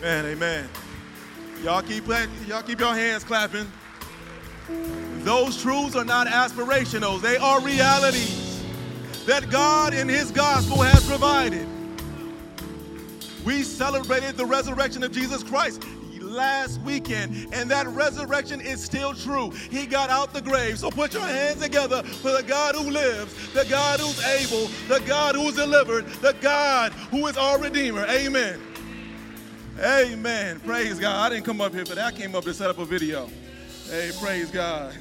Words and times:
Man, 0.00 0.26
amen. 0.26 0.68
Y'all 1.62 1.82
keep 1.82 2.06
y'all 2.46 2.62
keep 2.62 2.80
your 2.80 2.94
hands 2.94 3.24
clapping. 3.24 3.66
Those 5.20 5.60
truths 5.60 5.96
are 5.96 6.04
not 6.04 6.26
aspirational, 6.26 7.20
they 7.20 7.36
are 7.36 7.60
realities 7.60 8.62
that 9.26 9.50
God 9.50 9.94
in 9.94 10.08
His 10.08 10.30
gospel 10.30 10.82
has 10.82 11.06
provided. 11.08 11.66
We 13.44 13.62
celebrated 13.62 14.36
the 14.36 14.46
resurrection 14.46 15.02
of 15.02 15.12
Jesus 15.12 15.42
Christ 15.42 15.82
last 16.20 16.80
weekend, 16.82 17.48
and 17.52 17.70
that 17.70 17.86
resurrection 17.88 18.60
is 18.60 18.82
still 18.82 19.14
true. 19.14 19.50
He 19.70 19.86
got 19.86 20.10
out 20.10 20.32
the 20.34 20.42
grave. 20.42 20.78
So 20.78 20.90
put 20.90 21.14
your 21.14 21.22
hands 21.22 21.62
together 21.62 22.02
for 22.02 22.32
the 22.32 22.42
God 22.42 22.74
who 22.74 22.90
lives, 22.90 23.52
the 23.52 23.64
God 23.64 24.00
who's 24.00 24.22
able, 24.24 24.66
the 24.88 25.00
God 25.06 25.34
who's 25.34 25.54
delivered, 25.54 26.06
the 26.20 26.36
God 26.40 26.92
who 27.10 27.26
is 27.26 27.36
our 27.36 27.58
Redeemer. 27.58 28.04
Amen. 28.06 28.60
Amen. 29.78 30.58
Praise 30.60 30.98
God. 30.98 31.26
I 31.26 31.34
didn't 31.34 31.44
come 31.44 31.60
up 31.60 31.74
here 31.74 31.84
for 31.84 31.94
that. 31.94 32.06
I 32.06 32.16
came 32.16 32.34
up 32.34 32.44
to 32.44 32.54
set 32.54 32.70
up 32.70 32.78
a 32.78 32.84
video. 32.86 33.28
Hey, 33.90 34.10
praise 34.18 34.50
God. 34.50 34.94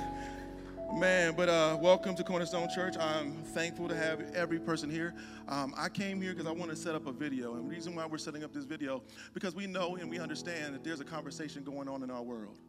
Man, 0.94 1.34
but 1.34 1.48
uh, 1.48 1.78
welcome 1.80 2.14
to 2.14 2.26
Cornerstone 2.26 2.68
Church. 2.76 2.98
I'm 3.00 3.42
thankful 3.54 3.88
to 3.88 3.96
have 3.96 4.20
every 4.36 4.60
person 4.60 4.90
here. 4.90 5.16
Um, 5.48 5.74
I 5.78 5.88
came 5.88 6.22
here 6.22 6.34
because 6.34 6.46
I 6.46 6.52
want 6.52 6.72
to 6.72 6.76
set 6.76 6.94
up 6.94 7.08
a 7.08 7.14
video. 7.14 7.56
And 7.56 7.64
the 7.64 7.74
reason 7.74 7.96
why 7.96 8.06
we're 8.06 8.18
setting 8.18 8.44
up 8.44 8.52
this 8.52 8.66
video, 8.66 9.02
because 9.34 9.56
we 9.56 9.66
know 9.66 9.96
and 9.96 10.10
we 10.10 10.20
understand 10.20 10.74
that 10.76 10.84
there's 10.84 11.00
a 11.00 11.05
conversation 11.05 11.64
going 11.64 11.88
on 11.88 12.04
in 12.04 12.12
our 12.12 12.22
world. 12.22 12.60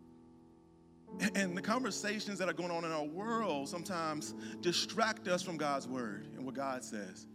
And 1.34 1.56
the 1.56 1.62
conversations 1.62 2.38
that 2.38 2.48
are 2.48 2.54
going 2.54 2.70
on 2.70 2.84
in 2.84 2.92
our 2.92 3.04
world 3.04 3.68
sometimes 3.68 4.32
distract 4.60 5.26
us 5.26 5.42
from 5.42 5.56
God's 5.56 5.88
word 5.88 6.28
and 6.36 6.46
what 6.46 6.54
God 6.54 6.84
says. 6.84 7.26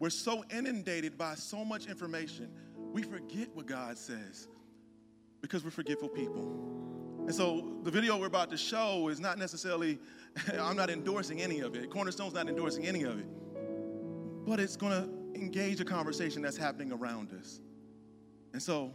We're 0.00 0.10
so 0.10 0.44
inundated 0.50 1.16
by 1.16 1.36
so 1.36 1.64
much 1.64 1.86
information 1.86 2.50
we 2.92 3.02
forget 3.02 3.48
what 3.54 3.66
God 3.66 3.98
says 3.98 4.48
because 5.40 5.64
we're 5.64 5.70
forgetful 5.70 6.08
people. 6.08 6.42
And 7.26 7.34
so 7.34 7.74
the 7.82 7.90
video 7.90 8.16
we're 8.16 8.26
about 8.26 8.50
to 8.50 8.56
show 8.56 9.08
is 9.08 9.18
not 9.20 9.38
necessarily, 9.38 9.98
I'm 10.58 10.76
not 10.76 10.90
endorsing 10.90 11.42
any 11.42 11.60
of 11.60 11.74
it. 11.74 11.90
Cornerstone's 11.90 12.34
not 12.34 12.48
endorsing 12.48 12.86
any 12.86 13.02
of 13.02 13.18
it. 13.18 13.26
But 14.46 14.60
it's 14.60 14.76
going 14.76 14.92
to 14.92 15.40
engage 15.40 15.80
a 15.80 15.84
conversation 15.84 16.40
that's 16.40 16.56
happening 16.56 16.92
around 16.92 17.32
us. 17.32 17.60
And 18.52 18.62
so, 18.62 18.92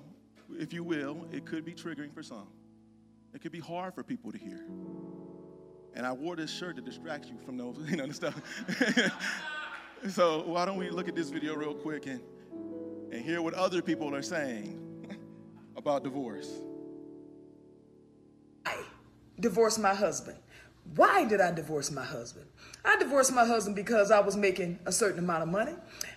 if 0.57 0.73
you 0.73 0.83
will, 0.83 1.27
it 1.31 1.45
could 1.45 1.65
be 1.65 1.73
triggering 1.73 2.13
for 2.13 2.23
some. 2.23 2.47
It 3.33 3.41
could 3.41 3.51
be 3.51 3.59
hard 3.59 3.93
for 3.93 4.03
people 4.03 4.31
to 4.31 4.37
hear. 4.37 4.65
And 5.93 6.05
I 6.05 6.11
wore 6.13 6.35
this 6.35 6.51
shirt 6.51 6.77
to 6.77 6.81
distract 6.81 7.27
you 7.27 7.37
from 7.45 7.57
those, 7.57 7.77
you 7.89 7.97
know, 7.97 8.07
the 8.07 8.13
stuff. 8.13 8.41
so 10.09 10.43
why 10.43 10.65
don't 10.65 10.77
we 10.77 10.89
look 10.89 11.07
at 11.07 11.15
this 11.15 11.29
video 11.29 11.55
real 11.55 11.73
quick 11.73 12.05
and 12.07 12.21
and 13.11 13.23
hear 13.23 13.41
what 13.41 13.53
other 13.53 13.81
people 13.81 14.15
are 14.15 14.21
saying 14.21 15.17
about 15.75 16.03
divorce. 16.03 16.49
I 18.65 18.83
divorced 19.39 19.79
my 19.79 19.93
husband. 19.93 20.37
Why 20.95 21.23
did 21.23 21.39
I 21.39 21.51
divorce 21.51 21.89
my 21.89 22.03
husband? 22.03 22.47
I 22.83 22.97
divorced 22.97 23.31
my 23.31 23.45
husband 23.45 23.75
because 23.75 24.11
I 24.11 24.19
was 24.19 24.35
making 24.35 24.79
a 24.85 24.91
certain 24.91 25.19
amount 25.19 25.43
of 25.43 25.49
money. 25.49 25.73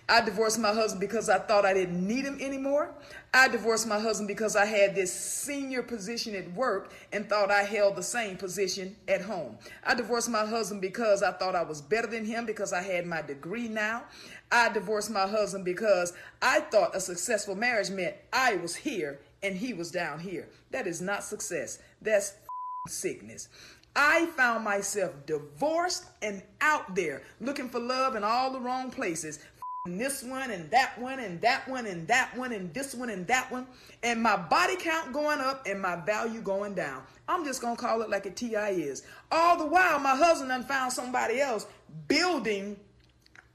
I 0.09 0.21
divorced 0.21 0.59
my 0.59 0.73
husband 0.73 0.99
because 0.99 1.29
I 1.29 1.37
thought 1.37 1.65
I 1.65 1.73
didn't 1.73 2.05
need 2.05 2.25
him 2.25 2.39
anymore. 2.41 2.93
I 3.33 3.47
divorced 3.47 3.87
my 3.87 3.99
husband 3.99 4.27
because 4.27 4.55
I 4.55 4.65
had 4.65 4.95
this 4.95 5.13
senior 5.13 5.83
position 5.83 6.35
at 6.35 6.51
work 6.53 6.91
and 7.13 7.29
thought 7.29 7.51
I 7.51 7.63
held 7.63 7.95
the 7.95 8.03
same 8.03 8.35
position 8.35 8.95
at 9.07 9.21
home. 9.21 9.57
I 9.83 9.93
divorced 9.93 10.29
my 10.29 10.45
husband 10.45 10.81
because 10.81 11.21
I 11.21 11.31
thought 11.31 11.55
I 11.55 11.63
was 11.63 11.81
better 11.81 12.07
than 12.07 12.25
him 12.25 12.45
because 12.45 12.73
I 12.73 12.81
had 12.81 13.05
my 13.05 13.21
degree 13.21 13.67
now. 13.67 14.03
I 14.51 14.69
divorced 14.69 15.11
my 15.11 15.27
husband 15.27 15.65
because 15.65 16.13
I 16.41 16.61
thought 16.61 16.95
a 16.95 16.99
successful 16.99 17.55
marriage 17.55 17.91
meant 17.91 18.15
I 18.33 18.55
was 18.55 18.75
here 18.75 19.19
and 19.43 19.55
he 19.55 19.73
was 19.73 19.91
down 19.91 20.19
here. 20.19 20.47
That 20.71 20.87
is 20.87 21.01
not 21.01 21.23
success. 21.23 21.79
That's 22.01 22.33
sickness. 22.87 23.47
I 23.95 24.25
found 24.37 24.63
myself 24.63 25.13
divorced 25.25 26.05
and 26.21 26.41
out 26.61 26.95
there 26.95 27.21
looking 27.39 27.69
for 27.69 27.79
love 27.79 28.15
in 28.15 28.23
all 28.23 28.51
the 28.51 28.59
wrong 28.59 28.91
places. 28.91 29.39
This 29.87 30.23
one 30.23 30.49
and 30.49 30.69
that 30.71 30.99
one 30.99 31.19
and 31.19 31.39
that 31.41 31.67
one 31.67 31.85
and 31.85 32.07
that 32.07 32.35
one 32.35 32.51
and 32.51 32.73
this 32.73 32.95
one 32.95 33.09
and 33.09 33.25
that 33.27 33.51
one. 33.51 33.67
And 34.01 34.21
my 34.21 34.35
body 34.35 34.75
count 34.77 35.13
going 35.13 35.39
up 35.39 35.65
and 35.67 35.79
my 35.79 35.95
value 35.95 36.41
going 36.41 36.73
down. 36.73 37.03
I'm 37.27 37.45
just 37.45 37.61
going 37.61 37.75
to 37.75 37.81
call 37.81 38.01
it 38.01 38.09
like 38.09 38.25
a 38.25 38.31
TI 38.31 38.55
is. 38.55 39.03
All 39.31 39.57
the 39.57 39.65
while, 39.65 39.99
my 39.99 40.15
husband 40.15 40.49
done 40.49 40.63
found 40.63 40.91
somebody 40.91 41.39
else 41.39 41.67
building 42.07 42.77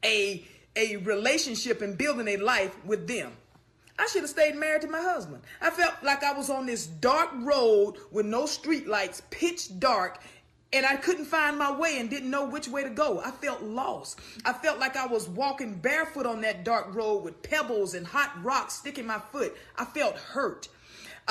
a, 0.05 0.45
a 0.77 0.97
relationship 0.99 1.83
and 1.83 1.99
building 1.99 2.29
a 2.29 2.37
life 2.37 2.77
with 2.84 3.09
them. 3.09 3.33
I 4.00 4.06
should 4.06 4.22
have 4.22 4.31
stayed 4.31 4.56
married 4.56 4.81
to 4.83 4.88
my 4.88 5.03
husband. 5.03 5.43
I 5.61 5.69
felt 5.69 5.93
like 6.03 6.25
I 6.25 6.33
was 6.33 6.49
on 6.49 6.65
this 6.65 6.87
dark 6.87 7.28
road 7.34 7.97
with 8.11 8.25
no 8.25 8.47
street 8.47 8.88
lights, 8.88 9.21
pitch 9.28 9.78
dark, 9.78 10.22
and 10.72 10.87
I 10.87 10.97
couldn't 10.97 11.27
find 11.27 11.59
my 11.59 11.71
way 11.71 11.99
and 11.99 12.09
didn't 12.09 12.31
know 12.31 12.47
which 12.47 12.66
way 12.66 12.83
to 12.83 12.88
go. 12.88 13.21
I 13.21 13.31
felt 13.31 13.62
lost. 13.62 14.19
I 14.47 14.55
felt 14.55 14.78
like 14.78 14.97
I 14.97 15.06
was 15.06 15.28
walking 15.28 15.75
barefoot 15.75 16.25
on 16.25 16.41
that 16.41 16.65
dark 16.65 16.94
road 16.94 17.25
with 17.25 17.43
pebbles 17.43 17.93
and 17.93 18.06
hot 18.06 18.43
rocks 18.43 18.72
sticking 18.75 19.06
my 19.06 19.19
foot. 19.19 19.55
I 19.77 19.84
felt 19.84 20.17
hurt. 20.17 20.69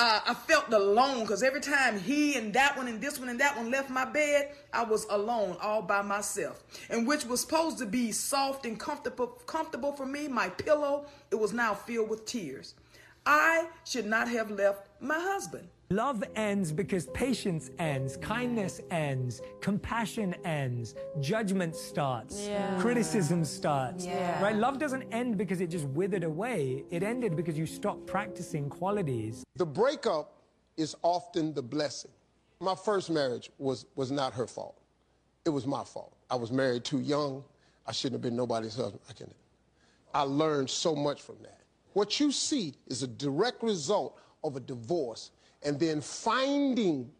Uh, 0.02 0.18
I 0.28 0.32
felt 0.32 0.72
alone 0.72 1.20
because 1.20 1.42
every 1.42 1.60
time 1.60 2.00
he 2.00 2.34
and 2.34 2.54
that 2.54 2.74
one 2.74 2.88
and 2.88 3.02
this 3.02 3.20
one 3.20 3.28
and 3.28 3.38
that 3.38 3.54
one 3.54 3.70
left 3.70 3.90
my 3.90 4.06
bed, 4.06 4.50
I 4.72 4.82
was 4.82 5.04
alone 5.10 5.58
all 5.60 5.82
by 5.82 6.00
myself. 6.00 6.64
And 6.88 7.06
which 7.06 7.26
was 7.26 7.42
supposed 7.42 7.76
to 7.80 7.84
be 7.84 8.10
soft 8.10 8.64
and 8.64 8.80
comfortable, 8.80 9.26
comfortable 9.44 9.92
for 9.92 10.06
me, 10.06 10.26
my 10.26 10.48
pillow, 10.48 11.04
it 11.30 11.34
was 11.34 11.52
now 11.52 11.74
filled 11.74 12.08
with 12.08 12.24
tears. 12.24 12.72
I 13.26 13.66
should 13.84 14.06
not 14.06 14.28
have 14.28 14.50
left 14.50 14.88
my 15.02 15.18
husband. 15.20 15.68
Love 15.92 16.22
ends 16.36 16.70
because 16.70 17.06
patience 17.08 17.72
ends, 17.80 18.16
kindness 18.18 18.80
ends, 18.92 19.42
compassion 19.60 20.36
ends, 20.44 20.94
judgment 21.18 21.74
starts, 21.74 22.46
yeah. 22.46 22.78
criticism 22.80 23.44
starts. 23.44 24.06
Yeah. 24.06 24.40
Right? 24.40 24.54
Love 24.54 24.78
doesn't 24.78 25.02
end 25.10 25.36
because 25.36 25.60
it 25.60 25.66
just 25.66 25.86
withered 25.86 26.22
away. 26.22 26.84
It 26.92 27.02
ended 27.02 27.34
because 27.34 27.58
you 27.58 27.66
stopped 27.66 28.06
practicing 28.06 28.68
qualities. 28.68 29.42
The 29.56 29.66
breakup 29.66 30.34
is 30.76 30.94
often 31.02 31.54
the 31.54 31.62
blessing. 31.62 32.12
My 32.60 32.76
first 32.76 33.10
marriage 33.10 33.50
was 33.58 33.86
was 33.96 34.12
not 34.12 34.32
her 34.34 34.46
fault. 34.46 34.80
It 35.44 35.50
was 35.50 35.66
my 35.66 35.82
fault. 35.82 36.14
I 36.30 36.36
was 36.36 36.52
married 36.52 36.84
too 36.84 37.00
young. 37.00 37.42
I 37.84 37.90
shouldn't 37.90 38.22
have 38.22 38.22
been 38.22 38.36
nobody's 38.36 38.76
husband. 38.76 39.00
I 39.10 39.12
can 39.12 39.34
I 40.14 40.22
learned 40.22 40.70
so 40.70 40.94
much 40.94 41.20
from 41.20 41.38
that. 41.42 41.62
What 41.94 42.20
you 42.20 42.30
see 42.30 42.74
is 42.86 43.02
a 43.02 43.08
direct 43.08 43.64
result 43.64 44.20
of 44.44 44.54
a 44.54 44.60
divorce 44.60 45.32
and 45.62 45.78
then 45.78 46.00
finding 46.00 47.10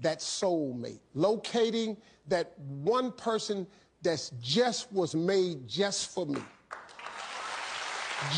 that 0.00 0.20
soulmate, 0.20 1.00
locating 1.14 1.96
that 2.26 2.58
one 2.58 3.12
person 3.12 3.66
that's 4.02 4.30
just 4.40 4.92
was 4.92 5.14
made 5.14 5.68
just 5.68 6.12
for 6.12 6.26
me. 6.26 6.40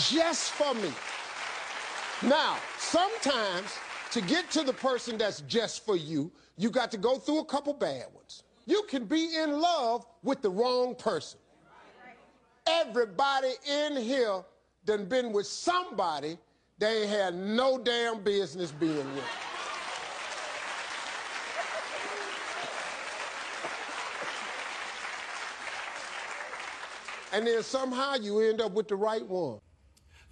Just 0.09 0.53
for 0.53 0.75
me. 0.75 0.91
Now, 2.23 2.57
sometimes 2.79 3.73
to 4.13 4.21
get 4.21 4.51
to 4.53 4.63
the 4.63 4.73
person 4.73 5.19
that's 5.19 5.41
just 5.43 5.85
for 5.85 5.97
you, 5.97 6.31
you 6.57 6.71
got 6.71 6.91
to 6.93 6.99
go 6.99 7.19
through 7.19 7.41
a 7.41 7.45
couple 7.45 7.75
bad 7.75 8.07
ones. 8.15 8.45
You 8.67 8.85
can 8.89 9.07
be 9.07 9.37
in 9.37 9.61
love 9.61 10.07
with 10.23 10.43
the 10.43 10.51
wrong 10.51 10.95
person. 10.95 11.39
Everybody 12.67 13.53
in 13.69 13.97
here 13.97 14.43
done 14.85 15.07
been 15.07 15.33
with 15.33 15.47
somebody 15.47 16.39
they 16.83 17.07
had 17.07 17.37
no 17.37 17.79
damn 17.79 18.21
business 18.25 18.73
being 18.73 18.97
with. 19.15 19.25
and 27.33 27.47
then 27.47 27.63
somehow 27.63 28.17
you 28.17 28.41
end 28.41 28.61
up 28.61 28.73
with 28.73 28.89
the 28.89 28.97
right 28.97 29.25
one. 29.29 29.61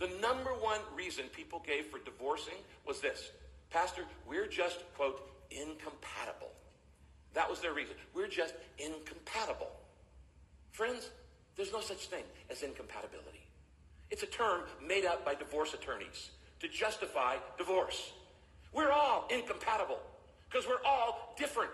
The 0.00 0.08
number 0.20 0.50
one 0.50 0.80
reason 0.96 1.26
people 1.32 1.62
gave 1.64 1.86
for 1.86 2.00
divorcing 2.00 2.58
was 2.84 3.00
this 3.00 3.30
Pastor, 3.70 4.02
we're 4.28 4.48
just, 4.48 4.80
quote, 4.96 5.30
incompatible. 5.52 6.50
That 7.32 7.48
was 7.48 7.60
their 7.60 7.74
reason. 7.74 7.94
We're 8.12 8.26
just 8.26 8.54
incompatible. 8.78 9.70
Friends, 10.72 11.10
there's 11.54 11.72
no 11.72 11.80
such 11.80 12.08
thing 12.08 12.24
as 12.50 12.62
incompatibility. 12.62 13.46
It's 14.10 14.24
a 14.24 14.26
term 14.26 14.62
made 14.84 15.04
up 15.04 15.24
by 15.24 15.36
divorce 15.36 15.74
attorneys 15.74 16.30
to 16.60 16.68
justify 16.68 17.36
divorce. 17.58 18.12
We're 18.72 18.92
all 18.92 19.26
incompatible 19.30 19.98
because 20.48 20.66
we're 20.68 20.84
all 20.84 21.34
different. 21.36 21.72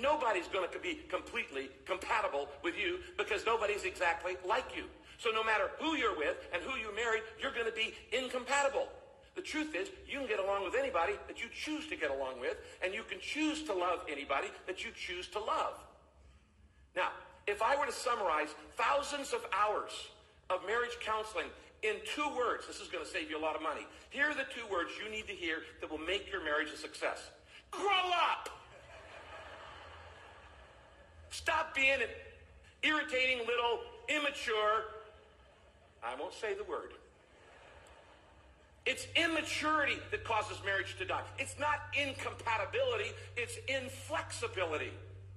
Nobody's 0.00 0.48
going 0.48 0.70
to 0.70 0.78
be 0.78 1.00
completely 1.08 1.68
compatible 1.84 2.48
with 2.62 2.78
you 2.78 2.98
because 3.18 3.44
nobody's 3.44 3.84
exactly 3.84 4.36
like 4.46 4.74
you. 4.74 4.84
So 5.18 5.30
no 5.30 5.44
matter 5.44 5.70
who 5.78 5.96
you're 5.96 6.16
with 6.16 6.36
and 6.52 6.62
who 6.62 6.78
you 6.78 6.94
marry, 6.96 7.20
you're 7.40 7.52
going 7.52 7.66
to 7.66 7.72
be 7.72 7.94
incompatible. 8.10 8.88
The 9.34 9.42
truth 9.42 9.74
is, 9.74 9.88
you 10.08 10.18
can 10.18 10.26
get 10.26 10.40
along 10.40 10.64
with 10.64 10.74
anybody 10.74 11.14
that 11.26 11.42
you 11.42 11.48
choose 11.54 11.86
to 11.88 11.96
get 11.96 12.10
along 12.10 12.40
with, 12.40 12.56
and 12.84 12.92
you 12.92 13.02
can 13.02 13.18
choose 13.20 13.62
to 13.64 13.72
love 13.72 14.00
anybody 14.10 14.48
that 14.66 14.84
you 14.84 14.90
choose 14.94 15.28
to 15.28 15.38
love. 15.38 15.74
Now, 16.94 17.08
if 17.46 17.62
I 17.62 17.76
were 17.76 17.86
to 17.86 17.92
summarize 17.92 18.54
thousands 18.76 19.32
of 19.32 19.46
hours 19.52 19.92
of 20.50 20.66
marriage 20.66 20.98
counseling 21.00 21.46
in 21.82 21.96
two 22.14 22.28
words, 22.36 22.66
this 22.66 22.80
is 22.80 22.88
going 22.88 23.04
to 23.04 23.10
save 23.10 23.28
you 23.28 23.38
a 23.38 23.42
lot 23.42 23.56
of 23.56 23.62
money. 23.62 23.86
Here 24.10 24.26
are 24.30 24.34
the 24.34 24.46
two 24.54 24.70
words 24.72 24.90
you 25.02 25.10
need 25.10 25.26
to 25.26 25.32
hear 25.32 25.58
that 25.80 25.90
will 25.90 25.98
make 25.98 26.30
your 26.30 26.44
marriage 26.44 26.68
a 26.72 26.76
success. 26.76 27.30
Grow 27.70 28.10
up! 28.32 28.48
Stop 31.30 31.74
being 31.74 31.94
an 31.94 32.08
irritating 32.82 33.38
little 33.38 33.80
immature, 34.08 34.84
I 36.04 36.14
won't 36.18 36.34
say 36.34 36.54
the 36.54 36.64
word. 36.64 36.92
It's 38.84 39.06
immaturity 39.14 39.96
that 40.10 40.24
causes 40.24 40.58
marriage 40.64 40.96
to 40.98 41.04
die. 41.04 41.22
It's 41.38 41.58
not 41.58 41.80
incompatibility, 41.94 43.12
it's 43.36 43.56
inflexibility. 43.68 44.90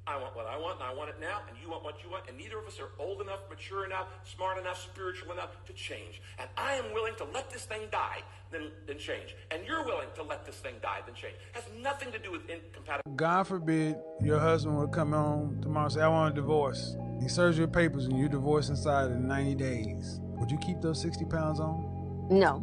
I 0.08 0.18
want 0.22 0.36
what 0.36 0.46
I 0.46 0.56
want, 0.56 0.80
and 0.80 0.84
I 0.84 0.94
want 0.94 1.10
it 1.10 1.16
now, 1.20 1.42
and 1.50 1.58
you 1.60 1.68
want 1.68 1.84
what 1.84 2.04
you 2.04 2.12
want, 2.12 2.26
and 2.30 2.38
neither 2.38 2.60
of 2.60 2.66
us 2.68 2.80
are 2.80 2.90
old 3.00 3.22
enough, 3.22 3.40
mature 3.50 3.86
enough, 3.86 4.08
smart 4.24 4.60
enough, 4.60 4.80
spiritual 4.80 5.32
enough 5.32 5.58
to 5.66 5.74
change. 5.74 6.22
And 6.38 6.48
I 6.58 6.76
am 6.76 6.94
willing 6.94 7.16
to 7.16 7.24
let 7.34 7.50
this 7.50 7.66
thing 7.66 7.88
die, 7.92 8.22
then, 8.52 8.70
then 8.86 9.00
change. 9.00 9.36
And 9.50 9.66
you're 9.66 9.84
willing 9.84 10.10
to 10.16 10.22
let 10.22 10.46
this 10.46 10.58
thing 10.58 10.76
die, 10.84 11.00
then 11.08 11.16
change. 11.16 11.34
It 11.34 11.56
has 11.56 11.64
nothing 11.82 12.12
to 12.12 12.20
do 12.20 12.32
with 12.32 12.42
incompatibility. 12.42 13.16
God 13.16 13.48
forbid 13.48 13.96
your 14.22 14.40
husband 14.40 14.78
would 14.78 14.92
come 14.92 15.12
home 15.12 15.60
tomorrow 15.64 15.86
and 15.86 15.94
say, 15.94 16.02
I 16.02 16.08
want 16.08 16.34
a 16.34 16.36
divorce. 16.36 16.96
He 17.20 17.28
serves 17.28 17.58
your 17.58 17.68
papers 17.68 18.06
and 18.06 18.16
you 18.16 18.30
divorce 18.30 18.70
inside 18.70 19.10
of 19.10 19.18
90 19.18 19.56
days. 19.56 20.20
Would 20.22 20.52
you 20.52 20.60
keep 20.60 20.82
those 20.82 21.02
60 21.02 21.26
pounds 21.26 21.60
on? 21.60 22.28
No. 22.30 22.60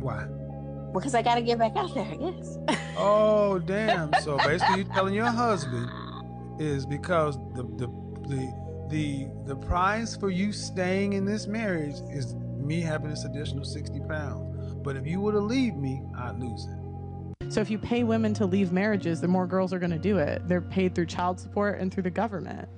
Why? 0.00 0.24
Because 0.94 1.14
I 1.14 1.20
got 1.20 1.34
to 1.34 1.42
get 1.42 1.58
back 1.58 1.76
out 1.76 1.94
there, 1.94 2.04
I 2.04 2.16
guess. 2.16 2.58
oh, 2.96 3.58
damn. 3.58 4.12
So 4.22 4.38
basically, 4.38 4.76
you're 4.76 4.94
telling 4.94 5.14
your 5.14 5.26
husband 5.26 5.90
is 6.60 6.84
because 6.86 7.38
the 7.54 7.64
the 7.76 7.86
the 8.28 8.52
the 8.90 9.28
the 9.46 9.56
price 9.56 10.14
for 10.14 10.30
you 10.30 10.52
staying 10.52 11.14
in 11.14 11.24
this 11.24 11.46
marriage 11.46 11.96
is 12.12 12.34
me 12.58 12.80
having 12.80 13.08
this 13.10 13.24
additional 13.24 13.64
60 13.64 14.00
pounds. 14.00 14.76
But 14.82 14.96
if 14.96 15.06
you 15.06 15.20
were 15.20 15.32
to 15.32 15.40
leave 15.40 15.74
me, 15.74 16.02
I'd 16.16 16.38
lose 16.38 16.66
it. 16.66 17.52
So 17.52 17.60
if 17.60 17.70
you 17.70 17.78
pay 17.78 18.04
women 18.04 18.34
to 18.34 18.46
leave 18.46 18.72
marriages, 18.72 19.20
the 19.20 19.28
more 19.28 19.46
girls 19.46 19.72
are 19.72 19.78
going 19.78 19.90
to 19.90 19.98
do 19.98 20.18
it. 20.18 20.46
They're 20.46 20.60
paid 20.60 20.94
through 20.94 21.06
child 21.06 21.40
support 21.40 21.80
and 21.80 21.92
through 21.92 22.04
the 22.04 22.10
government. 22.10 22.68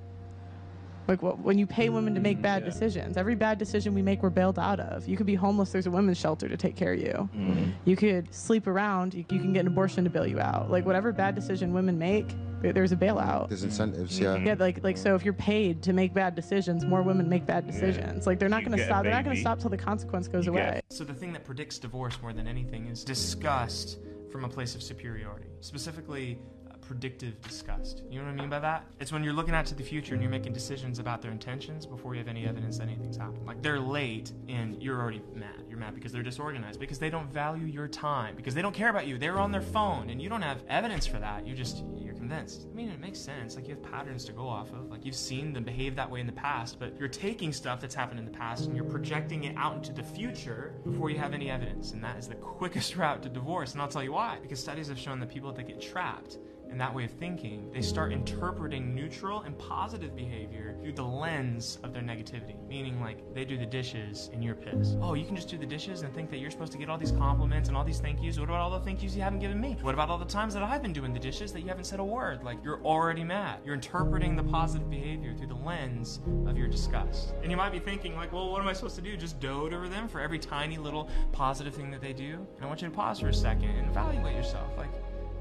Like 1.07 1.21
when 1.21 1.57
you 1.57 1.67
pay 1.67 1.89
women 1.89 2.15
to 2.15 2.21
make 2.21 2.41
bad 2.41 2.63
yeah. 2.63 2.69
decisions, 2.69 3.17
every 3.17 3.35
bad 3.35 3.57
decision 3.57 3.93
we 3.93 4.01
make, 4.01 4.23
we're 4.23 4.29
bailed 4.29 4.57
out 4.57 4.79
of. 4.79 5.07
You 5.07 5.17
could 5.17 5.25
be 5.25 5.35
homeless. 5.35 5.71
There's 5.71 5.85
a 5.85 5.91
women's 5.91 6.17
shelter 6.17 6.47
to 6.47 6.57
take 6.57 6.75
care 6.75 6.93
of 6.93 6.99
you. 6.99 7.29
Mm-hmm. 7.35 7.71
You 7.85 7.95
could 7.95 8.33
sleep 8.33 8.67
around. 8.67 9.13
You, 9.13 9.25
you, 9.29 9.39
can 9.39 9.53
get 9.53 9.61
an 9.61 9.67
abortion 9.67 10.03
to 10.05 10.09
bail 10.09 10.25
you 10.25 10.39
out. 10.39 10.71
Like 10.71 10.85
whatever 10.85 11.11
bad 11.11 11.35
decision 11.35 11.73
women 11.73 11.97
make, 11.97 12.27
there's 12.61 12.93
a 12.93 12.95
bailout. 12.95 13.49
There's 13.49 13.63
incentives, 13.63 14.17
yeah. 14.17 14.37
Yeah, 14.37 14.55
like 14.57 14.83
like 14.83 14.97
so 14.97 15.15
if 15.15 15.25
you're 15.25 15.33
paid 15.33 15.83
to 15.83 15.93
make 15.93 16.13
bad 16.13 16.35
decisions, 16.35 16.85
more 16.85 17.01
women 17.01 17.27
make 17.27 17.45
bad 17.45 17.67
decisions. 17.67 18.23
Yeah. 18.23 18.29
Like 18.29 18.39
they're 18.39 18.47
not 18.49 18.63
going 18.63 18.77
to 18.77 18.85
stop. 18.85 19.03
They're 19.03 19.11
not 19.11 19.25
going 19.25 19.35
to 19.35 19.41
stop 19.41 19.59
till 19.59 19.69
the 19.69 19.77
consequence 19.77 20.27
goes 20.29 20.45
you 20.45 20.53
away. 20.53 20.79
So 20.89 21.03
the 21.03 21.13
thing 21.13 21.33
that 21.33 21.43
predicts 21.43 21.79
divorce 21.79 22.21
more 22.21 22.31
than 22.31 22.47
anything 22.47 22.87
is 22.87 23.03
disgust 23.03 23.99
from 24.31 24.45
a 24.45 24.49
place 24.49 24.75
of 24.75 24.81
superiority. 24.81 25.47
Specifically, 25.59 26.39
predictive 26.85 27.41
disgust. 27.41 28.03
You 28.09 28.19
know 28.19 28.25
what 28.25 28.31
I 28.31 28.35
mean 28.35 28.49
by 28.49 28.59
that? 28.59 28.85
It's 28.99 29.11
when 29.11 29.23
you're 29.23 29.33
looking 29.33 29.53
out 29.53 29.65
to 29.67 29.75
the 29.75 29.83
future 29.83 30.13
and 30.13 30.21
you're 30.21 30.31
making 30.31 30.53
decisions 30.53 30.99
about 30.99 31.21
their 31.21 31.31
intentions 31.31 31.85
before 31.85 32.13
you 32.13 32.19
have 32.19 32.27
any 32.27 32.45
evidence 32.45 32.77
that 32.77 32.87
anything's 32.87 33.17
happened. 33.17 33.45
Like 33.45 33.61
they're 33.61 33.79
late 33.79 34.31
and 34.49 34.81
you're 34.81 34.99
already 34.99 35.21
mad. 35.33 35.65
You're 35.69 35.79
mad 35.79 35.95
because 35.95 36.11
they're 36.11 36.23
disorganized, 36.23 36.79
because 36.79 36.99
they 36.99 37.09
don't 37.09 37.31
value 37.31 37.65
your 37.65 37.87
time, 37.87 38.35
because 38.35 38.53
they 38.53 38.61
don't 38.61 38.75
care 38.75 38.89
about 38.89 39.07
you. 39.07 39.17
They're 39.17 39.39
on 39.39 39.51
their 39.51 39.61
phone 39.61 40.09
and 40.09 40.21
you 40.21 40.29
don't 40.29 40.41
have 40.41 40.63
evidence 40.69 41.05
for 41.05 41.19
that. 41.19 41.47
You 41.47 41.55
just 41.55 41.83
you're 41.97 42.13
convinced. 42.13 42.67
I 42.71 42.75
mean, 42.75 42.89
it 42.89 42.99
makes 42.99 43.19
sense. 43.19 43.55
Like 43.55 43.67
you 43.67 43.75
have 43.75 43.83
patterns 43.83 44.25
to 44.25 44.31
go 44.31 44.47
off 44.47 44.71
of. 44.73 44.89
Like 44.89 45.05
you've 45.05 45.15
seen 45.15 45.53
them 45.53 45.63
behave 45.63 45.95
that 45.95 46.09
way 46.09 46.19
in 46.19 46.27
the 46.27 46.33
past, 46.33 46.79
but 46.79 46.97
you're 46.99 47.07
taking 47.07 47.51
stuff 47.51 47.81
that's 47.81 47.95
happened 47.95 48.19
in 48.19 48.25
the 48.25 48.31
past 48.31 48.65
and 48.65 48.75
you're 48.75 48.85
projecting 48.85 49.45
it 49.45 49.55
out 49.57 49.75
into 49.75 49.93
the 49.93 50.03
future 50.03 50.75
before 50.85 51.09
you 51.09 51.17
have 51.17 51.33
any 51.33 51.49
evidence. 51.49 51.91
And 51.91 52.03
that 52.03 52.17
is 52.17 52.27
the 52.27 52.35
quickest 52.35 52.95
route 52.97 53.23
to 53.23 53.29
divorce. 53.29 53.73
And 53.73 53.81
I'll 53.81 53.87
tell 53.87 54.03
you 54.03 54.13
why. 54.13 54.37
Because 54.41 54.59
studies 54.59 54.87
have 54.87 54.99
shown 54.99 55.19
that 55.19 55.29
people 55.29 55.51
that 55.51 55.67
get 55.67 55.81
trapped 55.81 56.37
in 56.73 56.79
that 56.79 56.93
way 56.93 57.05
of 57.05 57.11
thinking, 57.11 57.69
they 57.71 57.83
start 57.83 58.11
interpreting 58.11 58.95
neutral 58.95 59.41
and 59.41 59.55
positive 59.59 60.15
behavior 60.15 60.75
through 60.81 60.93
the 60.93 61.03
lens 61.03 61.77
of 61.83 61.93
their 61.93 62.01
negativity. 62.01 62.55
Meaning, 62.67 62.99
like, 62.99 63.19
they 63.35 63.45
do 63.45 63.59
the 63.59 63.65
dishes 63.65 64.31
and 64.33 64.43
you're 64.43 64.55
pissed. 64.55 64.97
Oh, 64.99 65.13
you 65.13 65.23
can 65.23 65.35
just 65.35 65.47
do 65.47 65.57
the 65.59 65.67
dishes 65.67 66.01
and 66.01 66.11
think 66.15 66.31
that 66.31 66.39
you're 66.39 66.49
supposed 66.49 66.71
to 66.71 66.79
get 66.79 66.89
all 66.89 66.97
these 66.97 67.11
compliments 67.11 67.69
and 67.69 67.77
all 67.77 67.83
these 67.83 67.99
thank 67.99 68.23
yous. 68.23 68.39
What 68.39 68.49
about 68.49 68.59
all 68.59 68.71
the 68.71 68.79
thank 68.79 69.03
yous 69.03 69.15
you 69.15 69.21
haven't 69.21 69.37
given 69.37 69.61
me? 69.61 69.77
What 69.81 69.93
about 69.93 70.09
all 70.09 70.17
the 70.17 70.25
times 70.25 70.55
that 70.55 70.63
I've 70.63 70.81
been 70.81 70.93
doing 70.93 71.13
the 71.13 71.19
dishes 71.19 71.53
that 71.53 71.61
you 71.61 71.67
haven't 71.67 71.83
said 71.83 71.99
a 71.99 72.03
word? 72.03 72.43
Like, 72.43 72.57
you're 72.63 72.83
already 72.83 73.23
mad. 73.23 73.59
You're 73.63 73.75
interpreting 73.75 74.35
the 74.35 74.43
positive 74.43 74.89
behavior 74.89 75.35
through 75.35 75.47
the 75.47 75.53
lens 75.53 76.21
of 76.47 76.57
your 76.57 76.67
disgust. 76.67 77.35
And 77.43 77.51
you 77.51 77.57
might 77.57 77.71
be 77.71 77.79
thinking, 77.79 78.15
like, 78.15 78.33
well, 78.33 78.49
what 78.49 78.63
am 78.63 78.67
I 78.67 78.73
supposed 78.73 78.95
to 78.95 79.01
do? 79.01 79.15
Just 79.15 79.39
dote 79.39 79.73
over 79.73 79.87
them 79.87 80.07
for 80.07 80.19
every 80.19 80.39
tiny 80.39 80.79
little 80.79 81.07
positive 81.33 81.75
thing 81.75 81.91
that 81.91 82.01
they 82.01 82.13
do? 82.13 82.47
And 82.55 82.63
I 82.63 82.65
want 82.65 82.81
you 82.81 82.87
to 82.87 82.95
pause 82.95 83.19
for 83.19 83.27
a 83.27 83.33
second 83.33 83.69
and 83.69 83.87
evaluate 83.87 84.35
yourself. 84.35 84.75
Like, 84.75 84.89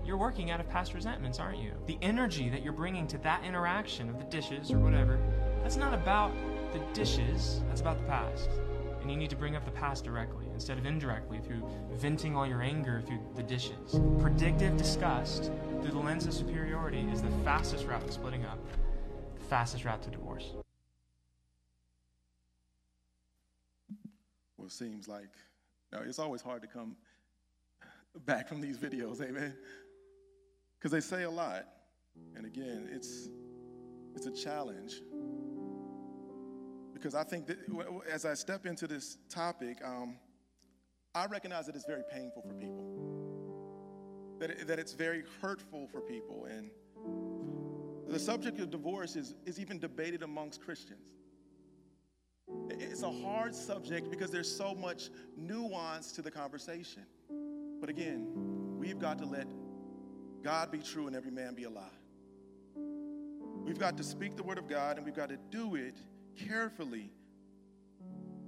you're 0.05 0.17
working 0.17 0.51
out 0.51 0.61
of 0.61 0.69
past 0.69 0.95
resentments, 0.95 1.39
aren't 1.39 1.59
you? 1.59 1.73
The 1.87 1.99
energy 2.03 2.49
that 2.49 2.63
you're 2.63 2.73
bringing 2.73 3.07
to 3.09 3.19
that 3.19 3.45
interaction 3.45 4.09
of 4.09 4.19
the 4.19 4.25
dishes 4.25 4.71
or 4.73 4.79
whatever, 4.79 5.19
that's 5.63 5.77
not 5.77 5.95
about 5.95 6.33
the 6.73 6.81
dishes, 6.93 7.61
that's 7.69 7.81
about 7.81 7.99
the 7.99 8.07
past. 8.07 8.51
And 9.01 9.11
you 9.11 9.17
need 9.17 9.31
to 9.31 9.37
bring 9.37 9.57
up 9.57 9.65
the 9.65 9.71
past 9.71 10.05
directly 10.05 10.47
instead 10.53 10.79
of 10.79 10.87
indirectly 10.87 11.41
through 11.41 11.69
venting 11.93 12.37
all 12.37 12.47
your 12.47 12.63
anger 12.63 13.01
through 13.01 13.21
the 13.37 13.43
dishes. 13.43 14.01
Predictive 14.21 14.77
disgust 14.77 15.51
through 15.81 15.93
the 15.93 15.99
lens 15.99 16.27
of 16.27 16.35
superiority 16.35 17.07
is 17.13 17.23
the 17.23 17.31
fastest 17.45 17.87
route 17.87 18.07
to 18.07 18.13
splitting 18.13 18.45
up, 18.45 18.59
the 19.39 19.45
fastest 19.45 19.85
route 19.85 20.03
to 20.03 20.11
divorce. 20.11 20.53
Well, 24.57 24.67
it 24.67 24.73
seems 24.73 25.09
like, 25.09 25.31
now 25.93 26.01
it's 26.05 26.21
always 26.21 26.43
hard 26.43 26.63
to 26.63 26.69
come 26.69 26.97
back 28.25 28.49
from 28.49 28.61
these 28.61 28.79
videos, 28.79 29.21
amen 29.21 29.55
because 30.83 30.91
they 30.91 31.01
say 31.01 31.23
a 31.23 31.31
lot. 31.31 31.65
And 32.35 32.45
again, 32.45 32.89
it's 32.91 33.29
it's 34.17 34.27
a 34.27 34.33
challenge 34.33 34.95
because 36.93 37.15
I 37.15 37.23
think 37.23 37.47
that 37.47 37.59
as 38.11 38.25
I 38.25 38.35
step 38.35 38.67
into 38.67 38.89
this 38.89 39.19
topic, 39.29 39.79
um, 39.85 40.17
I 41.15 41.27
recognize 41.27 41.67
that 41.67 41.77
it's 41.77 41.87
very 41.87 42.03
painful 42.13 42.43
for 42.43 42.55
people, 42.55 44.37
that, 44.39 44.51
it, 44.51 44.67
that 44.67 44.79
it's 44.79 44.93
very 44.93 45.25
hurtful 45.41 45.89
for 45.91 46.01
people. 46.01 46.47
And 46.51 46.71
the 48.09 48.19
subject 48.19 48.61
of 48.61 48.71
divorce 48.71 49.17
is, 49.17 49.35
is 49.47 49.59
even 49.59 49.79
debated 49.79 50.23
amongst 50.23 50.61
Christians. 50.61 51.17
It's 52.69 53.03
a 53.03 53.11
hard 53.11 53.55
subject 53.55 54.11
because 54.11 54.31
there's 54.31 54.55
so 54.55 54.75
much 54.75 55.11
nuance 55.37 56.13
to 56.13 56.23
the 56.23 56.31
conversation. 56.31 57.05
But 57.81 57.89
again, 57.89 58.29
we've 58.79 58.99
got 58.99 59.19
to 59.19 59.25
let 59.25 59.47
God 60.43 60.71
be 60.71 60.79
true 60.79 61.07
and 61.07 61.15
every 61.15 61.31
man 61.31 61.55
be 61.55 61.65
a 61.65 61.71
lie. 61.71 61.83
We've 63.65 63.79
got 63.79 63.97
to 63.99 64.03
speak 64.03 64.37
the 64.37 64.43
word 64.43 64.59
of 64.59 64.69
God 64.69 64.97
and 64.97 65.07
we've 65.07 65.15
got 65.15 65.29
to 65.29 65.39
do 65.51 65.77
it 65.77 65.95
carefully 66.37 67.13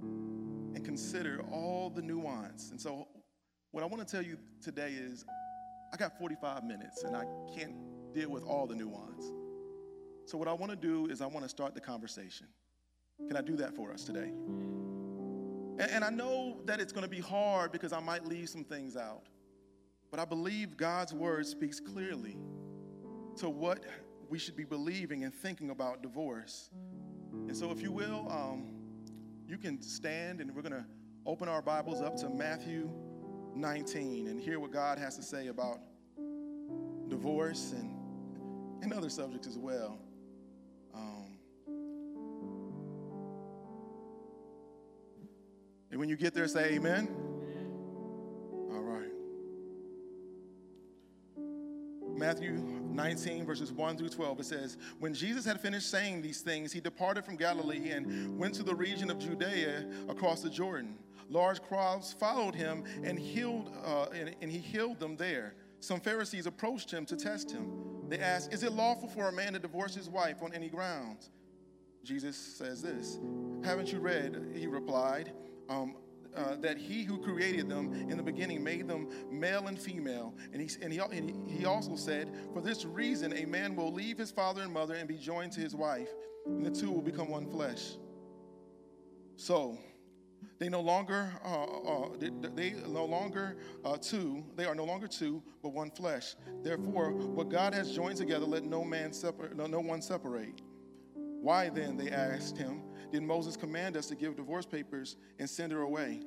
and 0.01 0.83
consider 0.83 1.41
all 1.51 1.89
the 1.89 2.01
nuance. 2.01 2.71
And 2.71 2.79
so, 2.79 3.07
what 3.71 3.83
I 3.83 3.87
want 3.87 4.05
to 4.05 4.11
tell 4.11 4.23
you 4.23 4.37
today 4.61 4.91
is 4.91 5.25
I 5.93 5.97
got 5.97 6.17
45 6.17 6.63
minutes 6.63 7.03
and 7.03 7.15
I 7.15 7.23
can't 7.55 7.75
deal 8.13 8.29
with 8.29 8.43
all 8.43 8.67
the 8.67 8.75
nuance. 8.75 9.31
So, 10.25 10.37
what 10.37 10.47
I 10.47 10.53
want 10.53 10.71
to 10.71 10.75
do 10.75 11.07
is 11.07 11.21
I 11.21 11.27
want 11.27 11.43
to 11.43 11.49
start 11.49 11.73
the 11.75 11.81
conversation. 11.81 12.47
Can 13.27 13.37
I 13.37 13.41
do 13.41 13.55
that 13.57 13.75
for 13.75 13.93
us 13.93 14.03
today? 14.03 14.31
And, 15.77 16.03
I 16.03 16.09
know 16.09 16.61
that 16.65 16.79
it's 16.79 16.93
going 16.93 17.03
to 17.03 17.09
be 17.09 17.19
hard 17.19 17.71
because 17.71 17.91
I 17.91 17.99
might 17.99 18.25
leave 18.25 18.49
some 18.49 18.63
things 18.63 18.95
out. 18.95 19.23
But 20.11 20.19
I 20.19 20.25
believe 20.25 20.77
God's 20.77 21.13
word 21.13 21.45
speaks 21.45 21.79
clearly 21.79 22.37
to 23.37 23.49
what 23.49 23.83
we 24.29 24.39
should 24.39 24.55
be 24.55 24.63
believing 24.63 25.23
and 25.23 25.33
thinking 25.33 25.69
about 25.69 26.01
divorce. 26.01 26.69
And 27.31 27.55
so, 27.55 27.71
if 27.71 27.81
you 27.81 27.91
will, 27.91 28.27
um, 28.29 28.73
you 29.47 29.57
can 29.57 29.81
stand 29.81 30.41
and 30.41 30.55
we're 30.55 30.61
going 30.61 30.73
to 30.73 30.85
open 31.25 31.47
our 31.47 31.61
Bibles 31.61 32.01
up 32.01 32.15
to 32.17 32.29
Matthew 32.29 32.89
19 33.55 34.27
and 34.27 34.39
hear 34.39 34.59
what 34.59 34.71
God 34.71 34.97
has 34.97 35.15
to 35.17 35.23
say 35.23 35.47
about 35.47 35.79
divorce 37.07 37.73
and, 37.73 37.95
and 38.81 38.93
other 38.93 39.09
subjects 39.09 39.47
as 39.47 39.57
well. 39.57 39.99
Um, 40.93 41.37
and 45.91 45.99
when 45.99 46.09
you 46.09 46.17
get 46.17 46.33
there, 46.33 46.47
say 46.47 46.73
amen. 46.73 47.34
Matthew 52.25 52.53
19, 52.53 53.45
verses 53.45 53.71
1 53.71 53.97
through 53.97 54.09
12, 54.09 54.39
it 54.39 54.45
says, 54.47 54.77
When 54.97 55.13
Jesus 55.13 55.45
had 55.45 55.61
finished 55.61 55.91
saying 55.91 56.23
these 56.23 56.41
things, 56.41 56.73
he 56.73 56.79
departed 56.79 57.23
from 57.23 57.35
Galilee 57.35 57.91
and 57.91 58.35
went 58.35 58.55
to 58.55 58.63
the 58.63 58.73
region 58.73 59.11
of 59.11 59.19
Judea 59.19 59.85
across 60.09 60.41
the 60.41 60.49
Jordan. 60.49 60.97
Large 61.29 61.61
crowds 61.61 62.13
followed 62.13 62.55
him 62.55 62.83
and, 63.03 63.19
healed, 63.19 63.71
uh, 63.85 64.07
and, 64.11 64.35
and 64.41 64.51
he 64.51 64.57
healed 64.57 64.99
them 64.99 65.15
there. 65.15 65.53
Some 65.81 65.99
Pharisees 65.99 66.47
approached 66.47 66.89
him 66.89 67.05
to 67.05 67.15
test 67.15 67.51
him. 67.51 67.71
They 68.09 68.17
asked, 68.17 68.51
Is 68.51 68.63
it 68.63 68.71
lawful 68.71 69.07
for 69.07 69.29
a 69.29 69.31
man 69.31 69.53
to 69.53 69.59
divorce 69.59 69.93
his 69.93 70.09
wife 70.09 70.41
on 70.41 70.51
any 70.51 70.67
grounds? 70.67 71.29
Jesus 72.03 72.35
says 72.35 72.81
this 72.81 73.19
Haven't 73.63 73.91
you 73.91 73.99
read, 73.99 74.51
he 74.55 74.65
replied, 74.65 75.31
um, 75.69 75.95
uh, 76.35 76.55
that 76.57 76.77
he 76.77 77.03
who 77.03 77.17
created 77.17 77.69
them 77.69 77.93
in 78.09 78.17
the 78.17 78.23
beginning 78.23 78.63
made 78.63 78.87
them 78.87 79.09
male 79.31 79.67
and 79.67 79.79
female. 79.79 80.33
And 80.53 80.61
he, 80.61 80.69
and, 80.81 80.91
he, 80.91 80.99
and 80.99 81.49
he 81.49 81.65
also 81.65 81.95
said, 81.95 82.29
For 82.53 82.61
this 82.61 82.85
reason, 82.85 83.33
a 83.33 83.45
man 83.45 83.75
will 83.75 83.91
leave 83.91 84.17
his 84.17 84.31
father 84.31 84.61
and 84.61 84.73
mother 84.73 84.95
and 84.95 85.07
be 85.07 85.17
joined 85.17 85.51
to 85.53 85.61
his 85.61 85.75
wife, 85.75 86.09
and 86.45 86.65
the 86.65 86.71
two 86.71 86.91
will 86.91 87.01
become 87.01 87.29
one 87.29 87.49
flesh. 87.49 87.97
So, 89.37 89.77
they 90.59 90.69
no 90.69 90.81
longer 90.81 91.33
uh, 91.43 91.63
uh, 91.63 92.09
they, 92.17 92.29
they, 92.55 92.69
no 92.87 93.05
longer 93.05 93.57
uh, 93.83 93.97
two 93.97 94.43
they 94.55 94.65
are 94.65 94.75
no 94.75 94.85
longer 94.85 95.07
two 95.07 95.41
but 95.61 95.69
one 95.69 95.91
flesh 95.91 96.35
therefore 96.63 97.11
what 97.11 97.49
god 97.49 97.73
has 97.73 97.91
joined 97.91 98.17
together 98.17 98.45
let 98.45 98.63
no 98.63 98.83
man 98.83 99.11
separate 99.11 99.55
no, 99.55 99.65
no 99.65 99.79
one 99.79 100.01
separate 100.01 100.61
why 101.13 101.69
then 101.69 101.97
they 101.97 102.09
asked 102.09 102.57
him 102.57 102.81
did 103.15 103.23
Moses 103.23 103.55
command 103.55 103.95
us 103.95 104.07
to 104.07 104.15
give 104.15 104.35
divorce 104.35 104.65
papers 104.65 105.15
and 105.39 105.49
send 105.49 105.71
her 105.71 105.83
away? 105.83 106.19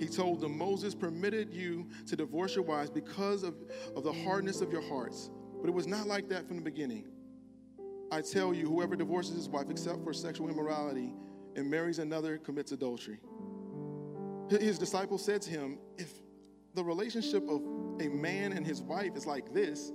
He 0.00 0.08
told 0.08 0.40
them, 0.40 0.58
Moses 0.58 0.92
permitted 0.92 1.54
you 1.54 1.86
to 2.08 2.16
divorce 2.16 2.56
your 2.56 2.64
wives 2.64 2.90
because 2.90 3.44
of, 3.44 3.54
of 3.94 4.02
the 4.02 4.12
hardness 4.12 4.60
of 4.60 4.72
your 4.72 4.82
hearts. 4.82 5.30
But 5.60 5.68
it 5.68 5.72
was 5.72 5.86
not 5.86 6.08
like 6.08 6.28
that 6.30 6.48
from 6.48 6.56
the 6.56 6.62
beginning. 6.62 7.06
I 8.10 8.20
tell 8.20 8.52
you, 8.52 8.66
whoever 8.66 8.96
divorces 8.96 9.36
his 9.36 9.48
wife 9.48 9.70
except 9.70 10.02
for 10.02 10.12
sexual 10.12 10.48
immorality 10.48 11.14
and 11.54 11.70
marries 11.70 12.00
another 12.00 12.36
commits 12.38 12.72
adultery. 12.72 13.20
His 14.50 14.76
disciples 14.76 15.24
said 15.24 15.40
to 15.42 15.50
him, 15.50 15.78
If 15.98 16.10
the 16.74 16.82
relationship 16.82 17.48
of 17.48 17.62
a 18.00 18.08
man 18.08 18.54
and 18.54 18.66
his 18.66 18.82
wife 18.82 19.14
is 19.14 19.24
like 19.24 19.54
this, 19.54 19.92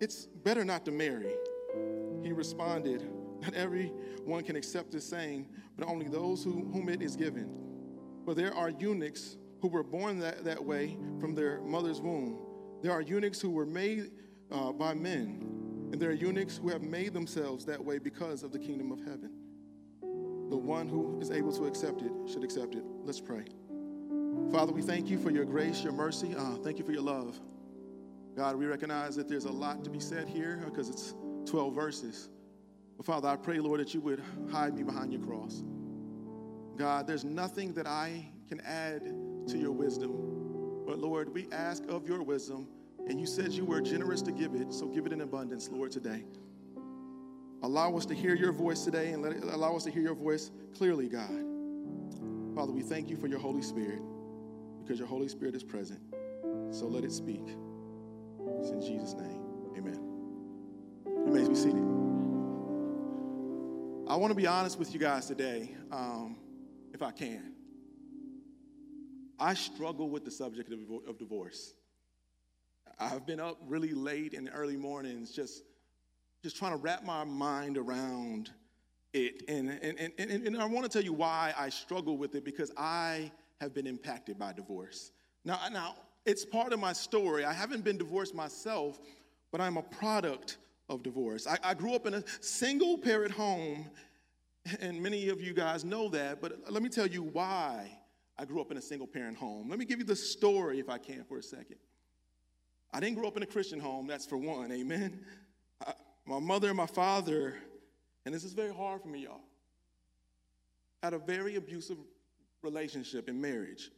it's 0.00 0.24
better 0.24 0.64
not 0.64 0.86
to 0.86 0.90
marry. 0.90 1.34
He 2.22 2.32
responded, 2.32 3.10
not 3.42 3.54
everyone 3.54 4.42
can 4.44 4.56
accept 4.56 4.92
this 4.92 5.04
saying, 5.08 5.48
but 5.76 5.86
only 5.86 6.08
those 6.08 6.44
who, 6.44 6.68
whom 6.72 6.88
it 6.88 7.02
is 7.02 7.16
given. 7.16 7.48
For 8.24 8.34
there 8.34 8.54
are 8.54 8.70
eunuchs 8.70 9.36
who 9.60 9.68
were 9.68 9.82
born 9.82 10.18
that, 10.20 10.44
that 10.44 10.62
way 10.62 10.96
from 11.20 11.34
their 11.34 11.60
mother's 11.62 12.00
womb. 12.00 12.38
There 12.82 12.92
are 12.92 13.02
eunuchs 13.02 13.40
who 13.40 13.50
were 13.50 13.66
made 13.66 14.10
uh, 14.50 14.72
by 14.72 14.94
men, 14.94 15.40
and 15.92 16.00
there 16.00 16.10
are 16.10 16.14
eunuchs 16.14 16.56
who 16.56 16.68
have 16.70 16.82
made 16.82 17.12
themselves 17.12 17.64
that 17.66 17.82
way 17.82 17.98
because 17.98 18.42
of 18.42 18.52
the 18.52 18.58
kingdom 18.58 18.92
of 18.92 19.00
heaven. 19.00 19.30
The 20.50 20.56
one 20.56 20.88
who 20.88 21.18
is 21.20 21.30
able 21.30 21.52
to 21.52 21.66
accept 21.66 22.02
it 22.02 22.12
should 22.26 22.42
accept 22.42 22.74
it. 22.74 22.82
Let's 23.04 23.20
pray. 23.20 23.44
Father, 24.50 24.72
we 24.72 24.82
thank 24.82 25.08
you 25.08 25.18
for 25.18 25.30
your 25.30 25.44
grace, 25.44 25.82
your 25.82 25.92
mercy. 25.92 26.34
Uh, 26.36 26.56
thank 26.56 26.78
you 26.78 26.84
for 26.84 26.92
your 26.92 27.02
love. 27.02 27.38
God, 28.36 28.56
we 28.56 28.66
recognize 28.66 29.16
that 29.16 29.28
there's 29.28 29.44
a 29.44 29.52
lot 29.52 29.84
to 29.84 29.90
be 29.90 30.00
said 30.00 30.28
here 30.28 30.62
because 30.64 30.88
it's 30.88 31.14
12 31.46 31.74
verses. 31.74 32.28
But 33.00 33.06
Father, 33.06 33.28
I 33.28 33.36
pray, 33.36 33.60
Lord, 33.60 33.80
that 33.80 33.94
you 33.94 34.00
would 34.02 34.22
hide 34.52 34.74
me 34.74 34.82
behind 34.82 35.10
your 35.10 35.22
cross. 35.22 35.64
God, 36.76 37.06
there's 37.06 37.24
nothing 37.24 37.72
that 37.72 37.86
I 37.86 38.28
can 38.46 38.60
add 38.60 39.00
to 39.48 39.56
your 39.56 39.72
wisdom. 39.72 40.84
But 40.86 40.98
Lord, 40.98 41.32
we 41.32 41.48
ask 41.50 41.82
of 41.88 42.06
your 42.06 42.22
wisdom, 42.22 42.68
and 43.08 43.18
you 43.18 43.26
said 43.26 43.52
you 43.52 43.64
were 43.64 43.80
generous 43.80 44.20
to 44.20 44.32
give 44.32 44.54
it, 44.54 44.70
so 44.74 44.86
give 44.86 45.06
it 45.06 45.14
in 45.14 45.22
abundance, 45.22 45.70
Lord, 45.72 45.92
today. 45.92 46.24
Allow 47.62 47.96
us 47.96 48.04
to 48.04 48.14
hear 48.14 48.34
your 48.34 48.52
voice 48.52 48.84
today 48.84 49.12
and 49.12 49.22
let 49.22 49.32
it, 49.32 49.44
allow 49.44 49.74
us 49.74 49.84
to 49.84 49.90
hear 49.90 50.02
your 50.02 50.14
voice 50.14 50.50
clearly, 50.76 51.08
God. 51.08 51.42
Father, 52.54 52.72
we 52.72 52.82
thank 52.82 53.08
you 53.08 53.16
for 53.16 53.28
your 53.28 53.38
Holy 53.38 53.62
Spirit 53.62 54.02
because 54.82 54.98
your 54.98 55.08
Holy 55.08 55.28
Spirit 55.28 55.54
is 55.54 55.64
present. 55.64 56.00
So 56.70 56.86
let 56.86 57.04
it 57.04 57.12
speak. 57.12 57.48
It's 58.58 58.68
in 58.68 58.82
Jesus' 58.82 59.14
name. 59.14 59.40
Amen. 59.78 60.00
You 61.06 61.32
may 61.32 61.48
be 61.48 61.54
seated. 61.54 61.99
I 64.10 64.16
want 64.16 64.32
to 64.32 64.34
be 64.34 64.48
honest 64.48 64.76
with 64.76 64.92
you 64.92 64.98
guys 64.98 65.26
today, 65.26 65.76
um, 65.92 66.36
if 66.92 67.00
I 67.00 67.12
can. 67.12 67.52
I 69.38 69.54
struggle 69.54 70.10
with 70.10 70.24
the 70.24 70.32
subject 70.32 70.72
of, 70.72 71.16
divorce. 71.16 71.74
I've 72.98 73.24
been 73.24 73.38
up 73.38 73.58
really 73.68 73.92
late 73.92 74.34
in 74.34 74.46
the 74.46 74.50
early 74.50 74.76
mornings 74.76 75.30
just, 75.30 75.62
just 76.42 76.56
trying 76.56 76.72
to 76.72 76.78
wrap 76.78 77.04
my 77.04 77.22
mind 77.22 77.78
around 77.78 78.50
it. 79.12 79.44
And, 79.46 79.70
and, 79.80 80.10
and, 80.18 80.28
and, 80.44 80.60
I 80.60 80.64
want 80.64 80.82
to 80.82 80.90
tell 80.90 81.04
you 81.04 81.12
why 81.12 81.54
I 81.56 81.68
struggle 81.68 82.18
with 82.18 82.34
it 82.34 82.44
because 82.44 82.72
I 82.76 83.30
have 83.60 83.72
been 83.72 83.86
impacted 83.86 84.40
by 84.40 84.52
divorce. 84.52 85.12
Now, 85.44 85.60
now, 85.70 85.94
it's 86.26 86.44
part 86.44 86.72
of 86.72 86.80
my 86.80 86.94
story. 86.94 87.44
I 87.44 87.52
haven't 87.52 87.84
been 87.84 87.96
divorced 87.96 88.34
myself, 88.34 88.98
but 89.52 89.60
I'm 89.60 89.76
a 89.76 89.82
product 89.82 90.56
of 90.90 91.02
divorce. 91.02 91.46
I, 91.46 91.56
I 91.62 91.74
grew 91.74 91.94
up 91.94 92.06
in 92.06 92.14
a 92.14 92.24
single 92.40 92.98
parent 92.98 93.32
home, 93.32 93.88
and 94.80 95.00
many 95.00 95.28
of 95.28 95.40
you 95.40 95.54
guys 95.54 95.84
know 95.84 96.08
that, 96.10 96.42
but 96.42 96.52
let 96.68 96.82
me 96.82 96.88
tell 96.88 97.06
you 97.06 97.22
why 97.22 97.96
I 98.36 98.44
grew 98.44 98.60
up 98.60 98.70
in 98.70 98.76
a 98.76 98.82
single 98.82 99.06
parent 99.06 99.38
home. 99.38 99.70
Let 99.70 99.78
me 99.78 99.84
give 99.84 100.00
you 100.00 100.04
the 100.04 100.16
story, 100.16 100.80
if 100.80 100.90
I 100.90 100.98
can, 100.98 101.24
for 101.24 101.38
a 101.38 101.42
second. 101.42 101.76
I 102.92 102.98
didn't 102.98 103.16
grow 103.16 103.28
up 103.28 103.36
in 103.36 103.42
a 103.44 103.46
Christian 103.46 103.78
home, 103.78 104.08
that's 104.08 104.26
for 104.26 104.36
one, 104.36 104.72
amen. 104.72 105.20
I, 105.86 105.92
my 106.26 106.40
mother 106.40 106.68
and 106.68 106.76
my 106.76 106.86
father, 106.86 107.54
and 108.26 108.34
this 108.34 108.42
is 108.42 108.52
very 108.52 108.74
hard 108.74 109.00
for 109.00 109.08
me, 109.08 109.20
y'all, 109.20 109.40
had 111.02 111.14
a 111.14 111.18
very 111.18 111.54
abusive 111.54 111.96
relationship 112.62 113.28
in 113.28 113.40
marriage. 113.40 113.90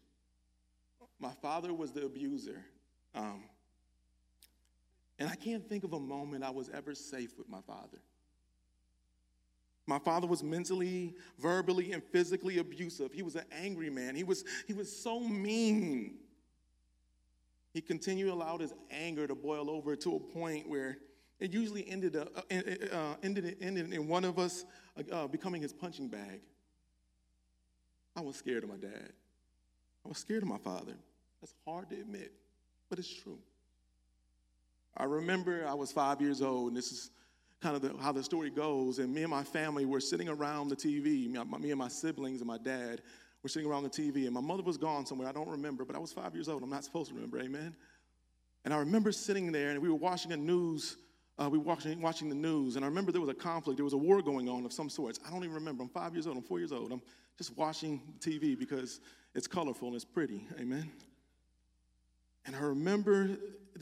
My 1.19 1.33
father 1.41 1.73
was 1.73 1.91
the 1.91 2.05
abuser. 2.05 2.63
Um, 3.15 3.45
and 5.23 5.31
I 5.31 5.37
can't 5.37 5.65
think 5.69 5.85
of 5.85 5.93
a 5.93 6.01
moment 6.01 6.43
I 6.43 6.51
was 6.51 6.69
ever 6.71 6.97
safe 6.97 7.39
with 7.39 7.49
my 7.49 7.61
father. 7.61 7.99
My 9.87 10.01
father 10.01 10.27
was 10.27 10.43
mentally, 10.43 11.15
verbally, 11.39 11.93
and 11.93 12.03
physically 12.03 12.59
abusive. 12.59 13.13
He 13.13 13.23
was 13.23 13.37
an 13.37 13.45
angry 13.53 13.89
man. 13.89 14.17
He 14.17 14.25
was, 14.25 14.45
he 14.67 14.73
was 14.73 14.91
so 14.91 15.21
mean. 15.21 16.17
He 17.73 17.81
continued 17.81 18.33
allowed 18.33 18.63
his 18.63 18.75
anger 18.91 19.29
to 19.29 19.37
boil 19.37 19.71
over 19.71 19.95
to 19.95 20.17
a 20.17 20.19
point 20.19 20.69
where 20.69 20.99
it 21.39 21.53
usually 21.53 21.89
ended, 21.89 22.17
up, 22.17 22.45
uh, 22.51 23.15
ended, 23.23 23.59
ended 23.61 23.93
in 23.93 24.09
one 24.09 24.25
of 24.25 24.41
us 24.41 24.65
uh, 25.13 25.29
becoming 25.29 25.63
his 25.63 25.73
punching 25.73 26.09
bag. 26.09 26.41
I 28.17 28.23
was 28.23 28.35
scared 28.35 28.65
of 28.65 28.71
my 28.71 28.77
dad. 28.77 29.13
I 30.05 30.09
was 30.09 30.19
scared 30.19 30.43
of 30.43 30.49
my 30.49 30.59
father. 30.59 30.95
That's 31.41 31.55
hard 31.65 31.91
to 31.91 31.95
admit, 31.95 32.33
but 32.91 32.99
it's 32.99 33.15
true. 33.23 33.39
I 34.97 35.05
remember 35.05 35.67
I 35.67 35.75
was 35.75 35.91
five 35.93 36.21
years 36.21 36.43
old, 36.43 36.69
and 36.69 36.77
this 36.77 36.93
is 36.93 37.11
kind 37.61 37.77
of 37.77 37.83
the, 37.83 37.97
how 38.03 38.13
the 38.13 38.23
story 38.23 38.51
goes. 38.51 38.99
And 38.99 39.15
me 39.15 39.23
and 39.23 39.31
my 39.31 39.45
family 39.45 39.85
were 39.85 40.01
sitting 40.01 40.29
around 40.29 40.69
the 40.69 40.77
TV, 40.77 41.29
me, 41.29 41.71
and 41.71 41.79
my 41.79 41.89
siblings 41.89 42.41
and 42.41 42.47
my 42.47 42.59
dad 42.59 43.01
were 43.43 43.49
sitting 43.49 43.69
around 43.69 43.85
the 43.85 43.91
TV, 43.91 44.27
and 44.27 44.33
my 44.33 44.41
mother 44.41 44.63
was 44.63 44.77
gone 44.77 45.07
somewhere. 45.07 45.29
I 45.29 45.33
don't 45.33 45.49
remember, 45.49 45.85
but 45.85 45.97
I 45.97 45.99
was 45.99 46.13
five 46.13 46.35
years 46.35 46.49
old. 46.49 46.63
I'm 46.63 46.71
not 46.71 46.85
supposed 46.85 47.09
to 47.11 47.15
remember, 47.15 47.41
amen? 47.41 47.75
And 48.65 48.73
I 48.73 48.79
remember 48.79 49.11
sitting 49.13 49.51
there, 49.51 49.71
and 49.71 49.81
we 49.81 49.89
were 49.89 49.97
watching 49.97 50.33
a 50.33 50.37
news. 50.37 50.97
Uh, 51.39 51.49
we 51.51 51.59
were 51.59 51.65
watching, 51.65 52.01
watching 52.01 52.29
the 52.29 52.35
news, 52.35 52.77
and 52.77 52.85
I 52.85 52.89
remember 52.89 53.11
there 53.11 53.21
was 53.21 53.31
a 53.31 53.35
conflict. 53.35 53.79
There 53.79 53.85
was 53.85 53.95
a 53.95 53.99
war 53.99 54.23
going 54.23 54.49
on 54.49 54.65
of 54.65 54.73
some 54.73 54.89
sorts. 54.89 55.19
I 55.27 55.31
don't 55.31 55.43
even 55.43 55.55
remember. 55.55 55.83
I'm 55.83 55.89
five 55.89 56.15
years 56.15 56.27
old. 56.27 56.37
I'm 56.37 56.43
four 56.43 56.59
years 56.59 56.73
old. 56.73 56.93
I'm 56.93 57.03
just 57.39 57.57
watching 57.57 58.01
TV 58.21 58.57
because 58.57 59.01
it's 59.35 59.47
colorful 59.47 59.89
and 59.89 59.97
it's 59.97 60.05
pretty. 60.05 60.47
Amen. 60.61 60.93
And 62.45 62.55
I 62.55 62.61
remember 62.61 63.31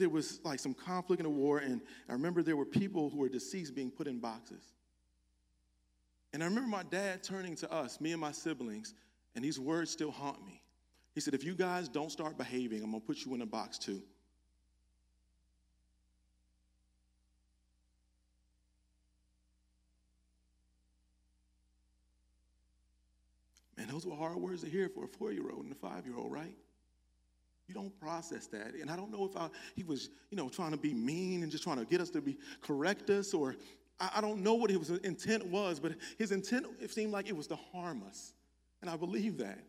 there 0.01 0.09
was 0.09 0.39
like 0.43 0.59
some 0.59 0.73
conflict 0.73 1.19
in 1.19 1.23
the 1.23 1.29
war, 1.29 1.59
and 1.59 1.79
I 2.09 2.13
remember 2.13 2.41
there 2.41 2.57
were 2.57 2.65
people 2.65 3.11
who 3.11 3.19
were 3.19 3.29
deceased 3.29 3.75
being 3.75 3.91
put 3.91 4.07
in 4.07 4.17
boxes. 4.17 4.63
And 6.33 6.41
I 6.41 6.47
remember 6.47 6.69
my 6.69 6.83
dad 6.83 7.23
turning 7.23 7.55
to 7.57 7.71
us, 7.71 8.01
me 8.01 8.11
and 8.11 8.19
my 8.19 8.31
siblings, 8.31 8.95
and 9.35 9.45
these 9.45 9.59
words 9.59 9.91
still 9.91 10.09
haunt 10.09 10.43
me. 10.45 10.61
He 11.13 11.21
said, 11.21 11.35
If 11.35 11.43
you 11.43 11.53
guys 11.53 11.87
don't 11.87 12.11
start 12.11 12.35
behaving, 12.35 12.83
I'm 12.83 12.91
gonna 12.91 13.01
put 13.01 13.23
you 13.23 13.35
in 13.35 13.41
a 13.41 13.45
box 13.45 13.77
too. 13.77 14.01
Man, 23.77 23.87
those 23.87 24.05
were 24.05 24.15
hard 24.15 24.37
words 24.37 24.63
to 24.63 24.69
hear 24.69 24.89
for 24.89 25.05
a 25.05 25.07
four 25.07 25.31
year 25.31 25.51
old 25.51 25.63
and 25.63 25.71
a 25.71 25.75
five 25.75 26.07
year 26.07 26.15
old, 26.17 26.31
right? 26.31 26.55
You 27.71 27.75
don't 27.75 27.97
process 28.01 28.47
that. 28.47 28.73
And 28.73 28.91
I 28.91 28.97
don't 28.97 29.11
know 29.13 29.23
if 29.23 29.37
I, 29.37 29.47
he 29.77 29.83
was, 29.83 30.09
you 30.29 30.35
know, 30.35 30.49
trying 30.49 30.71
to 30.71 30.77
be 30.77 30.93
mean 30.93 31.41
and 31.41 31.49
just 31.49 31.63
trying 31.63 31.77
to 31.77 31.85
get 31.85 32.01
us 32.01 32.09
to 32.09 32.19
be 32.19 32.37
correct 32.61 33.09
us, 33.09 33.33
or 33.33 33.55
I, 33.97 34.09
I 34.15 34.21
don't 34.21 34.43
know 34.43 34.55
what 34.55 34.69
his 34.69 34.89
intent 34.89 35.47
was, 35.47 35.79
but 35.79 35.93
his 36.17 36.33
intent, 36.33 36.65
it 36.81 36.91
seemed 36.91 37.13
like 37.13 37.29
it 37.29 37.37
was 37.37 37.47
to 37.47 37.55
harm 37.55 38.03
us. 38.05 38.33
And 38.81 38.89
I 38.89 38.97
believe 38.97 39.37
that. 39.37 39.59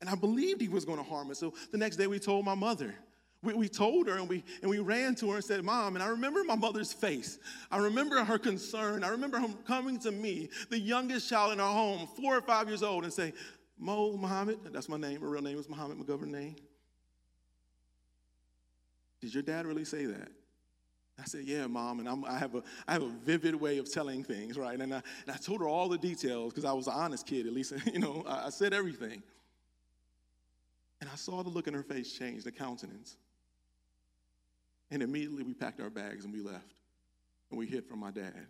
And 0.00 0.08
I 0.08 0.14
believed 0.14 0.60
he 0.60 0.68
was 0.68 0.84
going 0.84 0.98
to 0.98 1.04
harm 1.04 1.28
us. 1.32 1.40
So 1.40 1.54
the 1.72 1.78
next 1.78 1.96
day 1.96 2.06
we 2.06 2.20
told 2.20 2.44
my 2.44 2.54
mother. 2.54 2.94
We, 3.42 3.54
we 3.54 3.68
told 3.68 4.06
her 4.06 4.16
and 4.16 4.28
we, 4.28 4.44
and 4.60 4.70
we 4.70 4.78
ran 4.78 5.16
to 5.16 5.30
her 5.30 5.36
and 5.36 5.44
said, 5.44 5.64
Mom, 5.64 5.96
and 5.96 6.04
I 6.04 6.06
remember 6.06 6.44
my 6.44 6.54
mother's 6.54 6.92
face. 6.92 7.40
I 7.68 7.78
remember 7.78 8.22
her 8.22 8.38
concern. 8.38 9.02
I 9.02 9.08
remember 9.08 9.40
her 9.40 9.48
coming 9.66 9.98
to 10.00 10.12
me, 10.12 10.50
the 10.70 10.78
youngest 10.78 11.28
child 11.28 11.52
in 11.52 11.58
our 11.58 11.74
home, 11.74 12.06
four 12.16 12.36
or 12.36 12.42
five 12.42 12.68
years 12.68 12.84
old, 12.84 13.02
and 13.02 13.12
say, 13.12 13.32
Mo 13.76 14.16
Muhammad, 14.16 14.60
that's 14.70 14.88
my 14.88 14.96
name, 14.96 15.20
my 15.20 15.26
real 15.26 15.42
name 15.42 15.58
is 15.58 15.68
Muhammad 15.68 15.98
McGovern 15.98 16.28
name. 16.28 16.54
Did 19.22 19.32
your 19.32 19.42
dad 19.44 19.66
really 19.66 19.84
say 19.84 20.04
that? 20.04 20.28
I 21.18 21.24
said, 21.24 21.44
Yeah, 21.44 21.66
mom. 21.68 22.00
And 22.00 22.08
I'm, 22.08 22.24
i 22.24 22.36
have, 22.36 22.54
a, 22.56 22.62
I 22.86 22.92
have 22.92 23.02
a 23.02 23.08
vivid 23.24 23.54
way 23.54 23.78
of 23.78 23.90
telling 23.90 24.24
things, 24.24 24.58
right? 24.58 24.78
And 24.78 24.92
I, 24.92 25.02
and 25.26 25.30
I 25.32 25.36
told 25.36 25.60
her 25.60 25.68
all 25.68 25.88
the 25.88 25.96
details 25.98 26.52
because 26.52 26.64
I 26.64 26.72
was 26.72 26.88
an 26.88 26.94
honest 26.94 27.26
kid, 27.26 27.46
at 27.46 27.52
least, 27.52 27.72
you 27.92 28.00
know, 28.00 28.24
I, 28.26 28.46
I 28.46 28.50
said 28.50 28.74
everything. 28.74 29.22
And 31.00 31.08
I 31.10 31.16
saw 31.16 31.42
the 31.42 31.48
look 31.48 31.66
in 31.66 31.74
her 31.74 31.82
face 31.82 32.12
change, 32.12 32.44
the 32.44 32.52
countenance. 32.52 33.16
And 34.90 35.02
immediately 35.02 35.42
we 35.42 35.54
packed 35.54 35.80
our 35.80 35.90
bags 35.90 36.24
and 36.24 36.34
we 36.34 36.40
left. 36.40 36.74
And 37.50 37.58
we 37.58 37.66
hid 37.66 37.86
from 37.86 38.00
my 38.00 38.10
dad. 38.10 38.46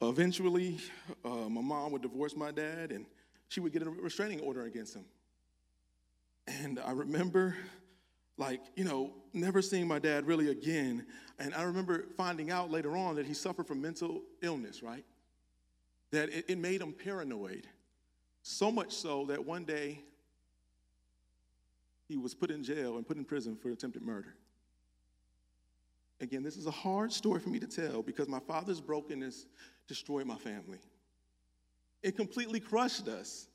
Eventually, 0.00 0.78
uh, 1.24 1.48
my 1.48 1.60
mom 1.60 1.92
would 1.92 2.02
divorce 2.02 2.36
my 2.36 2.50
dad 2.50 2.92
and 2.92 3.06
she 3.48 3.60
would 3.60 3.72
get 3.72 3.82
a 3.82 3.90
restraining 3.90 4.40
order 4.40 4.64
against 4.64 4.94
him. 4.94 5.04
And 6.46 6.78
I 6.78 6.92
remember, 6.92 7.56
like, 8.38 8.60
you 8.74 8.84
know, 8.84 9.12
never 9.32 9.62
seeing 9.62 9.88
my 9.88 9.98
dad 9.98 10.26
really 10.26 10.50
again. 10.50 11.06
And 11.38 11.54
I 11.54 11.62
remember 11.62 12.06
finding 12.16 12.50
out 12.50 12.70
later 12.70 12.96
on 12.96 13.16
that 13.16 13.26
he 13.26 13.34
suffered 13.34 13.66
from 13.66 13.80
mental 13.80 14.22
illness, 14.42 14.82
right? 14.82 15.04
That 16.10 16.28
it, 16.28 16.44
it 16.48 16.58
made 16.58 16.80
him 16.80 16.92
paranoid. 16.92 17.66
So 18.42 18.70
much 18.70 18.92
so 18.92 19.26
that 19.26 19.44
one 19.44 19.64
day 19.64 20.00
he 22.08 22.16
was 22.16 22.34
put 22.34 22.50
in 22.50 22.62
jail 22.62 22.96
and 22.96 23.06
put 23.06 23.16
in 23.16 23.24
prison 23.24 23.56
for 23.56 23.70
attempted 23.70 24.02
murder. 24.02 24.34
Again, 26.20 26.42
this 26.42 26.56
is 26.56 26.66
a 26.66 26.70
hard 26.70 27.12
story 27.12 27.40
for 27.40 27.50
me 27.50 27.58
to 27.58 27.66
tell 27.66 28.02
because 28.02 28.28
my 28.28 28.38
father's 28.40 28.80
brokenness 28.80 29.46
destroyed 29.86 30.26
my 30.26 30.36
family. 30.36 30.78
It 32.02 32.16
completely 32.16 32.60
crushed 32.60 33.08
us. 33.08 33.48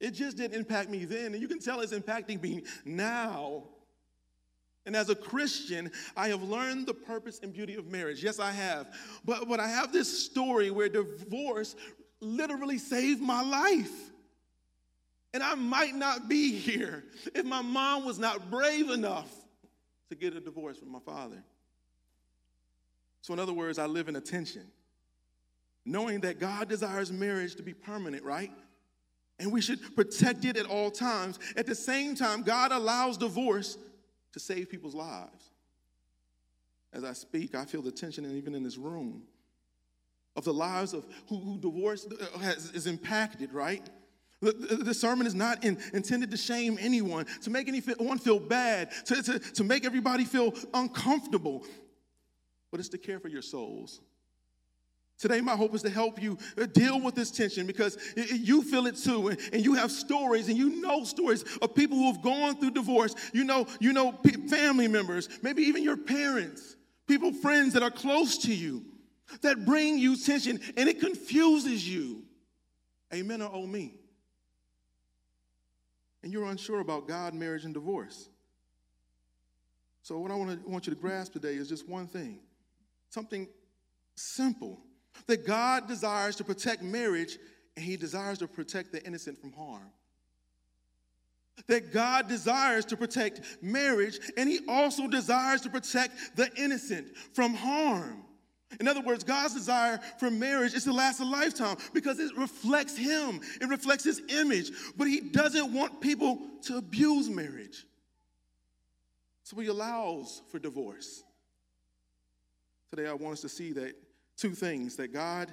It 0.00 0.12
just 0.12 0.36
didn't 0.36 0.58
impact 0.58 0.90
me 0.90 1.04
then, 1.04 1.34
and 1.34 1.40
you 1.40 1.46
can 1.46 1.60
tell 1.60 1.80
it's 1.80 1.92
impacting 1.92 2.42
me 2.42 2.62
now. 2.84 3.64
And 4.86 4.94
as 4.94 5.08
a 5.08 5.14
Christian, 5.14 5.90
I 6.16 6.28
have 6.28 6.42
learned 6.42 6.86
the 6.86 6.94
purpose 6.94 7.40
and 7.42 7.52
beauty 7.52 7.74
of 7.74 7.86
marriage. 7.86 8.22
Yes, 8.22 8.38
I 8.38 8.50
have. 8.50 8.88
But, 9.24 9.48
but 9.48 9.58
I 9.58 9.66
have 9.66 9.92
this 9.92 10.24
story 10.26 10.70
where 10.70 10.88
divorce 10.88 11.74
literally 12.20 12.78
saved 12.78 13.22
my 13.22 13.42
life. 13.42 13.92
And 15.32 15.42
I 15.42 15.54
might 15.54 15.94
not 15.94 16.28
be 16.28 16.52
here 16.52 17.04
if 17.34 17.44
my 17.44 17.62
mom 17.62 18.04
was 18.04 18.18
not 18.18 18.50
brave 18.50 18.90
enough 18.90 19.30
to 20.10 20.14
get 20.14 20.36
a 20.36 20.40
divorce 20.40 20.78
from 20.78 20.92
my 20.92 21.00
father. 21.00 21.42
So, 23.22 23.32
in 23.32 23.40
other 23.40 23.54
words, 23.54 23.78
I 23.78 23.86
live 23.86 24.08
in 24.08 24.16
attention, 24.16 24.70
knowing 25.84 26.20
that 26.20 26.38
God 26.38 26.68
desires 26.68 27.10
marriage 27.10 27.56
to 27.56 27.62
be 27.62 27.72
permanent, 27.72 28.22
right? 28.22 28.52
And 29.40 29.50
we 29.50 29.60
should 29.60 29.96
protect 29.96 30.44
it 30.44 30.56
at 30.56 30.66
all 30.66 30.90
times. 30.90 31.38
At 31.56 31.66
the 31.66 31.74
same 31.74 32.14
time, 32.14 32.42
God 32.42 32.70
allows 32.70 33.16
divorce 33.16 33.78
to 34.34 34.40
save 34.40 34.68
people's 34.68 34.96
lives. 34.96 35.50
As 36.92 37.04
I 37.04 37.12
speak, 37.12 37.54
I 37.54 37.64
feel 37.64 37.82
the 37.82 37.92
tension, 37.92 38.24
and 38.24 38.36
even 38.36 38.54
in 38.54 38.64
this 38.64 38.76
room, 38.76 39.22
of 40.36 40.44
the 40.44 40.52
lives 40.52 40.92
of 40.92 41.06
who, 41.28 41.38
who 41.38 41.58
divorce 41.58 42.06
uh, 42.06 42.38
has, 42.40 42.72
is 42.72 42.88
impacted, 42.88 43.52
right? 43.52 43.88
The, 44.40 44.92
sermon 44.92 45.26
is 45.26 45.34
not 45.34 45.64
in, 45.64 45.78
intended 45.94 46.30
to 46.32 46.36
shame 46.36 46.76
anyone, 46.80 47.26
to 47.42 47.50
make 47.50 47.68
anyone 47.68 48.18
feel 48.18 48.40
bad, 48.40 48.90
to, 49.06 49.22
to, 49.22 49.38
to 49.38 49.64
make 49.64 49.86
everybody 49.86 50.24
feel 50.24 50.52
uncomfortable, 50.74 51.64
but 52.70 52.80
it's 52.80 52.90
to 52.90 52.98
care 52.98 53.20
for 53.20 53.28
your 53.28 53.40
souls. 53.40 54.00
Today, 55.18 55.40
my 55.40 55.56
hope 55.56 55.74
is 55.74 55.82
to 55.82 55.90
help 55.90 56.20
you 56.20 56.36
uh, 56.60 56.66
deal 56.66 57.00
with 57.00 57.14
this 57.14 57.30
tension 57.30 57.66
because 57.66 57.96
you 58.16 58.62
feel 58.62 58.86
it 58.86 58.96
too, 58.96 59.28
and, 59.28 59.64
you 59.64 59.74
have 59.74 59.90
stories, 59.90 60.48
and 60.48 60.58
you 60.58 60.80
know 60.82 61.04
stories 61.04 61.44
of 61.62 61.74
people 61.74 61.96
who 61.96 62.12
have 62.12 62.20
gone 62.20 62.56
through 62.56 62.72
divorce. 62.72 63.14
You 63.32 63.44
know, 63.44 63.66
you 63.80 63.92
know 63.92 64.12
family 64.48 64.88
members, 64.88 65.28
maybe 65.42 65.62
even 65.62 65.82
your 65.82 65.96
parents, 65.96 66.76
people, 67.06 67.32
friends 67.32 67.72
that 67.74 67.82
are 67.82 67.90
close 67.90 68.38
to 68.38 68.54
you, 68.54 68.84
that 69.42 69.64
bring 69.64 69.98
you 69.98 70.16
tension, 70.16 70.60
and 70.76 70.88
it 70.88 71.00
confuses 71.00 71.88
you. 71.88 72.24
Amen 73.12 73.40
or 73.40 73.50
oh 73.52 73.66
me 73.66 73.94
and 76.24 76.32
you're 76.32 76.46
unsure 76.46 76.80
about 76.80 77.06
God, 77.06 77.34
marriage, 77.34 77.66
and 77.66 77.74
divorce. 77.74 78.30
So, 80.02 80.18
what 80.18 80.30
I 80.30 80.34
want, 80.34 80.64
to, 80.64 80.68
want 80.68 80.86
you 80.86 80.94
to 80.94 80.98
grasp 80.98 81.34
today 81.34 81.54
is 81.54 81.68
just 81.68 81.86
one 81.86 82.06
thing 82.06 82.40
something 83.10 83.46
simple 84.16 84.80
that 85.26 85.46
God 85.46 85.88
desires 85.88 86.36
to 86.36 86.44
protect 86.44 86.82
marriage 86.82 87.38
and 87.76 87.84
He 87.84 87.96
desires 87.96 88.38
to 88.38 88.48
protect 88.48 88.92
the 88.92 89.04
innocent 89.04 89.38
from 89.38 89.52
harm. 89.52 89.90
That 91.68 91.92
God 91.92 92.28
desires 92.28 92.84
to 92.86 92.96
protect 92.96 93.40
marriage 93.62 94.18
and 94.36 94.48
He 94.48 94.60
also 94.68 95.08
desires 95.08 95.60
to 95.62 95.70
protect 95.70 96.36
the 96.36 96.50
innocent 96.56 97.16
from 97.32 97.54
harm. 97.54 98.24
In 98.80 98.88
other 98.88 99.00
words, 99.00 99.22
God's 99.22 99.54
desire 99.54 100.00
for 100.18 100.30
marriage 100.30 100.74
is 100.74 100.84
to 100.84 100.92
last 100.92 101.20
a 101.20 101.24
lifetime 101.24 101.76
because 101.92 102.18
it 102.18 102.36
reflects 102.36 102.96
Him, 102.96 103.40
it 103.60 103.68
reflects 103.68 104.04
His 104.04 104.20
image. 104.28 104.70
But 104.96 105.06
He 105.06 105.20
doesn't 105.20 105.72
want 105.72 106.00
people 106.00 106.40
to 106.62 106.78
abuse 106.78 107.28
marriage. 107.28 107.86
So 109.44 109.60
He 109.60 109.68
allows 109.68 110.42
for 110.50 110.58
divorce. 110.58 111.22
Today, 112.90 113.08
I 113.08 113.12
want 113.12 113.34
us 113.34 113.40
to 113.42 113.48
see 113.48 113.72
that 113.72 113.94
two 114.36 114.50
things 114.50 114.96
that 114.96 115.12
God 115.12 115.52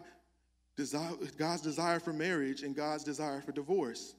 desire, 0.76 1.12
God's 1.38 1.62
desire 1.62 2.00
for 2.00 2.14
marriage 2.14 2.64
and 2.64 2.76
God's 2.76 3.04
desire 3.04 3.42
for 3.42 3.52
divorce. 3.52 4.16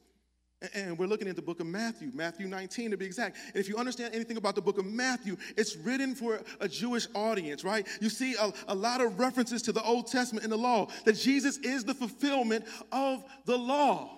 And 0.73 0.97
we're 0.97 1.07
looking 1.07 1.27
at 1.27 1.35
the 1.35 1.41
book 1.41 1.59
of 1.59 1.65
Matthew, 1.65 2.09
Matthew 2.13 2.47
19 2.47 2.91
to 2.91 2.97
be 2.97 3.05
exact. 3.05 3.37
And 3.47 3.57
if 3.57 3.67
you 3.67 3.75
understand 3.75 4.15
anything 4.15 4.37
about 4.37 4.55
the 4.55 4.61
book 4.61 4.77
of 4.77 4.85
Matthew, 4.85 5.35
it's 5.57 5.75
written 5.75 6.15
for 6.15 6.39
a 6.61 6.69
Jewish 6.69 7.07
audience, 7.13 7.65
right? 7.65 7.85
You 7.99 8.09
see 8.09 8.35
a, 8.35 8.53
a, 8.69 8.75
lot 8.75 9.01
of 9.01 9.19
references 9.19 9.61
to 9.63 9.73
the 9.73 9.83
Old 9.83 10.07
Testament 10.07 10.45
and 10.45 10.53
the 10.53 10.57
law, 10.57 10.87
that 11.03 11.17
Jesus 11.17 11.57
is 11.57 11.83
the 11.83 11.93
fulfillment 11.93 12.65
of 12.93 13.25
the 13.45 13.57
law, 13.57 14.09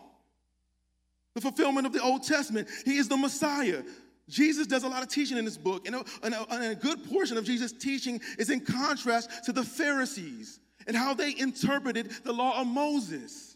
the 1.33 1.41
fulfillment 1.41 1.87
of 1.87 1.93
the 1.93 2.01
Old 2.01 2.21
Testament. 2.21 2.67
He 2.85 2.97
is 2.97 3.07
the 3.07 3.17
Messiah. 3.17 3.81
Jesus 4.27 4.65
does 4.65 4.83
a 4.83 4.87
lot 4.87 5.03
of 5.03 5.09
teaching 5.09 5.37
in 5.37 5.45
this 5.45 5.57
book, 5.57 5.85
and 5.85 5.95
a, 5.95 6.03
and 6.23 6.33
a, 6.33 6.45
and 6.53 6.63
a 6.71 6.75
good 6.75 7.03
portion 7.09 7.37
of 7.37 7.45
Jesus' 7.45 7.71
teaching 7.71 8.19
is 8.39 8.49
in 8.49 8.59
contrast 8.59 9.45
to 9.45 9.51
the 9.51 9.63
Pharisees 9.63 10.59
and 10.87 10.95
how 10.95 11.13
they 11.13 11.35
interpreted 11.37 12.11
the 12.23 12.33
law 12.33 12.59
of 12.59 12.67
Moses. 12.67 13.55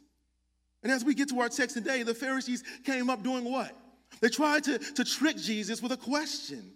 And 0.84 0.91
as 0.91 1.03
we 1.03 1.13
get 1.13 1.29
to 1.29 1.39
our 1.41 1.49
text 1.49 1.75
today, 1.75 2.03
the 2.03 2.13
Pharisees 2.13 2.63
came 2.84 3.10
up 3.10 3.23
doing 3.23 3.43
what? 3.43 3.75
They 4.21 4.29
tried 4.29 4.63
to, 4.65 4.77
to 4.77 5.03
trick 5.03 5.38
Jesus 5.38 5.82
with 5.82 5.91
a 5.91 5.97
question. 5.97 6.73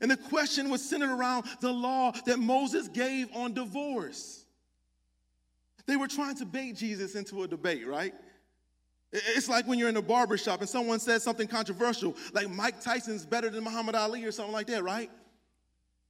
And 0.00 0.10
the 0.10 0.16
question 0.16 0.70
was 0.70 0.82
centered 0.82 1.10
around 1.10 1.44
the 1.60 1.72
law 1.72 2.12
that 2.26 2.38
Moses 2.38 2.88
gave 2.88 3.28
on 3.34 3.54
divorce. 3.54 4.44
They 5.86 5.96
were 5.96 6.08
trying 6.08 6.36
to 6.36 6.46
bait 6.46 6.76
Jesus 6.76 7.14
into 7.14 7.42
a 7.42 7.48
debate, 7.48 7.86
right? 7.86 8.14
It's 9.14 9.48
like 9.48 9.68
when 9.68 9.78
you're 9.78 9.88
in 9.88 9.96
a 9.96 10.02
barber 10.02 10.36
shop 10.36 10.60
and 10.60 10.68
someone 10.68 10.98
says 10.98 11.22
something 11.22 11.46
controversial, 11.46 12.16
like 12.32 12.50
Mike 12.50 12.80
Tyson's 12.80 13.24
better 13.24 13.48
than 13.48 13.62
Muhammad 13.62 13.94
Ali 13.94 14.24
or 14.24 14.32
something 14.32 14.52
like 14.52 14.66
that, 14.66 14.82
right? 14.82 15.08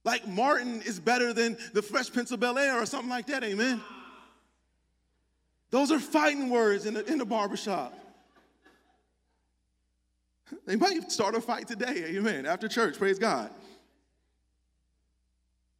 Like 0.03 0.27
Martin 0.27 0.81
is 0.81 0.99
better 0.99 1.31
than 1.31 1.55
the 1.73 1.83
Fresh 1.83 2.11
Prince 2.11 2.31
of 2.31 2.39
Bel 2.39 2.57
Air 2.57 2.81
or 2.81 2.85
something 2.87 3.09
like 3.09 3.27
that, 3.27 3.43
amen? 3.43 3.79
Those 5.69 5.91
are 5.91 5.99
fighting 5.99 6.49
words 6.49 6.87
in 6.87 6.95
the, 6.95 7.05
in 7.05 7.19
the 7.19 7.25
barbershop. 7.25 7.93
They 10.67 10.75
might 10.75 11.11
start 11.11 11.33
a 11.33 11.41
fight 11.41 11.67
today, 11.67 12.05
amen, 12.17 12.45
after 12.45 12.67
church, 12.67 12.99
praise 12.99 13.17
God. 13.17 13.49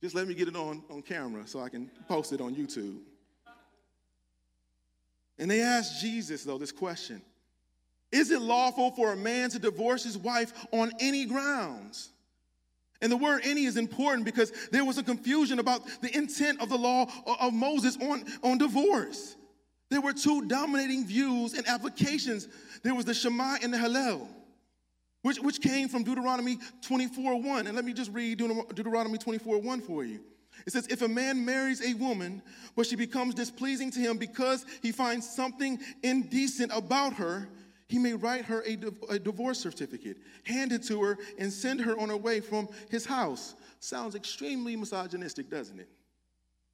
Just 0.01 0.15
let 0.15 0.27
me 0.27 0.33
get 0.33 0.47
it 0.47 0.55
on, 0.55 0.83
on 0.89 1.03
camera 1.03 1.45
so 1.45 1.59
I 1.59 1.69
can 1.69 1.89
post 2.07 2.33
it 2.33 2.41
on 2.41 2.55
YouTube. 2.55 2.97
And 5.37 5.51
they 5.51 5.61
asked 5.61 6.01
Jesus, 6.01 6.43
though, 6.43 6.57
this 6.57 6.71
question 6.71 7.21
Is 8.11 8.31
it 8.31 8.41
lawful 8.41 8.91
for 8.91 9.11
a 9.11 9.17
man 9.17 9.49
to 9.51 9.59
divorce 9.59 10.03
his 10.03 10.17
wife 10.17 10.53
on 10.71 10.91
any 10.99 11.25
grounds? 11.25 12.09
And 13.01 13.11
the 13.11 13.17
word 13.17 13.41
any 13.43 13.65
is 13.65 13.77
important 13.77 14.25
because 14.25 14.51
there 14.71 14.85
was 14.85 14.97
a 14.97 15.03
confusion 15.03 15.59
about 15.59 15.85
the 16.01 16.15
intent 16.15 16.61
of 16.61 16.69
the 16.69 16.77
law 16.77 17.05
of 17.39 17.53
Moses 17.53 17.97
on, 17.97 18.23
on 18.41 18.57
divorce. 18.57 19.35
There 19.89 20.01
were 20.01 20.13
two 20.13 20.47
dominating 20.47 21.05
views 21.05 21.53
and 21.53 21.67
applications. 21.67 22.47
There 22.83 22.95
was 22.95 23.05
the 23.05 23.13
Shammai 23.13 23.57
and 23.61 23.73
the 23.73 23.77
Hillel, 23.77 24.27
which, 25.21 25.39
which 25.39 25.61
came 25.61 25.89
from 25.89 26.03
Deuteronomy 26.03 26.57
24 26.81 27.41
1. 27.41 27.67
And 27.67 27.75
let 27.75 27.85
me 27.85 27.93
just 27.93 28.11
read 28.11 28.37
Deuteronomy 28.37 29.17
24 29.17 29.59
1 29.59 29.81
for 29.81 30.03
you. 30.03 30.21
It 30.65 30.73
says, 30.73 30.87
If 30.87 31.01
a 31.01 31.07
man 31.07 31.45
marries 31.45 31.81
a 31.81 31.93
woman, 31.95 32.41
but 32.75 32.85
she 32.85 32.95
becomes 32.95 33.35
displeasing 33.35 33.91
to 33.91 33.99
him 33.99 34.17
because 34.17 34.65
he 34.81 34.91
finds 34.91 35.29
something 35.29 35.79
indecent 36.03 36.71
about 36.73 37.13
her, 37.13 37.47
he 37.87 37.99
may 37.99 38.13
write 38.13 38.45
her 38.45 38.63
a, 38.67 38.77
a 39.09 39.19
divorce 39.19 39.59
certificate, 39.59 40.17
hand 40.43 40.71
it 40.71 40.83
to 40.83 41.01
her, 41.03 41.17
and 41.37 41.51
send 41.51 41.81
her 41.81 41.97
on 41.99 42.09
her 42.09 42.17
way 42.17 42.39
from 42.39 42.67
his 42.89 43.05
house. 43.05 43.55
Sounds 43.79 44.15
extremely 44.15 44.75
misogynistic, 44.75 45.49
doesn't 45.49 45.79
it? 45.79 45.89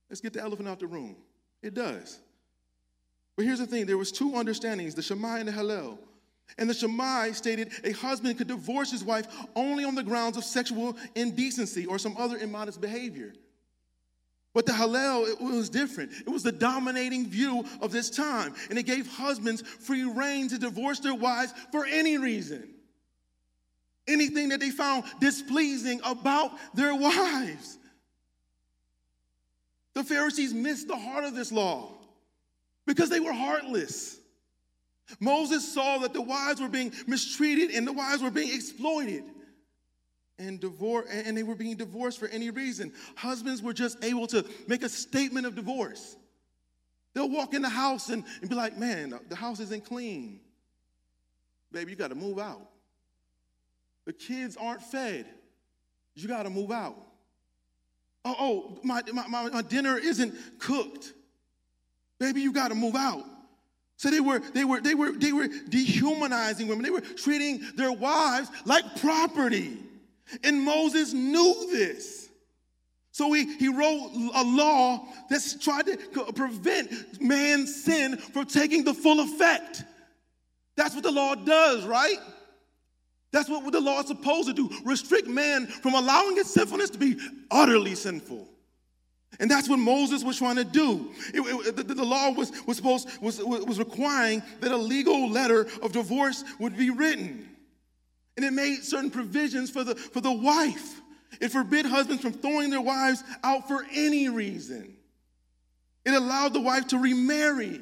Let's 0.10 0.22
get 0.22 0.34
the 0.34 0.42
elephant 0.42 0.70
out 0.70 0.80
the 0.80 0.88
room. 0.88 1.16
It 1.62 1.74
does. 1.74 2.20
But 3.36 3.46
here's 3.46 3.60
the 3.60 3.68
thing 3.68 3.86
there 3.86 3.98
was 3.98 4.12
two 4.12 4.36
understandings, 4.36 4.96
the 4.96 5.02
Shammai 5.02 5.40
and 5.40 5.48
the 5.48 5.52
Hillel. 5.52 6.00
And 6.58 6.70
the 6.70 6.74
Shammai 6.74 7.32
stated 7.32 7.72
a 7.84 7.92
husband 7.92 8.38
could 8.38 8.48
divorce 8.48 8.92
his 8.92 9.04
wife 9.04 9.28
only 9.56 9.86
on 9.86 9.96
the 9.96 10.04
grounds 10.04 10.38
of 10.38 10.44
sexual 10.44 10.98
indecency 11.16 11.86
or 11.86 11.98
some 11.98 12.16
other 12.18 12.38
immodest 12.38 12.82
behavior. 12.82 13.34
But 14.54 14.66
the 14.66 14.74
Hillel, 14.74 15.26
it 15.28 15.40
was 15.40 15.70
different. 15.70 16.12
It 16.12 16.30
was 16.30 16.44
the 16.44 16.52
dominating 16.52 17.28
view 17.28 17.64
of 17.80 17.92
this 17.92 18.10
time. 18.10 18.54
And 18.70 18.78
it 18.78 18.84
gave 18.84 19.08
husbands 19.08 19.62
free 19.62 20.04
reign 20.04 20.50
to 20.50 20.58
divorce 20.58 21.00
their 21.00 21.16
wives 21.16 21.54
for 21.72 21.86
any 21.86 22.18
reason. 22.18 22.68
anything 24.08 24.50
that 24.50 24.60
they 24.60 24.72
found 24.72 25.04
displeasing 25.20 26.02
about 26.04 26.52
their 26.74 26.94
wives. 26.96 27.78
The 29.94 30.04
Pharisees 30.04 30.54
missed 30.54 30.88
the 30.88 30.98
heart 30.98 31.24
of 31.24 31.36
this 31.36 31.52
law 31.52 31.94
because 32.86 33.10
they 33.10 33.20
were 33.20 33.34
heartless. 33.34 34.18
Moses 35.20 35.74
saw 35.74 36.00
that 36.00 36.14
the 36.14 36.22
wives 36.22 36.62
were 36.62 36.70
being 36.70 36.94
mistreated 37.08 37.72
and 37.72 37.86
the 37.86 37.94
wives 37.94 38.24
were 38.24 38.32
being 38.32 38.54
exploited 38.54 39.24
and 40.42 40.60
divorce 40.60 41.08
and 41.10 41.38
they 41.38 41.44
were 41.44 41.56
being 41.56 41.76
divorced 41.76 42.20
for 42.20 42.28
any 42.28 42.50
reason. 42.50 42.92
Husbands 43.16 43.62
were 43.62 43.74
just 43.74 44.04
able 44.04 44.28
to 44.28 44.46
make 44.68 44.84
a 44.84 44.90
statement 44.90 45.46
of 45.46 45.56
divorce. 45.56 46.16
They'll 47.14 47.30
walk 47.30 47.54
in 47.54 47.62
the 47.62 47.70
house 47.70 48.10
and, 48.10 48.24
and 48.42 48.50
be 48.50 48.56
like, 48.56 48.78
man, 48.78 49.20
the 49.30 49.36
house 49.36 49.60
isn't 49.60 49.86
clean. 49.86 50.40
Baby, 51.72 51.92
you 51.92 51.98
got 51.98 52.10
to 52.10 52.16
move 52.16 52.40
out. 52.40 52.68
The 54.06 54.14
kids 54.14 54.58
aren't 54.58 54.82
fed. 54.82 55.26
You 56.16 56.28
got 56.28 56.44
to 56.44 56.50
move 56.50 56.72
out. 56.72 56.98
Oh, 58.24 58.36
oh 58.40 58.80
my, 58.84 59.02
my, 59.14 59.50
my 59.50 59.62
dinner 59.62 59.98
isn't 59.98 60.34
cooked. 60.60 61.14
Baby, 62.20 62.42
you 62.42 62.54
got 62.54 62.70
to 62.70 62.76
move 62.76 62.96
out. 62.96 63.26
So 63.98 64.10
they 64.10 64.20
were, 64.20 64.40
they 64.40 64.66
were, 64.66 64.82
they 64.82 64.96
were, 64.96 65.12
they 65.12 65.32
were 65.32 65.48
dehumanizing 65.48 66.68
women. 66.68 66.84
They 66.84 66.90
were 66.90 67.02
treating 67.02 67.62
their 67.76 67.92
wives 67.92 68.50
like 68.66 69.00
property. 69.00 69.78
And 70.44 70.62
Moses 70.62 71.14
knew 71.14 71.68
this. 71.72 72.30
So 73.12 73.32
he, 73.34 73.56
he 73.58 73.68
wrote 73.68 74.12
a 74.34 74.44
law 74.44 75.06
that's 75.30 75.62
tried 75.62 75.86
to 75.88 75.98
prevent 76.34 77.22
man's 77.22 77.84
sin 77.84 78.18
from 78.18 78.46
taking 78.46 78.84
the 78.84 78.94
full 78.94 79.20
effect. 79.20 79.84
That's 80.78 80.96
what 80.96 81.04
the 81.04 81.12
law 81.12 81.36
does, 81.36 81.86
right? 81.86 82.18
That's 83.32 83.50
what 83.50 83.70
the 83.72 83.82
law 83.82 84.00
is 84.00 84.08
supposed 84.08 84.48
to 84.48 84.54
do 84.54 84.70
restrict 84.86 85.28
man 85.28 85.68
from 85.68 85.94
allowing 85.94 86.36
his 86.36 86.54
sinfulness 86.54 86.90
to 86.92 86.98
be 86.98 87.18
utterly 87.50 87.96
sinful. 87.96 88.48
And 89.40 89.50
that's 89.50 89.70
what 89.70 89.80
Moses 89.80 90.24
was 90.24 90.38
trying 90.38 90.58
to 90.58 90.66
do. 90.66 91.10
It, 91.34 91.42
it, 91.68 91.76
the, 91.76 91.84
the, 91.84 92.04
law 92.04 92.32
was, 92.32 92.52
was 92.66 92.78
supposed 92.78 93.08
was, 93.22 93.40
was 93.40 93.80
requiring 93.80 94.44
that 94.60 94.72
a 94.72 94.78
legal 94.78 95.30
letter 95.30 95.68
of 95.82 95.94
divorce 95.94 96.44
would 96.60 96.78
be 96.78 96.90
written. 96.90 97.48
And 98.38 98.46
it 98.46 98.54
made 98.54 98.84
certain 98.84 99.12
provisions 99.12 99.70
for 99.70 99.84
the, 99.84 99.96
for 99.96 100.22
the 100.22 100.32
wife. 100.32 101.02
It 101.40 101.50
forbid 101.52 101.86
husbands 101.86 102.22
from 102.22 102.34
throwing 102.34 102.70
their 102.70 102.82
wives 102.82 103.24
out 103.44 103.68
for 103.68 103.86
any 103.94 104.30
reason. 104.30 104.96
It 106.06 106.14
allowed 106.14 106.54
the 106.54 106.62
wife 106.62 106.88
to 106.88 106.98
remarry. 106.98 107.80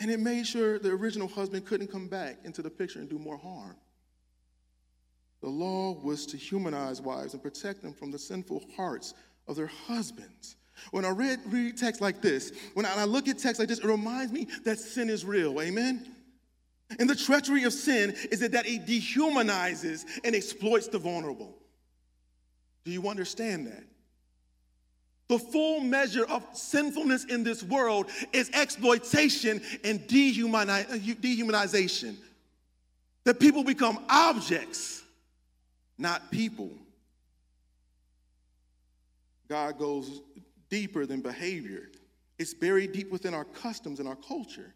And 0.00 0.10
it 0.10 0.20
made 0.20 0.46
sure 0.46 0.78
the 0.78 0.90
original 0.90 1.28
husband 1.28 1.66
couldn't 1.66 1.92
come 1.92 2.08
back 2.08 2.38
into 2.44 2.62
the 2.62 2.70
picture 2.70 3.00
and 3.00 3.08
do 3.08 3.18
more 3.18 3.36
harm. 3.36 3.76
The 5.42 5.48
law 5.48 5.92
was 5.92 6.26
to 6.26 6.36
humanize 6.36 7.00
wives 7.00 7.34
and 7.34 7.42
protect 7.42 7.82
them 7.82 7.92
from 7.92 8.10
the 8.10 8.18
sinful 8.18 8.62
hearts 8.76 9.14
of 9.46 9.56
their 9.56 9.66
husbands. 9.66 10.56
When 10.90 11.04
I 11.04 11.10
read, 11.10 11.40
read 11.46 11.76
text 11.76 12.00
like 12.00 12.22
this, 12.22 12.52
when 12.74 12.86
I, 12.86 13.04
look 13.04 13.28
at 13.28 13.38
text 13.38 13.58
like 13.58 13.68
this, 13.68 13.78
it 13.78 13.84
reminds 13.84 14.32
me 14.32 14.46
that 14.64 14.78
sin 14.78 15.10
is 15.10 15.24
real. 15.24 15.60
Amen? 15.60 16.14
And 16.98 17.08
the 17.08 17.14
treachery 17.14 17.62
of 17.64 17.72
sin 17.72 18.14
is 18.30 18.40
that, 18.40 18.66
it 18.66 18.86
dehumanizes 18.86 20.04
and 20.24 20.34
exploits 20.34 20.88
the 20.88 20.98
vulnerable. 20.98 21.56
Do 22.84 22.90
you 22.90 23.08
understand 23.08 23.68
that? 23.68 23.84
The 25.28 25.38
full 25.38 25.80
measure 25.80 26.24
of 26.24 26.44
sinfulness 26.52 27.24
in 27.24 27.44
this 27.44 27.62
world 27.62 28.10
is 28.32 28.50
exploitation 28.52 29.62
and 29.84 30.00
uh, 30.00 30.06
dehumanization. 30.06 32.16
That 33.24 33.38
people 33.38 33.62
become 33.62 34.02
objects 34.08 35.00
not 36.00 36.30
people. 36.30 36.70
God 39.48 39.78
goes 39.78 40.22
deeper 40.70 41.06
than 41.06 41.20
behavior, 41.20 41.90
it's 42.38 42.54
buried 42.54 42.92
deep 42.92 43.12
within 43.12 43.34
our 43.34 43.44
customs 43.44 44.00
and 44.00 44.08
our 44.08 44.16
culture. 44.16 44.72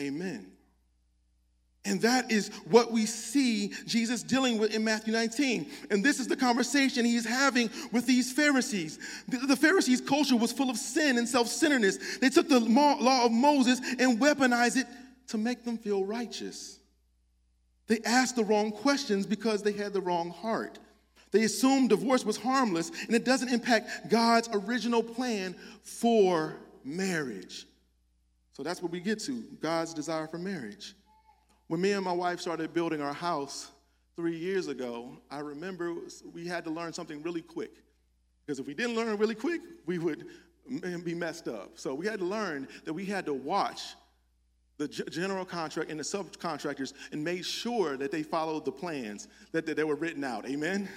Amen. 0.00 0.52
And 1.86 2.02
that 2.02 2.30
is 2.30 2.50
what 2.68 2.92
we 2.92 3.06
see 3.06 3.72
Jesus 3.86 4.22
dealing 4.22 4.58
with 4.58 4.74
in 4.74 4.84
Matthew 4.84 5.14
19. 5.14 5.66
And 5.90 6.04
this 6.04 6.20
is 6.20 6.28
the 6.28 6.36
conversation 6.36 7.06
he's 7.06 7.24
having 7.24 7.70
with 7.90 8.06
these 8.06 8.30
Pharisees. 8.30 8.98
The, 9.28 9.38
the 9.38 9.56
Pharisees' 9.56 10.02
culture 10.02 10.36
was 10.36 10.52
full 10.52 10.68
of 10.68 10.76
sin 10.76 11.16
and 11.16 11.26
self 11.26 11.48
centeredness. 11.48 12.18
They 12.18 12.28
took 12.28 12.48
the 12.48 12.60
law 12.60 13.24
of 13.24 13.32
Moses 13.32 13.80
and 13.98 14.20
weaponized 14.20 14.76
it 14.76 14.86
to 15.28 15.38
make 15.38 15.64
them 15.64 15.78
feel 15.78 16.04
righteous. 16.04 16.78
They 17.86 18.00
asked 18.04 18.36
the 18.36 18.44
wrong 18.44 18.72
questions 18.72 19.26
because 19.26 19.62
they 19.62 19.72
had 19.72 19.92
the 19.92 20.02
wrong 20.02 20.30
heart. 20.30 20.78
They 21.32 21.44
assumed 21.44 21.88
divorce 21.88 22.24
was 22.24 22.36
harmless 22.36 22.90
and 23.06 23.14
it 23.14 23.24
doesn't 23.24 23.48
impact 23.48 24.10
God's 24.10 24.48
original 24.52 25.02
plan 25.02 25.54
for 25.82 26.56
marriage. 26.84 27.66
So 28.52 28.62
that's 28.62 28.82
what 28.82 28.92
we 28.92 29.00
get 29.00 29.20
to 29.20 29.42
God's 29.60 29.94
desire 29.94 30.26
for 30.26 30.38
marriage. 30.38 30.94
When 31.70 31.80
me 31.80 31.92
and 31.92 32.04
my 32.04 32.12
wife 32.12 32.40
started 32.40 32.74
building 32.74 33.00
our 33.00 33.12
house 33.12 33.70
three 34.16 34.36
years 34.36 34.66
ago, 34.66 35.16
I 35.30 35.38
remember 35.38 35.94
we 36.34 36.44
had 36.44 36.64
to 36.64 36.70
learn 36.70 36.92
something 36.92 37.22
really 37.22 37.42
quick. 37.42 37.70
Because 38.44 38.58
if 38.58 38.66
we 38.66 38.74
didn't 38.74 38.96
learn 38.96 39.16
really 39.18 39.36
quick, 39.36 39.60
we 39.86 39.98
would 39.98 40.26
be 41.04 41.14
messed 41.14 41.46
up. 41.46 41.78
So 41.78 41.94
we 41.94 42.06
had 42.06 42.18
to 42.18 42.24
learn 42.24 42.66
that 42.86 42.92
we 42.92 43.04
had 43.04 43.24
to 43.26 43.32
watch 43.32 43.94
the 44.78 44.88
general 44.88 45.44
contract 45.44 45.92
and 45.92 46.00
the 46.00 46.02
subcontractors 46.02 46.92
and 47.12 47.22
made 47.22 47.46
sure 47.46 47.96
that 47.98 48.10
they 48.10 48.24
followed 48.24 48.64
the 48.64 48.72
plans 48.72 49.28
that, 49.52 49.64
that 49.66 49.76
they 49.76 49.84
were 49.84 49.94
written 49.94 50.24
out. 50.24 50.48
Amen? 50.48 50.88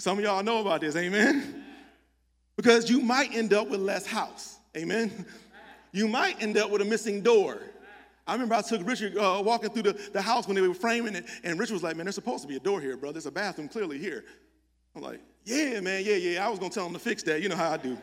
Some 0.00 0.18
of 0.18 0.24
y'all 0.24 0.42
know 0.42 0.60
about 0.60 0.80
this. 0.80 0.96
Amen? 0.96 1.64
Because 2.56 2.90
you 2.90 3.00
might 3.00 3.32
end 3.32 3.54
up 3.54 3.68
with 3.68 3.78
less 3.78 4.04
house. 4.04 4.58
Amen? 4.76 5.26
You 5.92 6.08
might 6.08 6.42
end 6.42 6.58
up 6.58 6.70
with 6.70 6.82
a 6.82 6.84
missing 6.84 7.20
door. 7.20 7.60
I 8.26 8.34
remember 8.34 8.54
I 8.54 8.62
took 8.62 8.86
Richard 8.86 9.16
uh, 9.16 9.42
walking 9.44 9.70
through 9.70 9.82
the, 9.82 10.10
the 10.12 10.22
house 10.22 10.46
when 10.46 10.54
they 10.54 10.66
were 10.66 10.74
framing 10.74 11.14
it, 11.14 11.26
and 11.42 11.58
Richard 11.58 11.74
was 11.74 11.82
like, 11.82 11.96
Man, 11.96 12.06
there's 12.06 12.14
supposed 12.14 12.42
to 12.42 12.48
be 12.48 12.56
a 12.56 12.60
door 12.60 12.80
here, 12.80 12.96
bro. 12.96 13.12
There's 13.12 13.26
a 13.26 13.30
bathroom 13.30 13.68
clearly 13.68 13.98
here. 13.98 14.24
I'm 14.94 15.02
like, 15.02 15.20
Yeah, 15.44 15.80
man, 15.80 16.04
yeah, 16.04 16.16
yeah. 16.16 16.46
I 16.46 16.48
was 16.48 16.58
going 16.58 16.70
to 16.70 16.74
tell 16.74 16.86
him 16.86 16.92
to 16.92 16.98
fix 16.98 17.22
that. 17.24 17.42
You 17.42 17.48
know 17.48 17.56
how 17.56 17.70
I 17.70 17.76
do. 17.76 17.96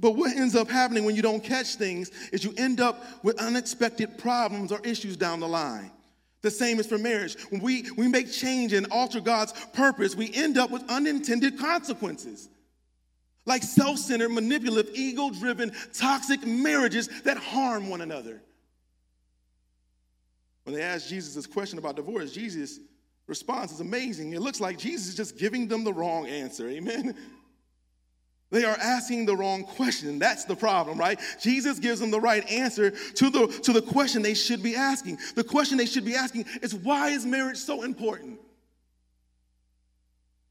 But 0.00 0.12
what 0.12 0.36
ends 0.36 0.54
up 0.54 0.70
happening 0.70 1.04
when 1.04 1.16
you 1.16 1.22
don't 1.22 1.42
catch 1.42 1.74
things 1.74 2.10
is 2.32 2.44
you 2.44 2.54
end 2.56 2.80
up 2.80 3.02
with 3.24 3.40
unexpected 3.40 4.16
problems 4.16 4.70
or 4.70 4.80
issues 4.84 5.16
down 5.16 5.40
the 5.40 5.48
line. 5.48 5.90
The 6.40 6.50
same 6.50 6.78
is 6.78 6.86
for 6.86 6.98
marriage. 6.98 7.36
When 7.50 7.60
we, 7.60 7.90
we 7.96 8.06
make 8.06 8.30
change 8.30 8.72
and 8.72 8.86
alter 8.92 9.20
God's 9.20 9.52
purpose, 9.72 10.14
we 10.14 10.32
end 10.32 10.56
up 10.56 10.70
with 10.70 10.88
unintended 10.88 11.58
consequences. 11.58 12.48
Like 13.48 13.62
self 13.62 13.98
centered, 13.98 14.28
manipulative, 14.28 14.94
ego 14.94 15.30
driven, 15.30 15.72
toxic 15.94 16.46
marriages 16.46 17.08
that 17.22 17.38
harm 17.38 17.88
one 17.88 18.02
another. 18.02 18.42
When 20.64 20.74
they 20.74 20.82
asked 20.82 21.08
Jesus 21.08 21.34
this 21.34 21.46
question 21.46 21.78
about 21.78 21.96
divorce, 21.96 22.30
Jesus' 22.30 22.78
response 23.26 23.72
is 23.72 23.80
amazing. 23.80 24.34
It 24.34 24.42
looks 24.42 24.60
like 24.60 24.76
Jesus 24.76 25.08
is 25.08 25.14
just 25.14 25.38
giving 25.38 25.66
them 25.66 25.82
the 25.82 25.94
wrong 25.94 26.26
answer. 26.26 26.68
Amen. 26.68 27.14
They 28.50 28.64
are 28.64 28.76
asking 28.76 29.24
the 29.24 29.34
wrong 29.34 29.64
question. 29.64 30.18
That's 30.18 30.44
the 30.44 30.56
problem, 30.56 30.98
right? 30.98 31.18
Jesus 31.40 31.78
gives 31.78 32.00
them 32.00 32.10
the 32.10 32.20
right 32.20 32.46
answer 32.50 32.90
to 32.90 33.30
the, 33.30 33.46
to 33.62 33.72
the 33.72 33.80
question 33.82 34.20
they 34.20 34.34
should 34.34 34.62
be 34.62 34.76
asking. 34.76 35.18
The 35.36 35.44
question 35.44 35.78
they 35.78 35.86
should 35.86 36.04
be 36.04 36.14
asking 36.14 36.44
is 36.60 36.74
why 36.74 37.08
is 37.08 37.24
marriage 37.24 37.56
so 37.56 37.82
important? 37.82 38.40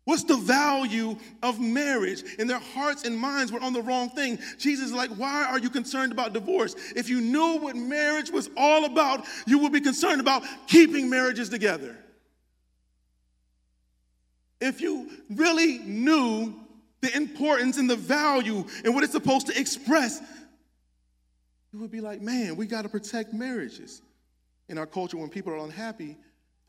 What's 0.07 0.23
the 0.23 0.37
value 0.37 1.17
of 1.43 1.59
marriage? 1.59 2.23
And 2.39 2.49
their 2.49 2.59
hearts 2.59 3.03
and 3.03 3.17
minds 3.17 3.51
were 3.51 3.59
on 3.59 3.73
the 3.73 3.81
wrong 3.81 4.09
thing. 4.09 4.39
Jesus 4.57 4.85
is 4.85 4.93
like, 4.93 5.09
Why 5.09 5.43
are 5.43 5.59
you 5.59 5.69
concerned 5.69 6.13
about 6.13 6.31
divorce? 6.31 6.77
If 6.95 7.09
you 7.09 7.19
knew 7.19 7.57
what 7.57 7.75
marriage 7.75 8.31
was 8.31 8.49
all 8.55 8.85
about, 8.85 9.25
you 9.45 9.59
would 9.59 9.73
be 9.73 9.81
concerned 9.81 10.21
about 10.21 10.43
keeping 10.65 11.09
marriages 11.09 11.49
together. 11.49 11.97
If 14.61 14.79
you 14.79 15.11
really 15.29 15.79
knew 15.79 16.55
the 17.01 17.13
importance 17.13 17.77
and 17.77 17.89
the 17.89 17.97
value 17.97 18.63
and 18.85 18.95
what 18.95 19.03
it's 19.03 19.11
supposed 19.11 19.47
to 19.47 19.59
express, 19.59 20.21
you 21.73 21.79
would 21.79 21.91
be 21.91 21.99
like, 21.99 22.21
man, 22.21 22.55
we 22.55 22.65
got 22.65 22.83
to 22.83 22.89
protect 22.89 23.33
marriages. 23.33 24.01
In 24.69 24.77
our 24.77 24.87
culture, 24.87 25.17
when 25.17 25.27
people 25.27 25.51
are 25.51 25.65
unhappy 25.65 26.15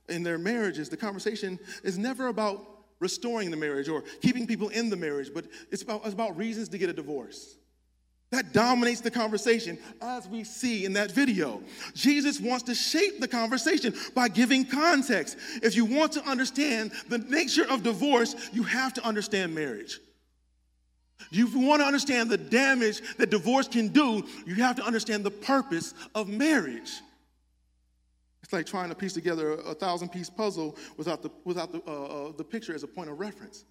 in 0.08 0.24
their 0.24 0.38
marriages, 0.38 0.88
the 0.88 0.96
conversation 0.96 1.60
is 1.84 1.96
never 1.98 2.26
about 2.26 2.77
restoring 3.00 3.50
the 3.50 3.56
marriage 3.56 3.88
or 3.88 4.02
keeping 4.20 4.46
people 4.46 4.68
in 4.68 4.90
the 4.90 4.96
marriage, 4.96 5.30
but 5.32 5.46
it's 5.70 5.82
about, 5.82 6.04
it's 6.04 6.14
about 6.14 6.36
reasons 6.36 6.68
to 6.70 6.78
get 6.78 6.88
a 6.88 6.92
divorce. 6.92 7.56
That 8.30 8.52
dominates 8.52 9.00
the 9.00 9.10
conversation, 9.10 9.78
as 10.02 10.28
we 10.28 10.44
see 10.44 10.84
in 10.84 10.92
that 10.94 11.12
video. 11.12 11.62
Jesus 11.94 12.38
wants 12.38 12.64
to 12.64 12.74
shape 12.74 13.20
the 13.20 13.28
conversation 13.28 13.94
by 14.14 14.28
giving 14.28 14.66
context. 14.66 15.38
If 15.62 15.74
you 15.74 15.86
want 15.86 16.12
to 16.12 16.22
understand 16.28 16.92
the 17.08 17.18
nature 17.18 17.64
of 17.70 17.82
divorce, 17.82 18.34
you 18.52 18.64
have 18.64 18.92
to 18.94 19.04
understand 19.04 19.54
marriage. 19.54 19.98
If 21.32 21.54
you 21.54 21.60
want 21.60 21.80
to 21.80 21.86
understand 21.86 22.28
the 22.28 22.36
damage 22.36 23.00
that 23.16 23.30
divorce 23.30 23.66
can 23.66 23.88
do, 23.88 24.24
you 24.46 24.56
have 24.56 24.76
to 24.76 24.84
understand 24.84 25.24
the 25.24 25.30
purpose 25.30 25.94
of 26.14 26.28
marriage. 26.28 27.00
It's 28.48 28.54
like 28.54 28.64
trying 28.64 28.88
to 28.88 28.94
piece 28.94 29.12
together 29.12 29.60
a, 29.60 29.74
thousand 29.74 30.08
piece 30.08 30.30
puzzle 30.30 30.74
without, 30.96 31.22
the, 31.22 31.28
without 31.44 31.70
the, 31.70 31.82
uh, 31.86 32.28
uh, 32.28 32.32
the 32.32 32.42
picture 32.42 32.74
as 32.74 32.82
a 32.82 32.86
point 32.86 33.10
of 33.10 33.20
reference. 33.20 33.66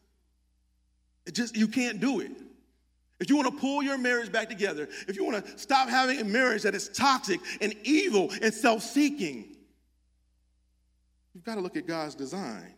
It 1.25 1.33
just, 1.33 1.57
you 1.57 1.67
can't 1.67 1.99
do 1.99 2.19
it. 2.19 2.29
If 3.19 3.27
you 3.27 3.35
want 3.35 3.51
to 3.51 3.59
pull 3.59 3.81
your 3.81 3.97
marriage 3.97 4.31
back 4.31 4.49
together, 4.49 4.87
if 5.07 5.15
you 5.15 5.25
want 5.25 5.43
to 5.43 5.57
stop 5.57 5.89
having 5.89 6.19
a 6.19 6.23
marriage 6.23 6.61
that 6.61 6.75
is 6.75 6.89
toxic 6.89 7.39
and 7.59 7.73
evil 7.81 8.29
and 8.43 8.53
self 8.53 8.83
seeking, 8.83 9.55
you've 11.33 11.43
got 11.43 11.55
to 11.55 11.61
look 11.61 11.75
at 11.75 11.87
God's 11.87 12.13
design. 12.13 12.75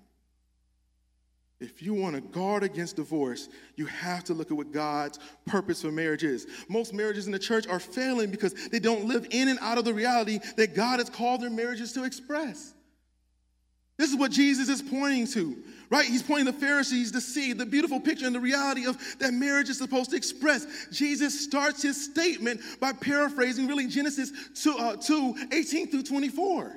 If 1.60 1.84
you 1.84 1.94
want 1.94 2.16
to 2.16 2.22
guard 2.22 2.64
against 2.64 2.96
divorce, 2.96 3.50
you 3.76 3.86
have 3.88 4.24
to 4.26 4.34
look 4.34 4.50
at 4.50 4.56
what 4.56 4.72
God's 4.72 5.20
purpose 5.46 5.82
for 5.82 5.92
marriage 5.92 6.24
is. 6.24 6.48
Most 6.70 6.94
marriages 6.94 7.26
in 7.26 7.34
the 7.34 7.40
church 7.40 7.68
are 7.68 7.80
failing 7.80 8.32
because 8.32 8.54
they 8.70 8.80
don't 8.80 9.06
live 9.06 9.28
in 9.32 9.50
and 9.50 9.60
out 9.62 9.78
of 9.78 9.84
the 9.84 9.94
reality 9.94 10.40
that 10.56 10.74
God 10.74 11.00
has 11.00 11.10
called 11.10 11.42
their 11.42 11.50
marriages 11.50 11.92
to 11.94 12.06
express. 12.06 12.74
This 13.98 14.10
is 14.10 14.16
what 14.16 14.32
Jesus 14.32 14.70
is 14.70 14.82
pointing 14.82 15.28
to, 15.28 15.62
right? 15.90 16.06
He's 16.06 16.24
pointing 16.24 16.46
the 16.46 16.54
Pharisees 16.54 17.12
to 17.12 17.20
see 17.20 17.52
the 17.52 17.66
beautiful 17.66 18.00
picture 18.00 18.26
and 18.26 18.34
the 18.34 18.40
reality 18.40 18.86
of 18.86 18.98
that 19.20 19.34
marriage 19.34 19.68
is 19.68 19.78
supposed 19.78 20.12
to 20.12 20.16
express. 20.16 20.66
Jesus 20.94 21.38
starts 21.38 21.84
his 21.84 22.02
statement 22.06 22.62
by 22.80 22.94
paraphrasing 22.94 23.68
really 23.68 23.88
Genesis 23.88 24.32
2, 24.64 24.78
uh, 24.78 24.96
2 24.96 25.36
18 25.52 25.92
through 25.92 26.04
24. 26.04 26.74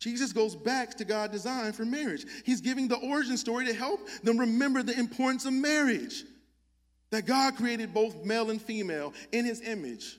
Jesus 0.00 0.32
goes 0.32 0.56
back 0.56 0.96
to 0.96 1.04
God's 1.04 1.34
design 1.34 1.72
for 1.72 1.84
marriage. 1.84 2.24
He's 2.44 2.62
giving 2.62 2.88
the 2.88 2.96
origin 2.96 3.36
story 3.36 3.66
to 3.66 3.74
help 3.74 4.00
them 4.22 4.38
remember 4.38 4.82
the 4.82 4.98
importance 4.98 5.44
of 5.44 5.52
marriage. 5.52 6.24
That 7.10 7.26
God 7.26 7.56
created 7.56 7.92
both 7.92 8.24
male 8.24 8.50
and 8.50 8.60
female 8.60 9.12
in 9.30 9.44
his 9.44 9.60
image. 9.60 10.18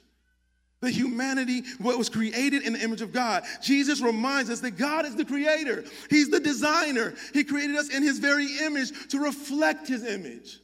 The 0.82 0.92
humanity, 0.92 1.64
what 1.80 1.98
was 1.98 2.10
created 2.10 2.64
in 2.64 2.74
the 2.74 2.84
image 2.84 3.02
of 3.02 3.12
God. 3.12 3.44
Jesus 3.62 4.02
reminds 4.02 4.50
us 4.52 4.60
that 4.62 4.72
God 4.72 5.06
is 5.06 5.16
the 5.16 5.26
creator, 5.26 5.84
He's 6.10 6.30
the 6.30 6.40
designer. 6.40 7.14
He 7.34 7.44
created 7.44 7.76
us 7.76 7.90
in 7.90 8.02
His 8.02 8.18
very 8.18 8.48
image 8.64 9.10
to 9.10 9.20
reflect 9.20 9.88
His 9.88 10.04
image. 10.04 10.60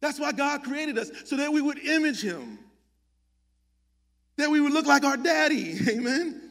That's 0.00 0.18
why 0.18 0.32
God 0.32 0.64
created 0.64 0.98
us, 0.98 1.10
so 1.24 1.36
that 1.36 1.52
we 1.52 1.62
would 1.62 1.78
image 1.78 2.22
Him, 2.22 2.58
that 4.36 4.50
we 4.50 4.60
would 4.60 4.72
look 4.72 4.86
like 4.86 5.04
our 5.04 5.16
daddy. 5.16 5.76
Amen 5.88 6.49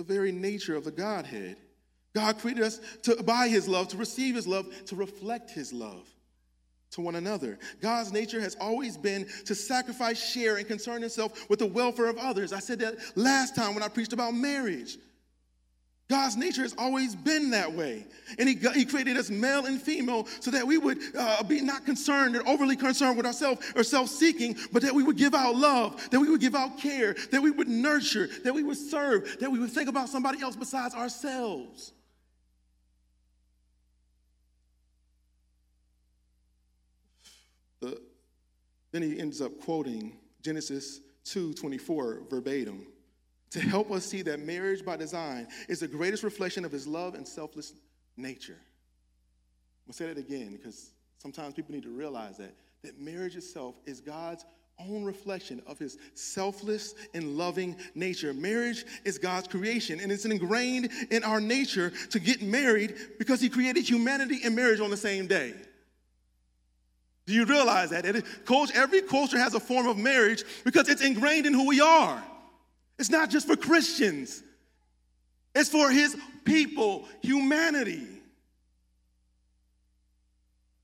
the 0.00 0.14
very 0.14 0.32
nature 0.32 0.76
of 0.76 0.84
the 0.84 0.90
Godhead. 0.90 1.56
God 2.14 2.38
created 2.38 2.64
us 2.64 2.80
to 3.02 3.22
by 3.22 3.48
his 3.48 3.68
love, 3.68 3.88
to 3.88 3.96
receive 3.96 4.34
his 4.34 4.46
love, 4.46 4.66
to 4.86 4.96
reflect 4.96 5.50
his 5.50 5.72
love 5.72 6.08
to 6.92 7.00
one 7.00 7.14
another. 7.14 7.58
God's 7.80 8.12
nature 8.12 8.40
has 8.40 8.56
always 8.60 8.96
been 8.96 9.28
to 9.44 9.54
sacrifice, 9.54 10.20
share, 10.20 10.56
and 10.56 10.66
concern 10.66 11.02
himself 11.02 11.48
with 11.48 11.58
the 11.58 11.66
welfare 11.66 12.08
of 12.08 12.18
others. 12.18 12.52
I 12.52 12.58
said 12.58 12.80
that 12.80 12.96
last 13.14 13.54
time 13.54 13.74
when 13.74 13.82
I 13.82 13.88
preached 13.88 14.12
about 14.12 14.34
marriage. 14.34 14.98
God's 16.10 16.36
nature 16.36 16.62
has 16.62 16.74
always 16.76 17.14
been 17.14 17.50
that 17.50 17.72
way. 17.72 18.04
And 18.38 18.48
He, 18.48 18.56
he 18.74 18.84
created 18.84 19.16
us 19.16 19.30
male 19.30 19.66
and 19.66 19.80
female 19.80 20.26
so 20.40 20.50
that 20.50 20.66
we 20.66 20.76
would 20.76 20.98
uh, 21.16 21.44
be 21.44 21.60
not 21.60 21.86
concerned 21.86 22.34
or 22.34 22.46
overly 22.48 22.74
concerned 22.74 23.16
with 23.16 23.24
ourselves 23.24 23.72
or 23.76 23.84
self 23.84 24.08
seeking, 24.08 24.56
but 24.72 24.82
that 24.82 24.92
we 24.92 25.04
would 25.04 25.16
give 25.16 25.34
out 25.34 25.54
love, 25.54 26.10
that 26.10 26.18
we 26.18 26.28
would 26.28 26.40
give 26.40 26.56
out 26.56 26.78
care, 26.78 27.14
that 27.30 27.40
we 27.40 27.52
would 27.52 27.68
nurture, 27.68 28.28
that 28.42 28.52
we 28.52 28.64
would 28.64 28.76
serve, 28.76 29.38
that 29.38 29.50
we 29.50 29.60
would 29.60 29.70
think 29.70 29.88
about 29.88 30.08
somebody 30.08 30.42
else 30.42 30.56
besides 30.56 30.96
ourselves. 30.96 31.92
The, 37.80 38.02
then 38.90 39.02
he 39.02 39.20
ends 39.20 39.40
up 39.40 39.60
quoting 39.60 40.18
Genesis 40.42 41.00
2 41.24 41.54
24 41.54 42.22
verbatim 42.28 42.84
to 43.50 43.60
help 43.60 43.90
us 43.90 44.04
see 44.04 44.22
that 44.22 44.40
marriage 44.40 44.84
by 44.84 44.96
design 44.96 45.48
is 45.68 45.80
the 45.80 45.88
greatest 45.88 46.22
reflection 46.22 46.64
of 46.64 46.72
his 46.72 46.86
love 46.86 47.14
and 47.14 47.26
selfless 47.26 47.74
nature. 48.16 48.58
I'm 48.58 49.92
gonna 49.92 49.94
say 49.94 50.06
that 50.06 50.18
again 50.18 50.52
because 50.52 50.90
sometimes 51.18 51.54
people 51.54 51.74
need 51.74 51.82
to 51.82 51.90
realize 51.90 52.38
that, 52.38 52.54
that 52.82 53.00
marriage 53.00 53.36
itself 53.36 53.74
is 53.86 54.00
God's 54.00 54.44
own 54.78 55.04
reflection 55.04 55.62
of 55.66 55.78
his 55.78 55.98
selfless 56.14 56.94
and 57.12 57.36
loving 57.36 57.76
nature. 57.94 58.32
Marriage 58.32 58.84
is 59.04 59.18
God's 59.18 59.48
creation, 59.48 60.00
and 60.00 60.10
it's 60.10 60.24
ingrained 60.24 60.90
in 61.10 61.22
our 61.22 61.40
nature 61.40 61.92
to 62.10 62.18
get 62.18 62.42
married 62.42 62.94
because 63.18 63.40
he 63.40 63.48
created 63.48 63.88
humanity 63.88 64.40
and 64.44 64.56
marriage 64.56 64.80
on 64.80 64.90
the 64.90 64.96
same 64.96 65.26
day. 65.26 65.54
Do 67.26 67.34
you 67.34 67.44
realize 67.44 67.90
that? 67.90 68.04
Every 68.06 69.02
culture 69.02 69.38
has 69.38 69.54
a 69.54 69.60
form 69.60 69.86
of 69.86 69.98
marriage 69.98 70.44
because 70.64 70.88
it's 70.88 71.02
ingrained 71.02 71.46
in 71.46 71.52
who 71.52 71.66
we 71.66 71.80
are. 71.80 72.22
It's 73.00 73.08
not 73.08 73.30
just 73.30 73.46
for 73.46 73.56
Christians, 73.56 74.42
it's 75.54 75.70
for 75.70 75.90
his 75.90 76.16
people, 76.44 77.08
humanity. 77.22 78.06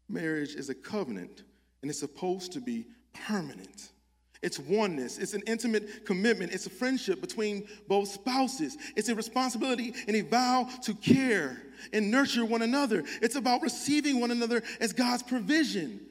Marriage 0.09 0.55
is 0.55 0.71
a 0.71 0.75
covenant 0.75 1.43
and 1.83 1.91
it's 1.91 2.01
supposed 2.01 2.53
to 2.53 2.61
be 2.61 2.87
permanent. 3.13 3.91
It's 4.41 4.59
oneness. 4.59 5.19
It's 5.19 5.35
an 5.35 5.43
intimate 5.47 6.07
commitment. 6.07 6.53
It's 6.53 6.67
a 6.67 6.71
friendship 6.71 7.21
between 7.21 7.69
both 7.87 8.09
spouses. 8.09 8.79
It's 8.97 9.11
a 9.11 9.15
responsibility 9.15 9.93
and 10.07 10.17
a 10.17 10.23
vow 10.23 10.71
to 10.85 10.95
care 10.95 11.61
and 11.93 12.11
nurture 12.11 12.47
one 12.47 12.63
another. 12.63 13.05
It's 13.21 13.37
about 13.37 13.61
receiving 13.61 14.21
one 14.21 14.31
another 14.31 14.63
as 14.81 14.95
God's 14.95 15.23
provision. 15.23 16.06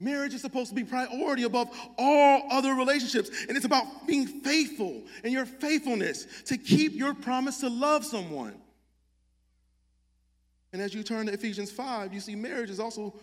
Marriage 0.00 0.32
is 0.32 0.42
supposed 0.42 0.68
to 0.68 0.76
be 0.76 0.84
priority 0.84 1.42
above 1.42 1.68
all 1.98 2.42
other 2.50 2.74
relationships. 2.74 3.30
And 3.48 3.56
it's 3.56 3.66
about 3.66 4.06
being 4.06 4.26
faithful 4.26 5.02
and 5.24 5.32
your 5.32 5.44
faithfulness 5.44 6.26
to 6.46 6.56
keep 6.56 6.94
your 6.94 7.14
promise 7.14 7.60
to 7.60 7.68
love 7.68 8.04
someone. 8.04 8.54
And 10.72 10.80
as 10.80 10.94
you 10.94 11.02
turn 11.02 11.26
to 11.26 11.32
Ephesians 11.32 11.72
5, 11.72 12.14
you 12.14 12.20
see 12.20 12.36
marriage 12.36 12.70
is 12.70 12.78
also 12.78 13.14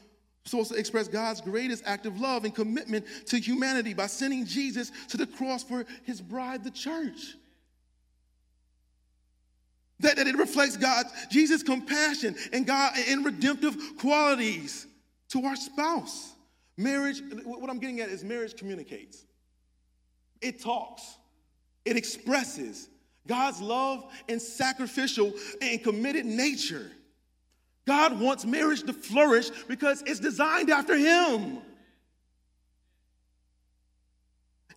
supposed 0.44 0.72
to 0.72 0.78
express 0.78 1.08
God's 1.08 1.42
greatest 1.42 1.84
act 1.86 2.06
of 2.06 2.20
love 2.20 2.44
and 2.44 2.54
commitment 2.54 3.06
to 3.28 3.40
humanity 3.40 3.94
by 3.94 4.08
sending 4.08 4.46
Jesus 4.46 4.92
to 5.10 5.18
the 5.18 5.26
cross 5.26 5.64
for 5.64 5.86
his 6.04 6.20
bride, 6.20 6.64
the 6.64 6.72
church. 6.72 7.36
That, 10.02 10.18
that 10.18 10.28
it 10.28 10.36
reflects 10.36 10.76
God, 10.76 11.06
Jesus' 11.32 11.64
compassion 11.64 12.36
and 12.52 12.68
God 12.68 12.94
and 13.08 13.24
redemptive 13.24 13.78
qualities 13.98 14.86
to 15.30 15.46
our 15.46 15.56
spouse. 15.56 16.35
Marriage, 16.78 17.22
what 17.44 17.70
I'm 17.70 17.80
getting 17.80 18.02
at 18.02 18.10
is 18.10 18.24
marriage 18.24 18.58
communicates, 18.58 19.26
it 20.42 20.62
talks, 20.62 21.18
it 21.86 21.96
expresses 21.96 22.90
God's 23.28 23.62
love 23.62 24.06
and 24.30 24.42
sacrificial 24.42 25.34
and 25.62 25.82
committed 25.82 26.26
nature. 26.26 26.92
God 27.88 28.20
wants 28.20 28.46
marriage 28.46 28.84
to 28.84 28.94
flourish 28.94 29.50
because 29.68 30.02
it's 30.06 30.20
designed 30.20 30.70
after 30.70 30.98
Him. 30.98 31.60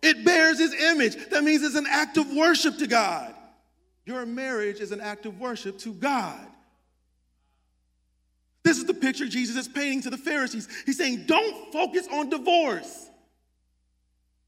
It 0.01 0.23
bears 0.23 0.59
His 0.59 0.73
image. 0.73 1.29
That 1.29 1.43
means 1.43 1.63
it's 1.63 1.75
an 1.75 1.87
act 1.89 2.17
of 2.17 2.31
worship 2.33 2.77
to 2.77 2.87
God. 2.87 3.33
Your 4.05 4.25
marriage 4.25 4.79
is 4.79 4.91
an 4.91 5.01
act 5.01 5.25
of 5.25 5.39
worship 5.39 5.77
to 5.79 5.93
God. 5.93 6.48
This 8.69 8.77
is 8.77 8.85
the 8.85 8.93
picture 8.93 9.27
Jesus 9.27 9.55
is 9.55 9.67
painting 9.67 10.03
to 10.03 10.11
the 10.11 10.17
Pharisees. 10.17 10.67
He's 10.85 10.95
saying, 10.95 11.23
don't 11.25 11.73
focus 11.73 12.07
on 12.11 12.29
divorce, 12.29 13.09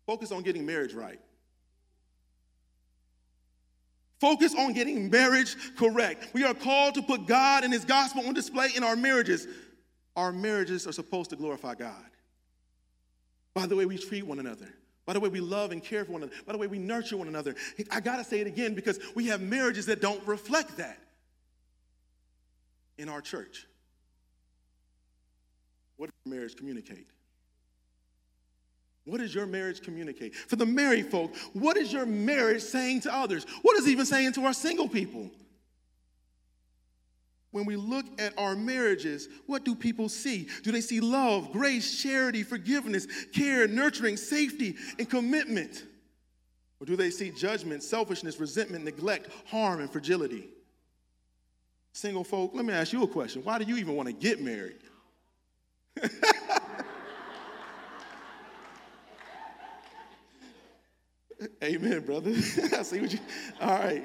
focus 0.05 0.31
on 0.31 0.43
getting 0.43 0.63
marriage 0.63 0.93
right. 0.93 1.19
Focus 4.19 4.53
on 4.53 4.73
getting 4.73 5.10
marriage 5.10 5.55
correct. 5.75 6.27
We 6.36 6.43
are 6.43 6.53
called 6.53 6.93
to 6.93 7.01
put 7.01 7.25
God 7.25 7.63
and 7.63 7.73
His 7.73 7.84
gospel 7.84 8.27
on 8.27 8.36
display 8.36 8.69
in 8.75 8.84
our 8.84 8.95
marriages. 8.95 9.47
Our 10.15 10.31
marriages 10.31 10.86
are 10.86 10.91
supposed 10.91 11.31
to 11.31 11.36
glorify 11.36 11.73
God 11.73 12.05
by 13.55 13.65
the 13.65 13.75
way 13.75 13.88
we 13.88 13.97
treat 13.97 14.27
one 14.27 14.38
another, 14.38 14.71
by 15.07 15.13
the 15.13 15.19
way 15.19 15.29
we 15.29 15.39
love 15.39 15.71
and 15.71 15.84
care 15.84 16.05
for 16.05 16.12
one 16.12 16.21
another, 16.21 16.38
by 16.45 16.51
the 16.51 16.60
way 16.60 16.67
we 16.67 16.77
nurture 16.77 17.17
one 17.17 17.27
another. 17.27 17.55
I 17.89 17.99
gotta 17.99 18.23
say 18.23 18.39
it 18.39 18.45
again 18.45 18.75
because 18.75 18.99
we 19.15 19.25
have 19.29 19.41
marriages 19.41 19.88
that 19.88 19.99
don't 19.99 20.23
reflect 20.27 20.77
that 20.77 20.99
in 22.99 23.10
our 23.10 23.21
church. 23.21 23.65
What 26.01 26.09
does 26.09 26.25
your 26.25 26.35
marriage 26.35 26.55
communicate? 26.55 27.07
What 29.05 29.19
does 29.19 29.35
your 29.35 29.45
marriage 29.45 29.83
communicate? 29.83 30.33
For 30.33 30.55
the 30.55 30.65
married 30.65 31.11
folk, 31.11 31.35
what 31.53 31.77
is 31.77 31.93
your 31.93 32.07
marriage 32.07 32.63
saying 32.63 33.01
to 33.01 33.13
others? 33.13 33.45
What 33.61 33.77
is 33.77 33.85
it 33.85 33.91
even 33.91 34.07
saying 34.07 34.33
to 34.33 34.45
our 34.45 34.53
single 34.53 34.89
people? 34.89 35.29
When 37.51 37.65
we 37.65 37.75
look 37.75 38.07
at 38.19 38.33
our 38.35 38.55
marriages, 38.55 39.29
what 39.45 39.63
do 39.63 39.75
people 39.75 40.09
see? 40.09 40.47
Do 40.63 40.71
they 40.71 40.81
see 40.81 41.01
love, 41.01 41.51
grace, 41.51 42.01
charity, 42.01 42.41
forgiveness, 42.41 43.05
care, 43.31 43.67
nurturing, 43.67 44.17
safety, 44.17 44.77
and 44.97 45.07
commitment? 45.07 45.85
Or 46.79 46.87
do 46.87 46.95
they 46.95 47.11
see 47.11 47.29
judgment, 47.29 47.83
selfishness, 47.83 48.39
resentment, 48.39 48.85
neglect, 48.85 49.29
harm, 49.45 49.81
and 49.81 49.91
fragility? 49.91 50.49
Single 51.93 52.23
folk, 52.23 52.55
let 52.55 52.65
me 52.65 52.73
ask 52.73 52.91
you 52.91 53.03
a 53.03 53.07
question. 53.07 53.43
Why 53.43 53.59
do 53.59 53.65
you 53.65 53.77
even 53.77 53.95
want 53.95 54.07
to 54.07 54.13
get 54.13 54.41
married? 54.41 54.79
Amen, 61.63 62.01
brother. 62.01 62.32
I 62.77 62.84
see 62.84 63.01
what 63.01 63.13
you. 63.13 63.19
All 63.60 63.80
right. 63.80 64.04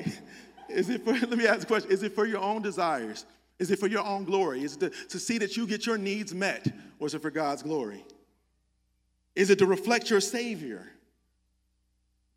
Is 0.68 0.88
it 0.90 1.04
for? 1.04 1.12
Let 1.26 1.36
me 1.36 1.46
ask 1.46 1.62
a 1.62 1.66
question. 1.66 1.90
Is 1.90 2.02
it 2.02 2.14
for 2.14 2.26
your 2.26 2.40
own 2.40 2.62
desires? 2.62 3.26
Is 3.58 3.70
it 3.70 3.78
for 3.78 3.86
your 3.86 4.04
own 4.04 4.24
glory? 4.24 4.62
Is 4.62 4.74
it 4.76 4.80
to, 4.80 4.90
to 5.08 5.18
see 5.18 5.38
that 5.38 5.56
you 5.56 5.66
get 5.66 5.86
your 5.86 5.96
needs 5.98 6.34
met, 6.34 6.66
or 6.98 7.06
is 7.06 7.14
it 7.14 7.22
for 7.22 7.30
God's 7.30 7.62
glory? 7.62 8.04
Is 9.34 9.50
it 9.50 9.58
to 9.58 9.66
reflect 9.66 10.10
your 10.10 10.20
Savior? 10.20 10.90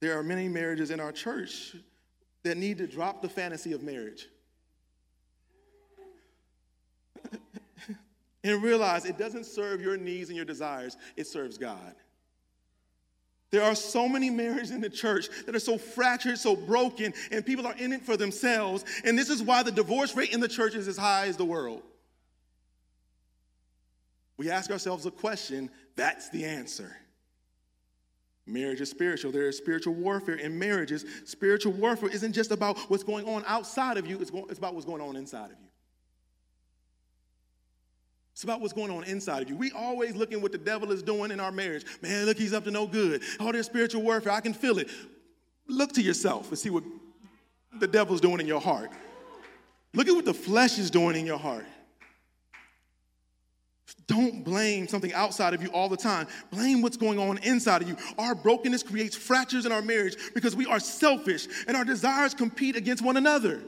There 0.01 0.17
are 0.17 0.23
many 0.23 0.47
marriages 0.47 0.91
in 0.91 0.99
our 0.99 1.11
church 1.11 1.75
that 2.43 2.57
need 2.57 2.77
to 2.77 2.87
drop 2.87 3.21
the 3.21 3.27
fantasy 3.29 3.73
of 3.73 3.83
marriage 3.83 4.29
and 8.43 8.63
realize 8.63 9.05
it 9.05 9.17
doesn't 9.17 9.45
serve 9.45 9.81
your 9.81 9.97
needs 9.97 10.29
and 10.29 10.35
your 10.35 10.45
desires, 10.45 10.97
it 11.15 11.27
serves 11.27 11.57
God. 11.57 11.95
There 13.51 13.63
are 13.63 13.75
so 13.75 14.07
many 14.07 14.29
marriages 14.29 14.71
in 14.71 14.81
the 14.81 14.89
church 14.89 15.27
that 15.45 15.55
are 15.55 15.59
so 15.59 15.77
fractured, 15.77 16.37
so 16.37 16.55
broken, 16.55 17.13
and 17.31 17.45
people 17.45 17.65
are 17.65 17.75
in 17.77 17.93
it 17.93 18.03
for 18.03 18.15
themselves. 18.15 18.85
And 19.03 19.17
this 19.17 19.29
is 19.29 19.41
why 19.41 19.63
the 19.63 19.71
divorce 19.71 20.15
rate 20.15 20.33
in 20.33 20.39
the 20.39 20.47
church 20.47 20.75
is 20.75 20.87
as 20.87 20.97
high 20.97 21.27
as 21.27 21.35
the 21.35 21.45
world. 21.45 21.81
We 24.37 24.51
ask 24.51 24.71
ourselves 24.71 25.05
a 25.05 25.11
question 25.11 25.69
that's 25.95 26.29
the 26.29 26.45
answer. 26.45 26.95
Marriage 28.45 28.81
is 28.81 28.89
spiritual. 28.89 29.31
There 29.31 29.47
is 29.47 29.57
spiritual 29.57 29.93
warfare 29.95 30.35
in 30.35 30.57
marriages. 30.57 31.05
Spiritual 31.25 31.73
warfare 31.73 32.09
isn't 32.09 32.33
just 32.33 32.51
about 32.51 32.77
what's 32.89 33.03
going 33.03 33.27
on 33.27 33.43
outside 33.47 33.97
of 33.97 34.07
you, 34.07 34.19
it's, 34.19 34.29
about 34.57 34.73
what's 34.73 34.85
going 34.85 35.01
on 35.01 35.15
inside 35.15 35.51
of 35.51 35.57
you. 35.59 35.68
It's 38.39 38.45
about 38.45 38.61
what's 38.61 38.71
going 38.71 38.89
on 38.89 39.03
inside 39.03 39.41
of 39.41 39.49
you. 39.49 39.57
We 39.57 39.73
always 39.73 40.15
looking 40.15 40.41
what 40.41 40.53
the 40.53 40.57
devil 40.57 40.93
is 40.93 41.03
doing 41.03 41.31
in 41.31 41.41
our 41.41 41.51
marriage. 41.51 41.83
Man, 42.01 42.25
look, 42.25 42.37
he's 42.37 42.53
up 42.53 42.63
to 42.63 42.71
no 42.71 42.87
good. 42.87 43.21
All 43.37 43.51
there's 43.51 43.65
spiritual 43.65 44.01
warfare. 44.01 44.31
I 44.31 44.39
can 44.39 44.53
feel 44.53 44.79
it. 44.79 44.87
Look 45.67 45.91
to 45.95 46.01
yourself 46.01 46.47
and 46.47 46.57
see 46.57 46.69
what 46.69 46.85
the 47.81 47.85
devil's 47.85 48.21
doing 48.21 48.39
in 48.39 48.47
your 48.47 48.61
heart. 48.61 48.91
Look 49.93 50.07
at 50.07 50.15
what 50.15 50.23
the 50.23 50.33
flesh 50.33 50.79
is 50.79 50.89
doing 50.89 51.17
in 51.17 51.25
your 51.25 51.37
heart. 51.37 51.65
Don't 54.07 54.45
blame 54.45 54.87
something 54.87 55.11
outside 55.11 55.53
of 55.53 55.61
you 55.61 55.67
all 55.71 55.89
the 55.89 55.97
time. 55.97 56.25
Blame 56.49 56.81
what's 56.81 56.95
going 56.95 57.19
on 57.19 57.39
inside 57.39 57.81
of 57.81 57.89
you. 57.89 57.97
Our 58.17 58.35
brokenness 58.35 58.83
creates 58.83 59.17
fractures 59.17 59.65
in 59.65 59.73
our 59.73 59.81
marriage 59.81 60.15
because 60.33 60.55
we 60.55 60.65
are 60.65 60.79
selfish 60.79 61.49
and 61.67 61.75
our 61.75 61.83
desires 61.83 62.33
compete 62.33 62.77
against 62.77 63.03
one 63.03 63.17
another. 63.17 63.61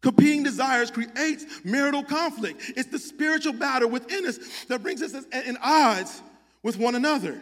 Competing 0.00 0.42
desires 0.42 0.90
creates 0.90 1.44
marital 1.62 2.02
conflict. 2.02 2.72
It's 2.76 2.88
the 2.88 2.98
spiritual 2.98 3.52
battle 3.52 3.90
within 3.90 4.26
us 4.26 4.38
that 4.68 4.82
brings 4.82 5.02
us 5.02 5.14
in 5.14 5.58
odds 5.60 6.22
with 6.62 6.78
one 6.78 6.94
another. 6.94 7.38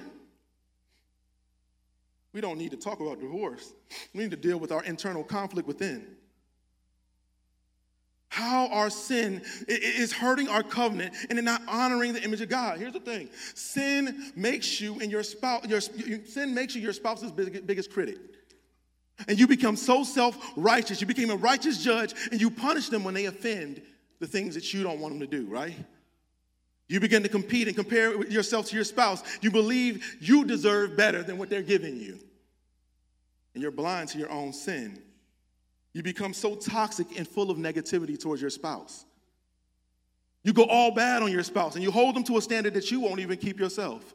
We 2.33 2.41
don't 2.41 2.59
need 2.59 2.73
to 2.73 2.77
talk 2.77 3.01
about 3.01 3.21
divorce. 3.21 3.73
We 4.13 4.23
need 4.23 4.33
to 4.33 4.37
deal 4.37 4.59
with 4.59 4.73
our 4.73 4.83
internal 4.85 5.25
conflict 5.25 5.69
within. 5.69 6.05
How 8.29 8.69
our 8.69 8.91
sin 8.91 9.43
is 9.67 10.13
hurting 10.13 10.49
our 10.49 10.63
covenant 10.63 11.15
and 11.31 11.43
not 11.45 11.63
honoring 11.67 12.13
the 12.13 12.23
image 12.23 12.41
of 12.41 12.49
God. 12.49 12.79
Here's 12.79 12.93
the 12.93 13.01
thing: 13.01 13.31
sin 13.55 14.33
makes 14.37 14.81
you 14.81 15.01
and 15.01 15.11
your 15.11 15.23
spouse. 15.23 15.65
Your, 15.67 15.81
sin 15.81 16.55
makes 16.55 16.75
you 16.75 16.83
your 16.83 16.93
spouse's 16.93 17.33
biggest 17.33 17.91
critic. 17.91 18.19
And 19.27 19.39
you 19.39 19.47
become 19.47 19.77
so 19.77 20.05
self 20.05 20.53
righteous. 20.57 21.01
You 21.01 21.07
became 21.07 21.31
a 21.31 21.37
righteous 21.37 21.83
judge 21.83 22.15
and 22.31 22.41
you 22.41 22.51
punish 22.51 22.89
them 22.89 23.03
when 23.03 23.15
they 23.15 23.25
offend 23.25 23.83
the 24.21 24.27
things 24.27 24.55
that 24.55 24.73
you 24.73 24.83
don't 24.83 25.01
want 25.01 25.19
them 25.19 25.21
to 25.21 25.27
do, 25.27 25.47
right? 25.47 25.75
You 26.89 27.01
begin 27.01 27.23
to 27.23 27.29
compete 27.29 27.67
and 27.67 27.77
compare 27.77 28.25
yourself 28.27 28.67
to 28.67 28.75
your 28.75 28.85
spouse. 28.85 29.23
You 29.43 29.51
believe 29.51 30.17
you 30.21 30.45
deserve 30.45 30.97
better 30.97 31.23
than 31.23 31.37
what 31.37 31.51
they're 31.51 31.63
giving 31.63 31.97
you. 31.97 32.19
And 33.55 33.63
you're 33.63 33.73
blind 33.73 34.09
to 34.11 34.19
your 34.19 34.31
own 34.31 34.53
sin. 34.53 35.03
You 35.93 36.03
become 36.03 36.33
so 36.33 36.55
toxic 36.55 37.19
and 37.19 37.27
full 37.27 37.51
of 37.51 37.59
negativity 37.59 38.19
towards 38.19 38.41
your 38.41 38.51
spouse. 38.51 39.05
You 40.45 40.53
go 40.53 40.65
all 40.65 40.93
bad 40.93 41.23
on 41.23 41.33
your 41.33 41.43
spouse 41.43 41.75
and 41.75 41.83
you 41.83 41.91
hold 41.91 42.15
them 42.15 42.25
to 42.25 42.39
a 42.39 42.43
standard 42.43 42.75
that 42.75 42.91
you 42.91 43.01
won't 43.01 43.21
even 43.21 43.37
keep 43.37 43.59
yourself 43.59 44.15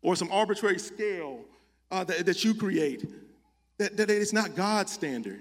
or 0.00 0.16
some 0.16 0.30
arbitrary 0.30 0.78
scale 0.78 1.40
uh, 1.90 2.04
that, 2.04 2.26
that 2.26 2.44
you 2.44 2.54
create 2.54 3.04
that, 3.82 3.96
that 3.96 4.10
it's 4.10 4.32
not 4.32 4.54
God's 4.54 4.92
standard. 4.92 5.40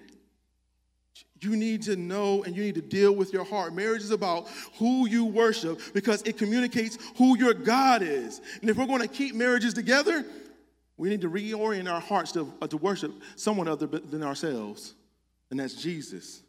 You 1.39 1.55
need 1.55 1.83
to 1.83 1.95
know 1.95 2.43
and 2.43 2.55
you 2.55 2.63
need 2.63 2.75
to 2.75 2.81
deal 2.81 3.13
with 3.13 3.33
your 3.33 3.43
heart. 3.43 3.73
Marriage 3.73 4.03
is 4.03 4.11
about 4.11 4.47
who 4.77 5.07
you 5.07 5.25
worship 5.25 5.79
because 5.93 6.21
it 6.23 6.37
communicates 6.37 6.97
who 7.17 7.37
your 7.37 7.53
God 7.53 8.03
is. 8.03 8.41
And 8.61 8.69
if 8.69 8.77
we're 8.77 8.85
going 8.85 9.01
to 9.01 9.07
keep 9.07 9.33
marriages 9.33 9.73
together, 9.73 10.23
we 10.97 11.09
need 11.09 11.21
to 11.21 11.29
reorient 11.29 11.91
our 11.91 11.99
hearts 11.99 12.31
to, 12.33 12.51
uh, 12.61 12.67
to 12.67 12.77
worship 12.77 13.11
someone 13.35 13.67
other 13.67 13.87
than 13.87 14.21
ourselves, 14.21 14.93
and 15.49 15.59
that's 15.59 15.73
Jesus. 15.73 16.43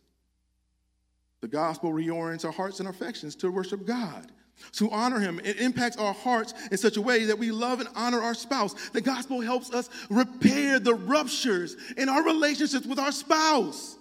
The 1.41 1.49
gospel 1.49 1.91
reorients 1.91 2.45
our 2.45 2.53
hearts 2.53 2.79
and 2.79 2.89
affections 2.89 3.35
to 3.37 3.51
worship 3.51 3.87
God 3.87 4.31
to 4.73 4.91
honor 4.91 5.19
him. 5.19 5.41
It 5.45 5.59
impacts 5.59 5.97
our 5.97 6.15
hearts 6.15 6.55
in 6.71 6.79
such 6.79 6.97
a 6.97 7.03
way 7.03 7.25
that 7.27 7.39
we 7.39 7.51
love 7.51 7.81
and 7.81 7.89
honor 7.95 8.23
our 8.23 8.35
spouse. 8.35 8.75
The 8.91 9.01
gospel 9.01 9.41
helps 9.41 9.73
us 9.73 9.91
repair 10.09 10.79
the 10.79 10.95
ruptures 10.95 11.77
in 11.97 12.09
our 12.09 12.23
relationships 12.23 12.87
with 12.87 12.99
our 12.99 13.13
spouse. 13.13 13.97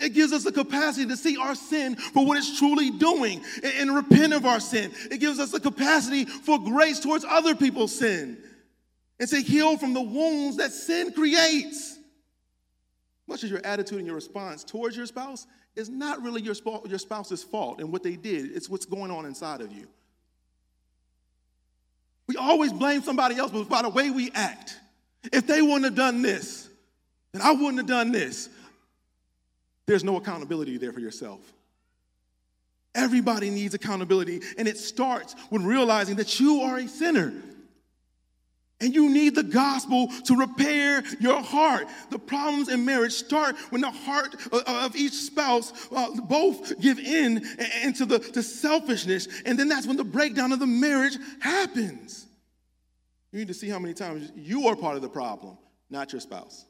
It 0.00 0.12
gives 0.12 0.32
us 0.32 0.44
the 0.44 0.52
capacity 0.52 1.06
to 1.06 1.16
see 1.16 1.36
our 1.36 1.54
sin 1.54 1.96
for 1.96 2.26
what 2.26 2.36
it's 2.36 2.58
truly 2.58 2.90
doing 2.90 3.42
and, 3.62 3.72
and 3.74 3.94
repent 3.94 4.32
of 4.32 4.44
our 4.44 4.60
sin. 4.60 4.92
It 5.10 5.18
gives 5.18 5.38
us 5.38 5.50
the 5.50 5.60
capacity 5.60 6.24
for 6.24 6.58
grace 6.58 7.00
towards 7.00 7.24
other 7.24 7.54
people's 7.54 7.96
sin 7.96 8.38
and 9.18 9.28
to 9.28 9.40
heal 9.40 9.78
from 9.78 9.94
the 9.94 10.02
wounds 10.02 10.56
that 10.58 10.72
sin 10.72 11.12
creates. 11.12 11.98
Much 13.26 13.44
as 13.44 13.50
your 13.50 13.64
attitude 13.64 13.98
and 13.98 14.06
your 14.06 14.16
response 14.16 14.64
towards 14.64 14.96
your 14.96 15.06
spouse 15.06 15.46
is 15.76 15.88
not 15.88 16.22
really 16.22 16.42
your, 16.42 16.54
your 16.86 16.98
spouse's 16.98 17.42
fault 17.42 17.80
and 17.80 17.92
what 17.92 18.02
they 18.02 18.16
did, 18.16 18.52
it's 18.54 18.68
what's 18.68 18.86
going 18.86 19.10
on 19.10 19.26
inside 19.26 19.60
of 19.60 19.72
you. 19.72 19.86
We 22.26 22.36
always 22.36 22.72
blame 22.72 23.02
somebody 23.02 23.36
else 23.36 23.50
but 23.50 23.68
by 23.68 23.82
the 23.82 23.88
way 23.88 24.10
we 24.10 24.30
act. 24.34 24.78
If 25.32 25.46
they 25.46 25.62
wouldn't 25.62 25.84
have 25.84 25.94
done 25.94 26.22
this, 26.22 26.68
then 27.32 27.42
I 27.42 27.52
wouldn't 27.52 27.78
have 27.78 27.86
done 27.86 28.12
this. 28.12 28.48
There's 29.86 30.04
no 30.04 30.16
accountability 30.16 30.78
there 30.78 30.92
for 30.92 31.00
yourself. 31.00 31.40
Everybody 32.94 33.50
needs 33.50 33.74
accountability, 33.74 34.40
and 34.56 34.68
it 34.68 34.78
starts 34.78 35.34
with 35.50 35.62
realizing 35.62 36.16
that 36.16 36.38
you 36.38 36.60
are 36.60 36.78
a 36.78 36.88
sinner. 36.88 37.32
And 38.84 38.94
you 38.94 39.08
need 39.08 39.34
the 39.34 39.42
gospel 39.42 40.08
to 40.24 40.36
repair 40.36 41.02
your 41.18 41.40
heart. 41.40 41.86
The 42.10 42.18
problems 42.18 42.68
in 42.68 42.84
marriage 42.84 43.14
start 43.14 43.56
when 43.70 43.80
the 43.80 43.90
heart 43.90 44.36
of 44.52 44.94
each 44.94 45.14
spouse 45.14 45.72
uh, 45.90 46.10
both 46.28 46.78
give 46.82 46.98
in 46.98 47.42
into 47.82 48.04
the, 48.04 48.18
the 48.18 48.42
selfishness. 48.42 49.26
And 49.46 49.58
then 49.58 49.70
that's 49.70 49.86
when 49.86 49.96
the 49.96 50.04
breakdown 50.04 50.52
of 50.52 50.58
the 50.58 50.66
marriage 50.66 51.16
happens. 51.40 52.26
You 53.32 53.38
need 53.38 53.48
to 53.48 53.54
see 53.54 53.70
how 53.70 53.78
many 53.78 53.94
times 53.94 54.30
you 54.36 54.68
are 54.68 54.76
part 54.76 54.96
of 54.96 55.02
the 55.02 55.08
problem, 55.08 55.56
not 55.88 56.12
your 56.12 56.20
spouse. 56.20 56.66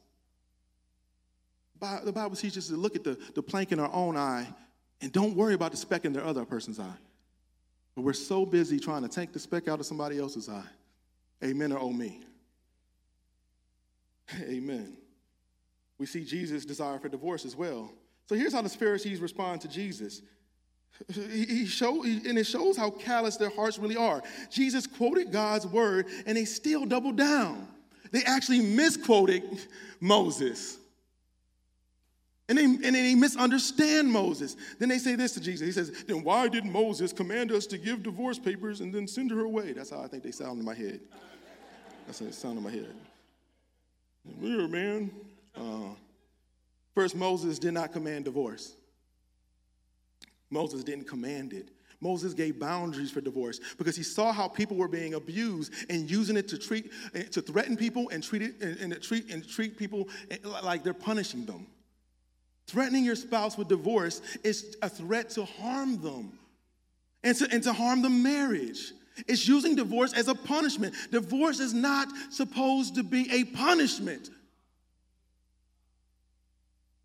The 1.80 2.12
Bible 2.12 2.36
teaches 2.36 2.58
us 2.58 2.68
to 2.68 2.76
look 2.76 2.94
at 2.94 3.02
the, 3.02 3.18
the 3.34 3.42
plank 3.42 3.72
in 3.72 3.80
our 3.80 3.92
own 3.92 4.16
eye 4.16 4.46
and 5.00 5.10
don't 5.10 5.34
worry 5.34 5.54
about 5.54 5.72
the 5.72 5.76
speck 5.76 6.04
in 6.04 6.12
the 6.12 6.24
other 6.24 6.44
person's 6.44 6.78
eye. 6.78 6.96
But 7.96 8.02
we're 8.02 8.12
so 8.12 8.46
busy 8.46 8.78
trying 8.78 9.02
to 9.02 9.08
take 9.08 9.32
the 9.32 9.40
speck 9.40 9.66
out 9.66 9.80
of 9.80 9.86
somebody 9.86 10.20
else's 10.20 10.48
eye. 10.48 10.62
Amen 11.42 11.72
or 11.72 11.78
oh 11.78 11.90
me? 11.90 12.20
Amen. 14.40 14.96
We 15.98 16.06
see 16.06 16.24
Jesus' 16.24 16.64
desire 16.64 16.98
for 16.98 17.08
divorce 17.08 17.44
as 17.44 17.56
well. 17.56 17.92
So 18.26 18.34
here's 18.34 18.52
how 18.52 18.62
the 18.62 18.68
Pharisees 18.68 19.20
respond 19.20 19.60
to 19.62 19.68
Jesus. 19.68 20.22
He 21.12 21.66
show, 21.66 22.04
and 22.04 22.38
it 22.38 22.46
shows 22.46 22.76
how 22.76 22.90
callous 22.90 23.36
their 23.36 23.50
hearts 23.50 23.78
really 23.78 23.96
are. 23.96 24.22
Jesus 24.50 24.86
quoted 24.86 25.32
God's 25.32 25.66
word, 25.66 26.06
and 26.24 26.36
they 26.36 26.44
still 26.44 26.86
doubled 26.86 27.16
down. 27.16 27.68
They 28.12 28.22
actually 28.22 28.60
misquoted 28.60 29.42
Moses. 30.00 30.78
And 32.48 32.58
they, 32.58 32.64
and 32.64 32.94
they 32.94 33.14
misunderstand 33.14 34.10
Moses. 34.10 34.56
Then 34.78 34.90
they 34.90 34.98
say 34.98 35.14
this 35.14 35.32
to 35.32 35.40
Jesus. 35.40 35.66
He 35.66 35.72
says, 35.72 36.04
Then 36.06 36.22
why 36.22 36.48
did 36.48 36.66
Moses 36.66 37.12
command 37.12 37.50
us 37.50 37.66
to 37.68 37.78
give 37.78 38.02
divorce 38.02 38.38
papers 38.38 38.80
and 38.80 38.92
then 38.92 39.08
send 39.08 39.30
her 39.30 39.40
away? 39.40 39.72
That's 39.72 39.90
how 39.90 40.02
I 40.02 40.08
think 40.08 40.22
they 40.22 40.30
sound 40.30 40.58
in 40.58 40.64
my 40.64 40.74
head. 40.74 41.00
That's 42.06 42.18
how 42.18 42.26
they 42.26 42.32
sound 42.32 42.58
in 42.58 42.64
my 42.64 42.70
head. 42.70 42.94
Weird, 44.38 44.70
man. 44.70 45.10
Uh, 45.56 45.94
first, 46.94 47.14
Moses 47.14 47.58
did 47.58 47.72
not 47.72 47.92
command 47.92 48.26
divorce. 48.26 48.74
Moses 50.50 50.84
didn't 50.84 51.08
command 51.08 51.54
it. 51.54 51.70
Moses 52.00 52.34
gave 52.34 52.60
boundaries 52.60 53.10
for 53.10 53.22
divorce 53.22 53.60
because 53.78 53.96
he 53.96 54.02
saw 54.02 54.30
how 54.32 54.46
people 54.46 54.76
were 54.76 54.88
being 54.88 55.14
abused 55.14 55.72
and 55.88 56.10
using 56.10 56.36
it 56.36 56.48
to 56.48 56.58
treat, 56.58 56.92
to 57.32 57.40
threaten 57.40 57.78
people 57.78 58.10
and 58.10 58.22
treat 58.22 58.42
it 58.42 58.60
and, 58.60 58.92
and 58.92 59.02
treat 59.02 59.32
and 59.32 59.48
treat 59.48 59.78
people 59.78 60.08
like 60.62 60.84
they're 60.84 60.92
punishing 60.92 61.46
them. 61.46 61.66
Threatening 62.66 63.04
your 63.04 63.16
spouse 63.16 63.58
with 63.58 63.68
divorce 63.68 64.22
is 64.42 64.76
a 64.82 64.88
threat 64.88 65.30
to 65.30 65.44
harm 65.44 66.00
them 66.00 66.38
and 67.22 67.36
to, 67.36 67.48
and 67.50 67.62
to 67.62 67.72
harm 67.72 68.02
the 68.02 68.10
marriage. 68.10 68.92
It's 69.28 69.46
using 69.46 69.76
divorce 69.76 70.12
as 70.12 70.28
a 70.28 70.34
punishment. 70.34 70.94
Divorce 71.10 71.60
is 71.60 71.74
not 71.74 72.08
supposed 72.30 72.96
to 72.96 73.02
be 73.02 73.30
a 73.30 73.44
punishment. 73.44 74.30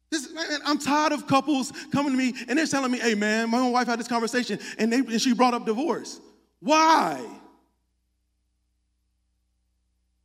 This, 0.09 0.31
man, 0.33 0.45
I'm 0.65 0.79
tired 0.79 1.11
of 1.11 1.27
couples 1.27 1.71
coming 1.91 2.13
to 2.13 2.17
me 2.17 2.33
and 2.47 2.57
they're 2.57 2.65
telling 2.65 2.91
me, 2.91 2.99
hey 2.99 3.13
man, 3.13 3.49
my 3.51 3.59
own 3.59 3.71
wife 3.71 3.87
had 3.87 3.99
this 3.99 4.07
conversation 4.07 4.59
and, 4.77 4.91
they, 4.91 4.97
and 4.97 5.21
she 5.21 5.33
brought 5.33 5.53
up 5.53 5.65
divorce. 5.65 6.19
Why? 6.61 7.23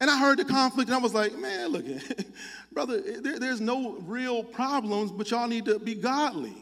And 0.01 0.11
I 0.11 0.19
heard 0.19 0.39
the 0.39 0.45
conflict 0.45 0.91
and 0.91 0.97
I 0.97 1.01
was 1.01 1.15
like, 1.15 1.39
man, 1.39 1.69
look, 1.69 1.87
brother, 2.73 3.01
there, 3.01 3.39
there's 3.39 3.61
no 3.61 3.93
real 4.01 4.43
problems, 4.43 5.13
but 5.13 5.31
y'all 5.31 5.49
need 5.49 5.65
to 5.67 5.79
be 5.79 5.95
godly. 5.95 6.57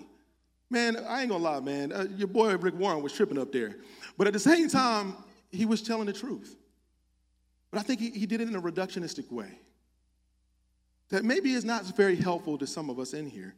Man, 0.70 0.96
I 0.96 1.20
ain't 1.20 1.30
gonna 1.30 1.42
lie, 1.42 1.60
man. 1.60 1.92
Uh, 1.92 2.06
your 2.16 2.28
boy 2.28 2.56
Rick 2.56 2.74
Warren 2.74 3.02
was 3.02 3.12
tripping 3.12 3.38
up 3.38 3.52
there. 3.52 3.76
But 4.16 4.26
at 4.26 4.32
the 4.32 4.38
same 4.38 4.68
time, 4.68 5.16
he 5.50 5.66
was 5.66 5.82
telling 5.82 6.06
the 6.06 6.12
truth. 6.12 6.56
But 7.70 7.80
I 7.80 7.82
think 7.82 8.00
he, 8.00 8.10
he 8.10 8.26
did 8.26 8.40
it 8.40 8.48
in 8.48 8.54
a 8.54 8.62
reductionistic 8.62 9.30
way 9.30 9.58
that 11.10 11.24
maybe 11.24 11.52
is 11.52 11.64
not 11.64 11.84
very 11.96 12.16
helpful 12.16 12.56
to 12.58 12.66
some 12.66 12.88
of 12.88 12.98
us 12.98 13.12
in 13.12 13.28
here. 13.28 13.54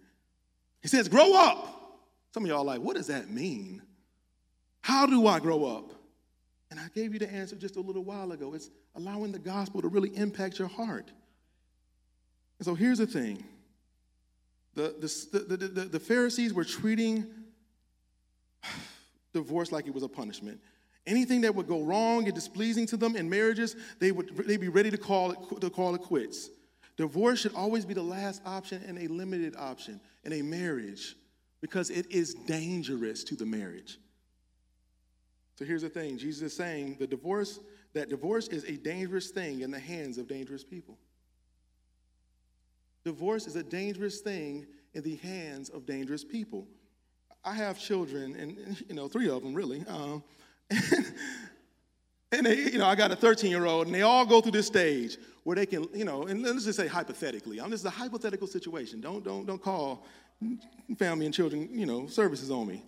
He 0.82 0.88
says, 0.88 1.08
Grow 1.08 1.34
up. 1.34 2.00
Some 2.32 2.42
of 2.44 2.48
y'all 2.48 2.64
like, 2.64 2.80
What 2.80 2.96
does 2.96 3.06
that 3.06 3.30
mean? 3.30 3.80
How 4.80 5.06
do 5.06 5.26
I 5.26 5.40
grow 5.40 5.64
up? 5.64 5.92
And 6.74 6.80
I 6.80 6.88
gave 6.92 7.12
you 7.12 7.20
the 7.20 7.32
answer 7.32 7.54
just 7.54 7.76
a 7.76 7.80
little 7.80 8.02
while 8.02 8.32
ago. 8.32 8.52
It's 8.52 8.68
allowing 8.96 9.30
the 9.30 9.38
gospel 9.38 9.80
to 9.80 9.86
really 9.86 10.08
impact 10.16 10.58
your 10.58 10.66
heart. 10.66 11.12
And 12.58 12.66
so 12.66 12.74
here's 12.74 12.98
the 12.98 13.06
thing 13.06 13.44
the, 14.74 14.92
the, 14.98 15.38
the, 15.38 15.56
the, 15.56 15.80
the 15.82 16.00
Pharisees 16.00 16.52
were 16.52 16.64
treating 16.64 17.28
divorce 19.32 19.70
like 19.70 19.86
it 19.86 19.94
was 19.94 20.02
a 20.02 20.08
punishment. 20.08 20.60
Anything 21.06 21.42
that 21.42 21.54
would 21.54 21.68
go 21.68 21.80
wrong 21.80 22.24
and 22.24 22.34
displeasing 22.34 22.86
to 22.86 22.96
them 22.96 23.14
in 23.14 23.30
marriages, 23.30 23.76
they 24.00 24.10
would 24.10 24.36
they'd 24.36 24.60
be 24.60 24.66
ready 24.66 24.90
to 24.90 24.98
call 24.98 25.30
it 25.30 25.60
to 25.60 25.70
call 25.70 25.94
it 25.94 26.00
quits. 26.00 26.50
Divorce 26.96 27.38
should 27.38 27.54
always 27.54 27.84
be 27.84 27.94
the 27.94 28.02
last 28.02 28.42
option 28.44 28.82
and 28.84 28.98
a 28.98 29.06
limited 29.06 29.54
option 29.56 30.00
in 30.24 30.32
a 30.32 30.42
marriage 30.42 31.14
because 31.60 31.90
it 31.90 32.10
is 32.10 32.34
dangerous 32.34 33.22
to 33.22 33.36
the 33.36 33.46
marriage. 33.46 33.98
So 35.56 35.64
here's 35.64 35.82
the 35.82 35.88
thing 35.88 36.18
Jesus 36.18 36.42
is 36.42 36.56
saying 36.56 36.96
the 36.98 37.06
divorce, 37.06 37.60
that 37.92 38.08
divorce 38.08 38.48
is 38.48 38.64
a 38.64 38.76
dangerous 38.76 39.30
thing 39.30 39.60
in 39.60 39.70
the 39.70 39.78
hands 39.78 40.18
of 40.18 40.28
dangerous 40.28 40.64
people. 40.64 40.98
Divorce 43.04 43.46
is 43.46 43.56
a 43.56 43.62
dangerous 43.62 44.20
thing 44.20 44.66
in 44.94 45.02
the 45.02 45.16
hands 45.16 45.68
of 45.68 45.86
dangerous 45.86 46.24
people. 46.24 46.66
I 47.44 47.54
have 47.54 47.78
children, 47.78 48.34
and 48.36 48.84
you 48.88 48.94
know, 48.94 49.08
three 49.08 49.28
of 49.28 49.42
them 49.42 49.54
really. 49.54 49.84
Um, 49.86 50.24
and 52.32 52.46
they, 52.46 52.56
you 52.56 52.78
know, 52.78 52.86
I 52.86 52.94
got 52.94 53.12
a 53.12 53.16
13 53.16 53.50
year 53.50 53.66
old, 53.66 53.86
and 53.86 53.94
they 53.94 54.02
all 54.02 54.24
go 54.24 54.40
through 54.40 54.52
this 54.52 54.66
stage 54.66 55.18
where 55.44 55.54
they 55.54 55.66
can, 55.66 55.86
you 55.94 56.04
know, 56.04 56.22
and 56.22 56.42
let's 56.42 56.64
just 56.64 56.78
say 56.78 56.88
hypothetically. 56.88 57.60
I'm, 57.60 57.70
this 57.70 57.80
is 57.80 57.86
a 57.86 57.90
hypothetical 57.90 58.46
situation. 58.46 59.00
Don't, 59.00 59.22
don't, 59.22 59.46
don't 59.46 59.62
call 59.62 60.06
family 60.98 61.26
and 61.26 61.34
children, 61.34 61.68
you 61.70 61.86
know, 61.86 62.06
services 62.06 62.50
on 62.50 62.66
me. 62.66 62.82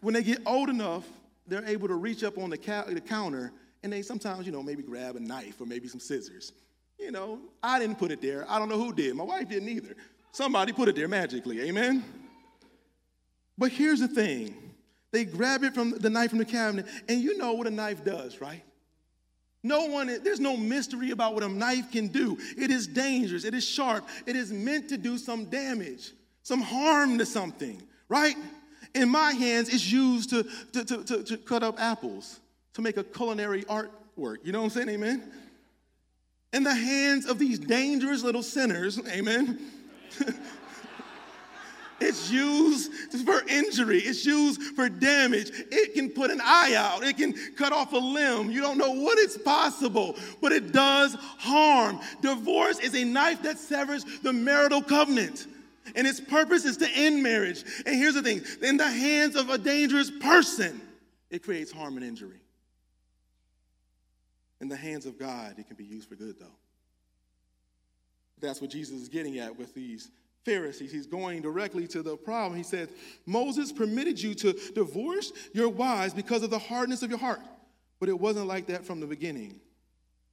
When 0.00 0.14
they 0.14 0.22
get 0.22 0.40
old 0.46 0.68
enough, 0.68 1.04
they're 1.50 1.66
able 1.66 1.88
to 1.88 1.96
reach 1.96 2.24
up 2.24 2.38
on 2.38 2.48
the, 2.48 2.56
ca- 2.56 2.84
the 2.84 3.00
counter, 3.00 3.52
and 3.82 3.92
they 3.92 4.02
sometimes, 4.02 4.46
you 4.46 4.52
know, 4.52 4.62
maybe 4.62 4.82
grab 4.82 5.16
a 5.16 5.20
knife 5.20 5.60
or 5.60 5.66
maybe 5.66 5.88
some 5.88 6.00
scissors. 6.00 6.52
You 6.98 7.10
know, 7.10 7.40
I 7.62 7.78
didn't 7.78 7.98
put 7.98 8.10
it 8.10 8.22
there. 8.22 8.46
I 8.48 8.58
don't 8.58 8.68
know 8.68 8.78
who 8.78 8.92
did. 8.92 9.14
My 9.16 9.24
wife 9.24 9.48
didn't 9.48 9.68
either. 9.68 9.96
Somebody 10.32 10.72
put 10.72 10.88
it 10.88 10.94
there 10.94 11.08
magically. 11.08 11.60
Amen? 11.62 12.04
But 13.58 13.72
here's 13.72 14.00
the 14.00 14.08
thing 14.08 14.54
they 15.12 15.24
grab 15.24 15.64
it 15.64 15.74
from 15.74 15.90
the 15.90 16.08
knife 16.08 16.30
from 16.30 16.38
the 16.38 16.44
cabinet, 16.44 16.86
and 17.08 17.20
you 17.20 17.36
know 17.36 17.52
what 17.54 17.66
a 17.66 17.70
knife 17.70 18.04
does, 18.04 18.40
right? 18.40 18.62
No 19.62 19.86
one, 19.86 20.06
there's 20.22 20.40
no 20.40 20.56
mystery 20.56 21.10
about 21.10 21.34
what 21.34 21.42
a 21.42 21.48
knife 21.48 21.90
can 21.90 22.08
do. 22.08 22.38
It 22.56 22.70
is 22.70 22.86
dangerous, 22.86 23.44
it 23.44 23.54
is 23.54 23.66
sharp, 23.66 24.08
it 24.26 24.36
is 24.36 24.52
meant 24.52 24.88
to 24.90 24.96
do 24.96 25.18
some 25.18 25.46
damage, 25.46 26.12
some 26.42 26.60
harm 26.60 27.18
to 27.18 27.26
something, 27.26 27.82
right? 28.08 28.36
In 28.94 29.08
my 29.08 29.32
hands, 29.32 29.68
it's 29.68 29.90
used 29.90 30.30
to, 30.30 30.42
to, 30.72 30.84
to, 30.84 31.04
to, 31.04 31.22
to 31.22 31.36
cut 31.36 31.62
up 31.62 31.80
apples, 31.80 32.40
to 32.74 32.82
make 32.82 32.96
a 32.96 33.04
culinary 33.04 33.64
artwork. 33.64 34.38
You 34.44 34.52
know 34.52 34.62
what 34.62 34.76
I'm 34.76 34.86
saying? 34.86 34.88
Amen? 34.88 35.30
In 36.52 36.64
the 36.64 36.74
hands 36.74 37.26
of 37.26 37.38
these 37.38 37.58
dangerous 37.58 38.22
little 38.22 38.42
sinners, 38.42 38.98
amen? 39.08 39.60
It's 42.00 42.30
used 42.30 42.92
for 43.26 43.42
injury. 43.46 43.98
It's 43.98 44.24
used 44.24 44.62
for 44.74 44.88
damage. 44.88 45.50
It 45.70 45.92
can 45.92 46.08
put 46.08 46.30
an 46.30 46.40
eye 46.42 46.74
out. 46.74 47.04
It 47.04 47.18
can 47.18 47.34
cut 47.56 47.74
off 47.74 47.92
a 47.92 47.98
limb. 47.98 48.50
You 48.50 48.62
don't 48.62 48.78
know 48.78 48.92
what 48.92 49.18
is 49.18 49.36
possible, 49.36 50.16
but 50.40 50.50
it 50.50 50.72
does 50.72 51.14
harm. 51.38 52.00
Divorce 52.22 52.78
is 52.78 52.94
a 52.94 53.04
knife 53.04 53.42
that 53.42 53.58
severs 53.58 54.04
the 54.22 54.32
marital 54.32 54.80
covenant. 54.80 55.46
And 55.94 56.06
its 56.06 56.20
purpose 56.20 56.64
is 56.64 56.76
to 56.78 56.88
end 56.94 57.22
marriage. 57.22 57.64
And 57.86 57.94
here's 57.94 58.14
the 58.14 58.22
thing 58.22 58.42
in 58.62 58.76
the 58.76 58.90
hands 58.90 59.36
of 59.36 59.50
a 59.50 59.58
dangerous 59.58 60.10
person, 60.10 60.80
it 61.30 61.42
creates 61.42 61.72
harm 61.72 61.96
and 61.96 62.04
injury. 62.04 62.40
In 64.60 64.68
the 64.68 64.76
hands 64.76 65.06
of 65.06 65.18
God, 65.18 65.54
it 65.58 65.66
can 65.66 65.76
be 65.76 65.84
used 65.84 66.08
for 66.08 66.16
good, 66.16 66.38
though. 66.38 66.46
That's 68.40 68.60
what 68.60 68.70
Jesus 68.70 69.00
is 69.00 69.08
getting 69.08 69.38
at 69.38 69.58
with 69.58 69.74
these 69.74 70.10
Pharisees. 70.44 70.92
He's 70.92 71.06
going 71.06 71.42
directly 71.42 71.86
to 71.88 72.02
the 72.02 72.16
problem. 72.16 72.56
He 72.56 72.62
says, 72.62 72.88
Moses 73.26 73.72
permitted 73.72 74.20
you 74.20 74.34
to 74.34 74.52
divorce 74.74 75.32
your 75.52 75.68
wives 75.68 76.14
because 76.14 76.42
of 76.42 76.50
the 76.50 76.58
hardness 76.58 77.02
of 77.02 77.10
your 77.10 77.18
heart. 77.18 77.40
But 77.98 78.08
it 78.08 78.18
wasn't 78.18 78.46
like 78.46 78.66
that 78.66 78.84
from 78.84 79.00
the 79.00 79.06
beginning. 79.06 79.60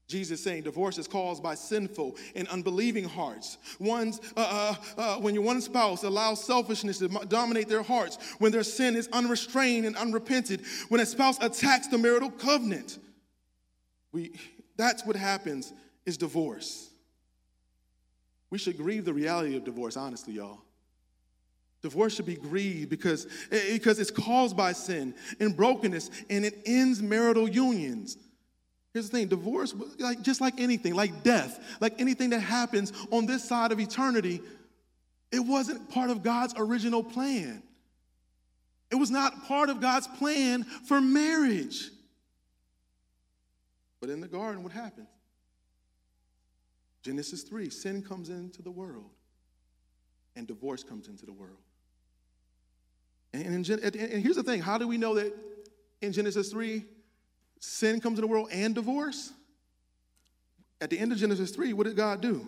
Jesus 0.07 0.41
saying 0.41 0.63
divorce 0.63 0.97
is 0.97 1.07
caused 1.07 1.43
by 1.43 1.53
sinful 1.53 2.15
and 2.33 2.47
unbelieving 2.47 3.03
hearts. 3.03 3.57
One's, 3.77 4.21
uh, 4.37 4.75
uh, 4.97 5.01
uh, 5.01 5.17
when 5.17 5.33
your 5.33 5.43
one 5.43 5.59
spouse 5.59 6.03
allows 6.03 6.43
selfishness 6.43 6.99
to 6.99 7.09
dominate 7.27 7.67
their 7.67 7.83
hearts, 7.83 8.17
when 8.39 8.53
their 8.53 8.63
sin 8.63 8.95
is 8.95 9.09
unrestrained 9.11 9.85
and 9.85 9.97
unrepented, 9.97 10.61
when 10.87 11.01
a 11.01 11.05
spouse 11.05 11.37
attacks 11.41 11.87
the 11.87 11.97
marital 11.97 12.31
covenant, 12.31 12.99
we, 14.13 14.31
that's 14.77 15.05
what 15.05 15.17
happens 15.17 15.73
is 16.05 16.15
divorce. 16.15 16.89
We 18.49 18.57
should 18.57 18.77
grieve 18.77 19.03
the 19.03 19.13
reality 19.13 19.57
of 19.57 19.65
divorce, 19.65 19.97
honestly, 19.97 20.35
y'all. 20.35 20.61
Divorce 21.81 22.15
should 22.15 22.25
be 22.25 22.35
grieved 22.35 22.89
because, 22.89 23.27
eh, 23.51 23.73
because 23.73 23.99
it's 23.99 24.09
caused 24.09 24.55
by 24.55 24.71
sin 24.71 25.13
and 25.41 25.55
brokenness 25.55 26.09
and 26.29 26.45
it 26.45 26.61
ends 26.65 27.01
marital 27.01 27.47
unions. 27.47 28.17
Here's 28.97 29.11
the 29.11 29.17
thing 29.19 29.27
divorce, 29.27 29.75
like, 29.99 30.23
just 30.23 30.41
like 30.41 30.59
anything, 30.59 30.95
like 30.95 31.21
death, 31.21 31.77
like 31.79 32.01
anything 32.01 32.31
that 32.31 32.39
happens 32.39 32.91
on 33.11 33.27
this 33.27 33.47
side 33.47 33.71
of 33.71 33.79
eternity, 33.79 34.41
it 35.31 35.39
wasn't 35.39 35.87
part 35.91 36.09
of 36.09 36.23
God's 36.23 36.55
original 36.57 37.03
plan. 37.03 37.61
It 38.89 38.95
was 38.95 39.11
not 39.11 39.45
part 39.45 39.69
of 39.69 39.81
God's 39.81 40.07
plan 40.07 40.63
for 40.63 40.99
marriage. 40.99 41.91
But 43.99 44.09
in 44.09 44.19
the 44.19 44.27
garden, 44.27 44.63
what 44.63 44.71
happened? 44.71 45.05
Genesis 47.03 47.43
3 47.43 47.69
sin 47.69 48.01
comes 48.01 48.29
into 48.29 48.63
the 48.63 48.71
world, 48.71 49.11
and 50.35 50.47
divorce 50.47 50.83
comes 50.83 51.07
into 51.07 51.27
the 51.27 51.33
world. 51.33 51.59
And, 53.31 53.45
and, 53.45 53.69
and, 53.69 54.23
here's 54.23 54.37
the 54.37 54.43
thing 54.43 54.59
how 54.59 54.79
do 54.79 54.87
we 54.87 54.97
know 54.97 55.13
that 55.13 55.37
in 56.01 56.13
Genesis 56.13 56.49
3 56.49 56.83
sin 57.59 57.99
comes 57.99 58.17
in 58.17 58.21
the 58.21 58.27
world 58.27 58.49
and 58.51 58.75
divorce? 58.75 59.31
At 60.79 60.89
the 60.89 60.99
end 60.99 61.11
of 61.11 61.17
Genesis 61.17 61.51
3, 61.51 61.73
what 61.73 61.85
did 61.85 61.95
God 61.95 62.21
do? 62.21 62.47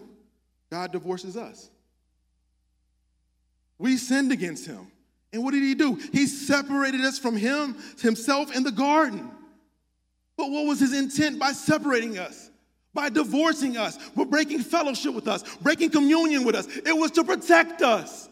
God 0.70 0.92
divorces 0.92 1.36
us. 1.36 1.70
We 3.78 3.98
sinned 3.98 4.32
against 4.32 4.68
him. 4.68 4.92
And 5.32 5.44
what 5.44 5.52
did 5.52 5.64
he 5.64 5.76
do? 5.76 5.96
He 6.12 6.28
separated 6.28 7.02
us 7.02 7.18
from 7.18 7.38
him, 7.38 7.78
himself 8.02 8.56
in 8.56 8.64
the 8.64 8.72
garden. 8.72 9.32
But 10.38 10.52
what 10.52 10.66
was 10.66 10.80
his 10.80 10.94
intent 10.94 11.40
by 11.40 11.52
separating 11.52 12.18
us? 12.18 12.50
by 12.94 13.10
divorcing 13.10 13.78
us, 13.78 13.98
for 13.98 14.26
breaking 14.26 14.60
fellowship 14.60 15.14
with 15.14 15.28
us, 15.28 15.44
breaking 15.58 15.92
communion 15.92 16.44
with 16.44 16.56
us. 16.56 16.68
It 16.68 16.98
was 16.98 17.12
to 17.12 17.24
protect 17.24 17.82
us 17.82 18.28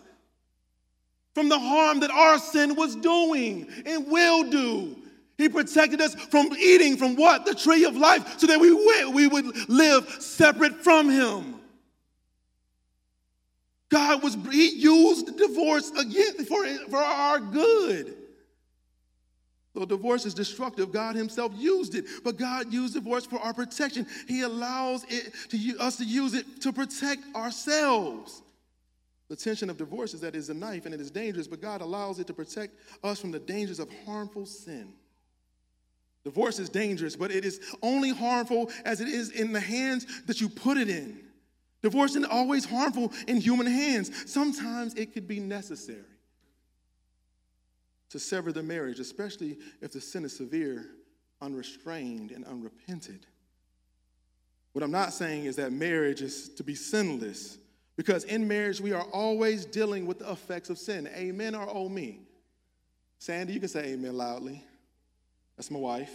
from 1.33 1.49
the 1.49 1.59
harm 1.59 1.99
that 1.99 2.11
our 2.11 2.39
sin 2.39 2.75
was 2.75 2.95
doing 2.95 3.67
and 3.85 4.07
will 4.07 4.49
do. 4.49 4.95
He 5.37 5.49
protected 5.49 6.01
us 6.01 6.15
from 6.15 6.47
eating 6.57 6.97
from 6.97 7.15
what? 7.15 7.45
The 7.45 7.53
tree 7.53 7.85
of 7.85 7.95
life, 7.95 8.39
so 8.39 8.47
that 8.47 8.59
we, 8.59 8.73
we 9.11 9.27
would 9.27 9.69
live 9.69 10.09
separate 10.19 10.83
from 10.83 11.09
Him. 11.09 11.59
God 13.89 14.23
was, 14.23 14.35
He 14.51 14.69
used 14.69 15.37
divorce 15.37 15.91
again 15.91 16.43
for, 16.45 16.65
for 16.89 16.97
our 16.97 17.39
good. 17.39 18.15
So 19.75 19.85
divorce 19.85 20.25
is 20.25 20.33
destructive. 20.33 20.91
God 20.91 21.15
Himself 21.15 21.51
used 21.55 21.93
it, 21.93 22.05
but 22.23 22.37
God 22.37 22.73
used 22.73 22.95
divorce 22.95 23.27
for 23.27 23.39
our 23.39 23.53
protection. 23.53 24.07
He 24.27 24.41
allows 24.41 25.05
it 25.07 25.31
to 25.49 25.77
us 25.79 25.97
to 25.97 26.03
use 26.03 26.33
it 26.33 26.61
to 26.61 26.73
protect 26.73 27.21
ourselves. 27.35 28.41
The 29.29 29.35
tension 29.35 29.69
of 29.69 29.77
divorce 29.77 30.15
is 30.15 30.21
that 30.21 30.29
it 30.29 30.35
is 30.35 30.49
a 30.49 30.53
knife 30.53 30.85
and 30.85 30.95
it 30.95 31.01
is 31.01 31.11
dangerous, 31.11 31.47
but 31.47 31.61
God 31.61 31.81
allows 31.81 32.17
it 32.17 32.25
to 32.27 32.33
protect 32.33 32.73
us 33.03 33.19
from 33.19 33.29
the 33.29 33.39
dangers 33.39 33.79
of 33.79 33.89
harmful 34.05 34.47
sin. 34.47 34.93
Divorce 36.27 36.59
is 36.59 36.67
dangerous, 36.67 37.15
but 37.15 37.31
it 37.31 37.45
is 37.45 37.61
only 37.81 38.09
harmful 38.09 38.69
as 38.83 38.99
it 38.99 39.07
is 39.07 39.29
in 39.29 39.53
the 39.53 39.61
hands 39.61 40.05
that 40.23 40.41
you 40.41 40.49
put 40.49 40.77
it 40.77 40.89
in. 40.89 41.21
Divorce 41.81 42.11
isn't 42.11 42.25
always 42.25 42.65
harmful 42.65 43.13
in 43.29 43.39
human 43.39 43.65
hands. 43.65 44.11
Sometimes 44.29 44.93
it 44.95 45.13
could 45.13 45.25
be 45.25 45.39
necessary 45.39 46.03
to 48.09 48.19
sever 48.19 48.51
the 48.51 48.61
marriage, 48.61 48.99
especially 48.99 49.57
if 49.79 49.93
the 49.93 50.01
sin 50.01 50.25
is 50.25 50.35
severe, 50.35 50.87
unrestrained, 51.41 52.31
and 52.31 52.43
unrepented. 52.43 53.25
What 54.73 54.83
I'm 54.83 54.91
not 54.91 55.13
saying 55.13 55.45
is 55.45 55.55
that 55.55 55.71
marriage 55.71 56.21
is 56.21 56.49
to 56.55 56.63
be 56.65 56.75
sinless, 56.75 57.57
because 57.95 58.25
in 58.25 58.49
marriage 58.49 58.81
we 58.81 58.91
are 58.91 59.07
always 59.13 59.63
dealing 59.63 60.05
with 60.05 60.19
the 60.19 60.29
effects 60.29 60.69
of 60.69 60.77
sin. 60.77 61.07
Amen 61.15 61.55
or 61.55 61.69
oh 61.73 61.87
me? 61.87 62.19
Sandy, 63.17 63.53
you 63.53 63.61
can 63.61 63.69
say 63.69 63.93
amen 63.93 64.17
loudly. 64.17 64.65
That's 65.57 65.71
my 65.71 65.79
wife. 65.79 66.11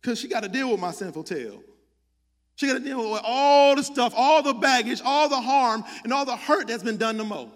Because 0.00 0.18
she 0.18 0.28
got 0.28 0.42
to 0.42 0.48
deal 0.48 0.70
with 0.70 0.80
my 0.80 0.90
sinful 0.90 1.24
tail. 1.24 1.62
She 2.56 2.66
got 2.66 2.74
to 2.74 2.80
deal 2.80 3.12
with 3.12 3.22
all 3.24 3.74
the 3.76 3.82
stuff, 3.82 4.14
all 4.16 4.42
the 4.42 4.54
baggage, 4.54 5.00
all 5.04 5.28
the 5.28 5.40
harm, 5.40 5.84
and 6.04 6.12
all 6.12 6.24
the 6.24 6.36
hurt 6.36 6.68
that's 6.68 6.82
been 6.82 6.96
done 6.96 7.16
to 7.18 7.24
Moe. 7.24 7.50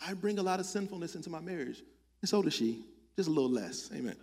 I 0.00 0.14
bring 0.14 0.38
a 0.38 0.42
lot 0.42 0.60
of 0.60 0.66
sinfulness 0.66 1.14
into 1.14 1.30
my 1.30 1.40
marriage, 1.40 1.82
and 2.22 2.28
so 2.28 2.42
does 2.42 2.54
she, 2.54 2.84
just 3.16 3.28
a 3.28 3.32
little 3.32 3.50
less. 3.50 3.90
Amen. 3.94 4.16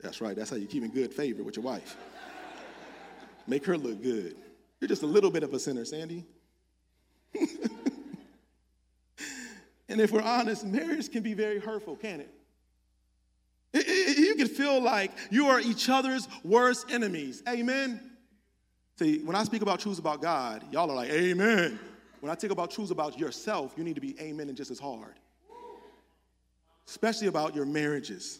That's 0.00 0.20
right, 0.20 0.34
that's 0.34 0.50
how 0.50 0.56
you 0.56 0.66
keep 0.66 0.82
in 0.82 0.90
good 0.90 1.12
favor 1.12 1.42
with 1.42 1.56
your 1.56 1.64
wife. 1.64 1.96
Make 3.46 3.64
her 3.66 3.76
look 3.76 4.02
good. 4.02 4.36
You're 4.80 4.88
just 4.88 5.02
a 5.02 5.06
little 5.06 5.30
bit 5.30 5.42
of 5.42 5.54
a 5.54 5.58
sinner, 5.58 5.84
Sandy. 5.84 6.24
and 9.92 10.00
if 10.00 10.10
we're 10.10 10.22
honest, 10.22 10.64
marriage 10.64 11.10
can 11.12 11.22
be 11.22 11.34
very 11.34 11.60
hurtful, 11.60 11.96
can 11.96 12.20
it? 12.20 12.34
You 14.18 14.34
can 14.34 14.48
feel 14.48 14.80
like 14.82 15.12
you 15.30 15.46
are 15.46 15.60
each 15.60 15.88
other's 15.88 16.28
worst 16.44 16.90
enemies. 16.90 17.42
Amen. 17.48 18.00
See, 18.98 19.18
when 19.20 19.36
I 19.36 19.44
speak 19.44 19.62
about 19.62 19.80
truths 19.80 19.98
about 19.98 20.20
God, 20.20 20.64
y'all 20.70 20.90
are 20.90 20.96
like, 20.96 21.10
Amen. 21.10 21.78
When 22.20 22.30
I 22.30 22.34
talk 22.36 22.50
about 22.50 22.70
truths 22.70 22.90
about 22.90 23.18
yourself, 23.18 23.74
you 23.76 23.82
need 23.82 23.96
to 23.96 24.00
be 24.00 24.18
amen 24.20 24.48
and 24.48 24.56
just 24.56 24.70
as 24.70 24.78
hard. 24.78 25.18
Especially 26.86 27.26
about 27.26 27.56
your 27.56 27.66
marriages. 27.66 28.38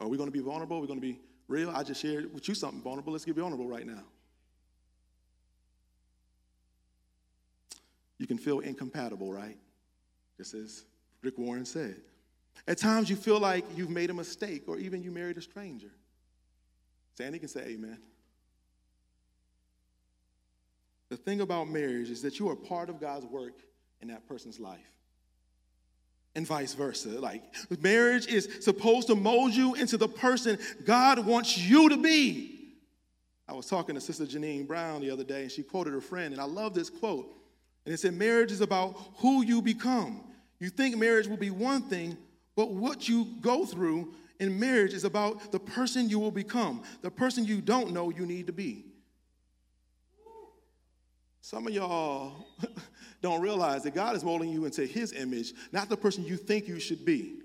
Are 0.00 0.08
we 0.08 0.16
going 0.16 0.28
to 0.28 0.32
be 0.32 0.40
vulnerable? 0.40 0.78
We're 0.78 0.82
we 0.82 0.88
going 0.88 1.00
to 1.00 1.06
be 1.06 1.20
real? 1.46 1.70
I 1.70 1.84
just 1.84 2.02
shared 2.02 2.34
with 2.34 2.48
you 2.48 2.56
something 2.56 2.82
vulnerable. 2.82 3.12
Let's 3.12 3.24
get 3.24 3.36
vulnerable 3.36 3.68
right 3.68 3.86
now. 3.86 4.02
You 8.22 8.28
can 8.28 8.38
feel 8.38 8.60
incompatible, 8.60 9.32
right? 9.32 9.58
Just 10.36 10.54
as 10.54 10.84
Rick 11.22 11.38
Warren 11.38 11.64
said. 11.64 11.96
At 12.68 12.78
times 12.78 13.10
you 13.10 13.16
feel 13.16 13.40
like 13.40 13.64
you've 13.74 13.90
made 13.90 14.10
a 14.10 14.14
mistake 14.14 14.68
or 14.68 14.78
even 14.78 15.02
you 15.02 15.10
married 15.10 15.38
a 15.38 15.42
stranger. 15.42 15.90
Sandy 17.14 17.40
can 17.40 17.48
say 17.48 17.62
amen. 17.62 17.98
The 21.08 21.16
thing 21.16 21.40
about 21.40 21.68
marriage 21.68 22.10
is 22.10 22.22
that 22.22 22.38
you 22.38 22.48
are 22.48 22.54
part 22.54 22.88
of 22.88 23.00
God's 23.00 23.26
work 23.26 23.54
in 24.00 24.06
that 24.06 24.28
person's 24.28 24.60
life. 24.60 24.78
And 26.36 26.46
vice 26.46 26.74
versa. 26.74 27.08
Like, 27.08 27.42
marriage 27.80 28.28
is 28.28 28.48
supposed 28.60 29.08
to 29.08 29.16
mold 29.16 29.52
you 29.52 29.74
into 29.74 29.96
the 29.96 30.06
person 30.06 30.60
God 30.84 31.26
wants 31.26 31.58
you 31.58 31.88
to 31.88 31.96
be. 31.96 32.76
I 33.48 33.52
was 33.54 33.66
talking 33.66 33.96
to 33.96 34.00
Sister 34.00 34.26
Janine 34.26 34.68
Brown 34.68 35.00
the 35.00 35.10
other 35.10 35.24
day, 35.24 35.42
and 35.42 35.50
she 35.50 35.64
quoted 35.64 35.92
her 35.92 36.00
friend, 36.00 36.32
and 36.32 36.40
I 36.40 36.44
love 36.44 36.72
this 36.72 36.88
quote. 36.88 37.40
And 37.84 37.94
it 37.94 37.98
said, 37.98 38.14
Marriage 38.14 38.52
is 38.52 38.60
about 38.60 38.96
who 39.16 39.42
you 39.42 39.60
become. 39.60 40.24
You 40.60 40.70
think 40.70 40.96
marriage 40.96 41.26
will 41.26 41.36
be 41.36 41.50
one 41.50 41.82
thing, 41.82 42.16
but 42.54 42.70
what 42.70 43.08
you 43.08 43.34
go 43.40 43.64
through 43.66 44.14
in 44.38 44.60
marriage 44.60 44.92
is 44.92 45.02
about 45.02 45.50
the 45.50 45.58
person 45.58 46.08
you 46.08 46.20
will 46.20 46.30
become, 46.30 46.82
the 47.00 47.10
person 47.10 47.44
you 47.44 47.60
don't 47.60 47.92
know 47.92 48.10
you 48.10 48.26
need 48.26 48.46
to 48.46 48.52
be. 48.52 48.84
Some 51.40 51.66
of 51.66 51.74
y'all 51.74 52.46
don't 53.22 53.40
realize 53.40 53.82
that 53.82 53.94
God 53.94 54.14
is 54.14 54.22
molding 54.22 54.50
you 54.50 54.64
into 54.64 54.86
his 54.86 55.12
image, 55.12 55.52
not 55.72 55.88
the 55.88 55.96
person 55.96 56.24
you 56.24 56.36
think 56.36 56.68
you 56.68 56.78
should 56.78 57.04
be. 57.04 57.40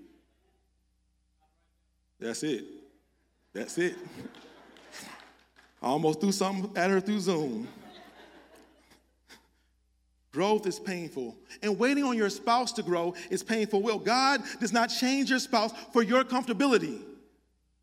That's 2.20 2.44
it. 2.44 2.64
That's 3.52 3.78
it. 3.78 3.96
I 5.82 5.86
almost 5.86 6.20
threw 6.20 6.30
something 6.30 6.76
at 6.76 6.90
her 6.90 7.00
through 7.00 7.20
Zoom. 7.20 7.66
Growth 10.38 10.68
is 10.68 10.78
painful, 10.78 11.36
and 11.64 11.76
waiting 11.80 12.04
on 12.04 12.16
your 12.16 12.30
spouse 12.30 12.70
to 12.74 12.84
grow 12.84 13.12
is 13.28 13.42
painful. 13.42 13.82
Well, 13.82 13.98
God 13.98 14.40
does 14.60 14.72
not 14.72 14.86
change 14.86 15.30
your 15.30 15.40
spouse 15.40 15.72
for 15.92 16.00
your 16.00 16.22
comfortability 16.22 17.02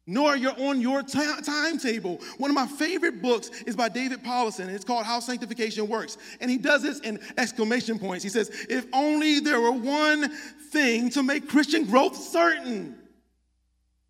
nor 0.07 0.37
you're 0.37 0.57
on 0.61 0.79
your 0.79 1.01
t- 1.01 1.19
timetable. 1.43 2.21
One 2.37 2.51
of 2.51 2.55
my 2.55 2.67
favorite 2.67 3.21
books 3.23 3.49
is 3.65 3.75
by 3.75 3.89
David 3.89 4.23
Powlison. 4.23 4.69
It's 4.69 4.85
called 4.85 5.03
How 5.03 5.19
Sanctification 5.19 5.87
Works. 5.87 6.17
And 6.39 6.49
he 6.49 6.59
does 6.59 6.83
this 6.83 6.99
in 6.99 7.19
exclamation 7.37 7.97
points. 7.97 8.23
He 8.23 8.29
says, 8.29 8.49
If 8.69 8.85
only 8.93 9.39
there 9.39 9.59
were 9.59 9.71
one 9.71 10.29
thing 10.71 11.09
to 11.09 11.23
make 11.23 11.49
Christian 11.49 11.85
growth 11.85 12.15
certain, 12.15 12.95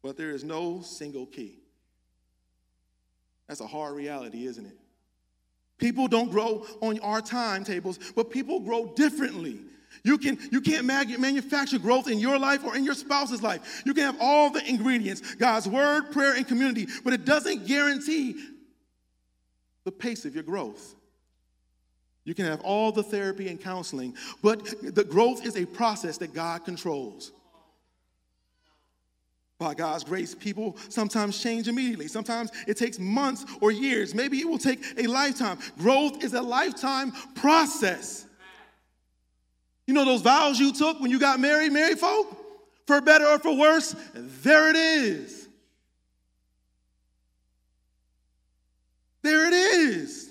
but 0.04 0.18
there 0.18 0.32
is 0.32 0.44
no 0.44 0.82
single 0.82 1.26
key. 1.26 1.60
That's 3.48 3.62
a 3.62 3.68
hard 3.68 3.96
reality, 3.96 4.46
isn't 4.46 4.66
it? 4.66 4.78
People 5.78 6.08
don't 6.08 6.32
grow 6.32 6.66
on 6.82 7.00
our 7.00 7.22
timetables, 7.22 8.00
but 8.16 8.32
people 8.32 8.60
grow 8.60 8.94
differently. 8.96 9.60
You, 10.04 10.18
can, 10.18 10.38
you 10.52 10.62
can't 10.62 10.86
manufacture 10.86 11.80
growth 11.80 12.10
in 12.10 12.20
your 12.20 12.38
life 12.38 12.64
or 12.64 12.76
in 12.76 12.84
your 12.84 12.94
spouse's 12.94 13.42
life. 13.42 13.82
You 13.86 13.94
can 13.94 14.04
have 14.04 14.18
all 14.20 14.50
the 14.50 14.68
ingredients 14.68 15.36
God's 15.36 15.68
word, 15.68 16.12
prayer, 16.12 16.36
and 16.36 16.48
community, 16.48 16.88
but 17.04 17.14
it 17.14 17.26
doesn't 17.26 17.66
guarantee 17.66 18.36
the 19.84 19.92
pace 19.92 20.26
of 20.26 20.34
your 20.34 20.44
growth. 20.44 20.96
You 22.24 22.34
can 22.34 22.46
have 22.46 22.62
all 22.62 22.92
the 22.92 23.04
therapy 23.04 23.48
and 23.50 23.62
counseling, 23.62 24.16
but 24.42 24.96
the 24.96 25.04
growth 25.04 25.46
is 25.46 25.56
a 25.56 25.66
process 25.66 26.18
that 26.18 26.34
God 26.34 26.66
controls. 26.66 27.32
By 29.58 29.74
God's 29.74 30.04
grace, 30.04 30.36
people 30.36 30.76
sometimes 30.90 31.42
change 31.42 31.70
immediately. 31.70 32.10
Sometimes 32.10 32.52
it 32.68 32.76
takes 32.78 33.00
months 33.00 33.46
or 33.62 33.72
years. 33.72 34.14
Maybe 34.14 34.40
it 34.40 34.48
will 34.48 34.58
take 34.58 34.84
a 34.98 35.08
lifetime. 35.08 35.60
Growth 35.78 36.24
is 36.24 36.34
a 36.34 36.42
lifetime 36.42 37.14
process. 37.36 38.26
You 39.88 39.94
know 39.94 40.04
those 40.04 40.22
vows 40.22 40.60
you 40.60 40.74
took 40.74 41.00
when 41.00 41.10
you 41.10 41.20
got 41.20 41.40
married, 41.40 41.72
married 41.72 42.00
folk? 42.00 42.42
For 42.86 43.00
better 43.02 43.26
or 43.26 43.40
for 43.40 43.56
worse, 43.56 43.96
there 44.14 44.70
it 44.70 44.76
is. 44.76 45.48
There 49.22 49.48
it 49.48 49.54
is. 49.54 50.30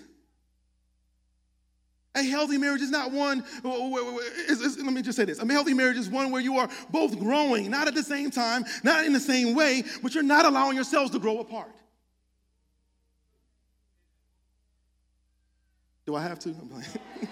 A 2.16 2.22
healthy 2.22 2.58
marriage 2.58 2.80
is 2.80 2.90
not 2.90 3.10
one, 3.10 3.44
let 3.64 4.78
me 4.78 5.02
just 5.02 5.16
say 5.16 5.24
this. 5.24 5.40
A 5.40 5.46
healthy 5.52 5.74
marriage 5.74 5.96
is 5.96 6.08
one 6.08 6.30
where 6.30 6.40
you 6.40 6.58
are 6.58 6.68
both 6.90 7.18
growing, 7.18 7.70
not 7.70 7.88
at 7.88 7.94
the 7.94 8.04
same 8.04 8.30
time, 8.30 8.64
not 8.84 9.04
in 9.04 9.12
the 9.12 9.20
same 9.20 9.54
way, 9.54 9.82
but 10.00 10.14
you're 10.14 10.22
not 10.22 10.44
allowing 10.44 10.76
yourselves 10.76 11.10
to 11.10 11.18
grow 11.18 11.40
apart. 11.40 11.72
Do 16.06 16.14
I 16.14 16.22
have 16.22 16.38
to? 16.40 16.50
I'm 16.50 16.70
like, 16.72 16.86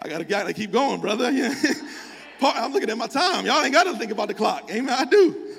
I 0.00 0.08
gotta, 0.08 0.24
gotta 0.24 0.52
keep 0.54 0.70
going, 0.72 1.00
brother. 1.00 1.26
I'm 2.40 2.72
looking 2.72 2.90
at 2.90 2.96
my 2.96 3.06
time. 3.06 3.44
Y'all 3.46 3.62
ain't 3.62 3.72
gotta 3.72 3.96
think 3.96 4.12
about 4.12 4.28
the 4.28 4.34
clock. 4.34 4.70
Amen. 4.70 4.94
I 4.96 5.04
do. 5.04 5.58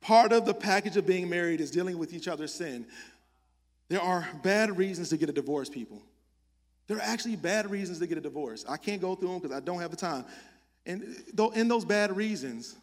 Part 0.00 0.32
of 0.32 0.44
the 0.44 0.54
package 0.54 0.96
of 0.96 1.06
being 1.06 1.28
married 1.28 1.60
is 1.60 1.70
dealing 1.70 1.98
with 1.98 2.12
each 2.12 2.28
other's 2.28 2.52
sin. 2.52 2.86
There 3.92 4.00
are 4.00 4.26
bad 4.42 4.78
reasons 4.78 5.10
to 5.10 5.18
get 5.18 5.28
a 5.28 5.34
divorce, 5.34 5.68
people. 5.68 6.00
There 6.86 6.96
are 6.96 7.02
actually 7.02 7.36
bad 7.36 7.70
reasons 7.70 7.98
to 7.98 8.06
get 8.06 8.16
a 8.16 8.22
divorce. 8.22 8.64
I 8.66 8.78
can't 8.78 9.02
go 9.02 9.14
through 9.14 9.28
them 9.28 9.38
because 9.40 9.54
I 9.54 9.60
don't 9.60 9.80
have 9.80 9.90
the 9.90 9.98
time. 9.98 10.24
And 10.86 11.02
uh, 11.02 11.20
though 11.34 11.50
in 11.50 11.68
those 11.68 11.84
bad 11.84 12.16
reasons, 12.16 12.74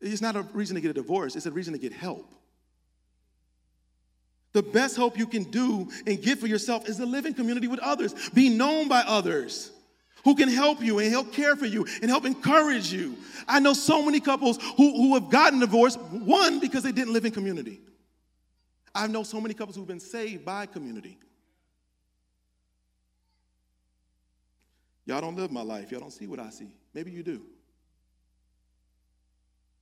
it's 0.00 0.22
not 0.22 0.36
a 0.36 0.42
reason 0.42 0.76
to 0.76 0.80
get 0.80 0.92
a 0.92 0.94
divorce, 0.94 1.34
it's 1.34 1.46
a 1.46 1.50
reason 1.50 1.72
to 1.72 1.80
get 1.80 1.92
help. 1.92 2.32
The 4.52 4.62
best 4.62 4.94
help 4.94 5.18
you 5.18 5.26
can 5.26 5.42
do 5.42 5.88
and 6.06 6.22
give 6.22 6.38
for 6.38 6.46
yourself 6.46 6.88
is 6.88 6.98
to 6.98 7.04
live 7.04 7.26
in 7.26 7.34
community 7.34 7.66
with 7.66 7.80
others, 7.80 8.14
be 8.30 8.48
known 8.48 8.86
by 8.86 9.00
others 9.00 9.72
who 10.22 10.36
can 10.36 10.48
help 10.48 10.80
you 10.80 11.00
and 11.00 11.10
help 11.10 11.32
care 11.32 11.56
for 11.56 11.66
you 11.66 11.84
and 12.02 12.08
help 12.08 12.24
encourage 12.24 12.92
you. 12.92 13.16
I 13.48 13.58
know 13.58 13.72
so 13.72 14.00
many 14.00 14.20
couples 14.20 14.60
who, 14.76 14.92
who 14.96 15.14
have 15.14 15.28
gotten 15.28 15.58
divorced, 15.58 15.98
one, 16.00 16.60
because 16.60 16.84
they 16.84 16.92
didn't 16.92 17.12
live 17.12 17.24
in 17.24 17.32
community. 17.32 17.80
I 18.96 19.06
know 19.06 19.22
so 19.22 19.40
many 19.40 19.54
couples 19.54 19.76
who've 19.76 19.86
been 19.86 20.00
saved 20.00 20.44
by 20.44 20.66
community. 20.66 21.18
Y'all 25.04 25.20
don't 25.20 25.36
live 25.36 25.52
my 25.52 25.62
life. 25.62 25.92
Y'all 25.92 26.00
don't 26.00 26.12
see 26.12 26.26
what 26.26 26.40
I 26.40 26.50
see. 26.50 26.68
Maybe 26.94 27.12
you 27.12 27.22
do. 27.22 27.42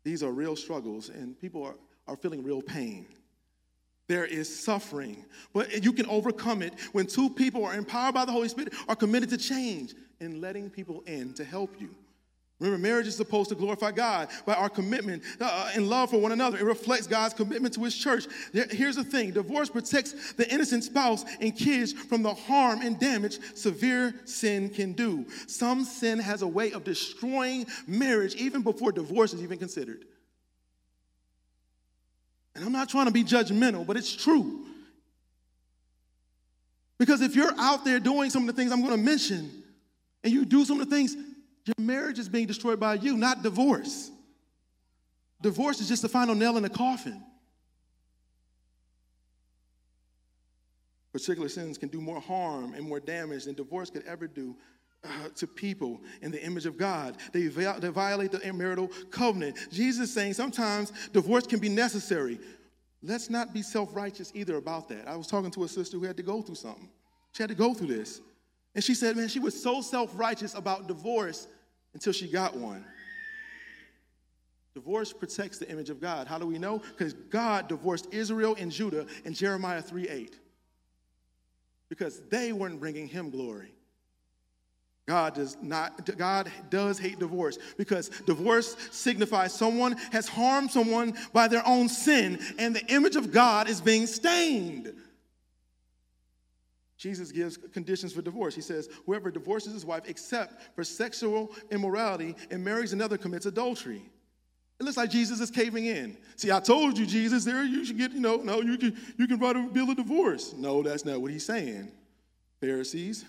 These 0.03 0.23
are 0.23 0.31
real 0.31 0.57
struggles, 0.57 1.09
and 1.09 1.41
people 1.41 1.63
are, 1.63 1.77
are 2.07 2.17
feeling 2.17 2.43
real 2.43 2.61
pain. 2.61 3.07
there 4.07 4.27
is 4.27 4.65
suffering. 4.65 5.25
But 5.53 5.83
you 5.83 5.93
can 5.93 6.07
overcome 6.07 6.61
it 6.61 6.75
when 6.93 7.07
two 7.07 7.31
people 7.31 7.65
are 7.65 7.75
empowered 7.75 8.15
by 8.15 8.25
the 8.25 8.33
Holy 8.33 8.49
Spirit, 8.49 8.75
are 8.89 8.97
committed 8.97 9.31
to 9.31 9.39
change 9.39 9.95
and 10.21 10.41
letting 10.41 10.69
people 10.71 11.03
in 11.07 11.33
to 11.35 11.45
help 11.45 11.81
you. 11.81 11.95
Remember, 12.65 12.89
marriage 12.89 13.07
is 13.07 13.17
supposed 13.17 13.51
to 13.51 13.55
glorify 13.55 13.93
God 13.93 14.29
by 14.47 14.55
our 14.55 14.71
commitment 14.71 15.23
uh, 15.39 15.71
and 15.75 15.91
love 15.91 16.09
for 16.09 16.19
one 16.19 16.33
another. 16.33 16.57
It 16.57 16.65
reflects 16.65 17.07
God's 17.07 17.35
commitment 17.35 17.75
to 17.75 17.85
His 17.85 17.95
church. 17.95 18.25
Here's 18.71 18.97
the 18.97 19.05
thing 19.05 19.33
divorce 19.33 19.69
protects 19.69 20.33
the 20.33 20.51
innocent 20.51 20.83
spouse 20.83 21.27
and 21.41 21.55
kids 21.55 21.93
from 21.93 22.23
the 22.23 22.33
harm 22.33 22.81
and 22.81 22.99
damage 22.99 23.39
severe 23.55 24.15
sin 24.25 24.71
can 24.71 24.95
do. 24.95 25.27
Some 25.47 25.85
sin 25.85 26.19
has 26.19 26.41
a 26.41 26.49
way 26.49 26.73
of 26.73 26.85
destroying 26.85 27.67
marriage 27.87 28.35
even 28.37 28.63
before 28.63 28.93
divorce 28.93 29.35
is 29.35 29.43
even 29.43 29.59
considered. 29.59 30.07
And 32.55 32.65
I'm 32.65 32.73
not 32.73 32.89
trying 32.89 33.07
to 33.07 33.13
be 33.13 33.25
judgmental, 33.25 33.87
but 33.87 33.99
it's 33.99 34.15
true. 34.15 34.65
Because 36.97 37.21
if 37.21 37.37
you're 37.37 37.53
out 37.59 37.85
there 37.85 38.01
doing 38.01 38.31
some 38.31 38.49
of 38.49 38.55
the 38.55 38.55
things 38.55 38.73
I'm 38.73 38.81
going 38.81 38.97
to 38.97 39.05
mention, 39.05 39.51
and 40.23 40.33
you 40.33 40.47
do 40.47 40.65
some 40.65 40.81
of 40.81 40.89
the 40.89 40.97
things, 40.97 41.15
your 41.67 41.75
marriage 41.79 42.19
is 42.19 42.29
being 42.29 42.47
destroyed 42.47 42.79
by 42.79 42.95
you, 42.95 43.17
not 43.17 43.43
divorce. 43.43 44.11
Divorce 45.43 45.81
is 45.81 45.89
just 45.89 46.03
the 46.03 46.09
final 46.09 46.35
nail 46.35 46.57
in 46.57 46.63
the 46.63 46.71
coffin. 46.71 47.23
Particular 51.13 51.49
sins 51.49 51.79
can 51.79 51.89
do 51.89 52.01
more 52.01 52.21
harm 52.21 52.75
and 52.75 52.87
more 52.87 53.01
damage 53.01 53.45
than 53.45 53.55
divorce 53.55 53.89
could 53.89 54.05
ever 54.05 54.27
do 54.27 54.57
uh, 55.05 55.09
to 55.37 55.47
people 55.47 56.01
in 56.23 56.31
the 56.31 56.43
image 56.45 56.67
of 56.67 56.77
God. 56.77 57.17
They, 57.33 57.47
they 57.47 57.89
violate 57.89 58.33
the 58.33 58.53
marital 58.53 58.89
covenant. 59.11 59.57
Jesus 59.71 60.09
is 60.09 60.15
saying 60.15 60.35
sometimes 60.35 60.93
divorce 61.13 61.47
can 61.47 61.61
be 61.61 61.69
necessary. 61.69 62.41
Let's 63.03 63.31
not 63.31 63.53
be 63.53 63.63
self 63.63 63.95
righteous 63.95 64.33
either 64.35 64.57
about 64.57 64.89
that. 64.89 65.07
I 65.07 65.15
was 65.15 65.27
talking 65.27 65.51
to 65.53 65.65
a 65.65 65.69
sister 65.69 65.99
who 65.99 66.05
had 66.05 66.17
to 66.17 66.23
go 66.23 66.43
through 66.43 66.55
something. 66.57 66.89
She 67.33 67.43
had 67.43 67.51
to 67.51 67.55
go 67.55 67.75
through 67.75 67.89
this. 67.89 68.21
And 68.75 68.83
she 68.83 68.95
said, 68.95 69.17
man, 69.17 69.29
she 69.29 69.39
was 69.39 69.61
so 69.61 69.83
self 69.83 70.11
righteous 70.19 70.55
about 70.55 70.89
divorce 70.89 71.47
until 71.95 72.13
she 72.13 72.29
got 72.29 72.57
one. 72.57 72.85
Divorce 74.75 75.13
protects 75.13 75.59
the 75.59 75.71
image 75.71 75.89
of 75.89 76.01
God. 76.01 76.27
How 76.27 76.37
do 76.37 76.47
we 76.47 76.59
know? 76.59 76.79
Because 76.79 77.15
God 77.15 77.69
divorced 77.69 78.09
Israel 78.13 78.57
and 78.59 78.73
Judah 78.73 79.07
in 79.25 79.33
Jeremiah 79.33 79.81
3 79.81 80.09
8. 80.09 80.39
Because 81.89 82.21
they 82.29 82.53
weren't 82.53 82.81
bringing 82.81 83.07
him 83.07 83.31
glory. 83.31 83.73
God 85.07 85.35
does 85.35 85.57
not 85.61 86.17
God 86.17 86.51
does 86.71 86.99
hate 86.99 87.19
divorce 87.19 87.59
because 87.77 88.09
divorce 88.25 88.75
signifies 88.91 89.53
someone 89.53 89.99
has 90.13 90.27
harmed 90.27 90.71
someone 90.71 91.15
by 91.35 91.47
their 91.47 91.67
own 91.67 91.91
sin 91.91 92.41
and 92.59 92.75
the 92.75 92.87
image 92.87 93.15
of 93.15 93.31
God 93.31 93.69
is 93.69 93.83
being 93.83 94.07
stained. 94.07 94.95
Jesus 96.97 97.33
gives 97.33 97.57
conditions 97.57 98.13
for 98.13 98.23
divorce. 98.23 98.55
He 98.55 98.61
says, 98.61 98.89
Whoever 99.07 99.31
divorces 99.31 99.73
his 99.73 99.85
wife 99.85 100.05
except 100.07 100.75
for 100.75 100.85
sexual 100.85 101.51
immorality 101.71 102.37
and 102.51 102.65
marries 102.65 102.93
another 102.93 103.19
commits 103.19 103.47
adultery. 103.47 104.03
It 104.81 104.85
looks 104.85 104.97
like 104.97 105.11
Jesus 105.11 105.41
is 105.41 105.51
caving 105.51 105.87
in. 105.87 106.17
See, 106.37 106.51
I 106.51 106.61
told 106.61 106.99
you, 106.99 107.07
Jesus, 107.07 107.45
there 107.45 107.63
you 107.65 107.85
should 107.85 107.99
get, 107.99 108.13
you 108.13 108.21
know, 108.21 108.37
no, 108.37 108.61
you 108.61 108.77
can 108.77 108.97
you 109.17 109.27
can 109.27 109.39
write 109.39 109.57
a 109.57 109.63
bill 109.63 109.91
of 109.91 109.97
divorce. 109.97 110.53
No, 110.53 110.83
that's 110.83 111.05
not 111.05 111.21
what 111.21 111.31
he's 111.31 111.47
saying. 111.47 111.91
Pharisees. 112.61 113.25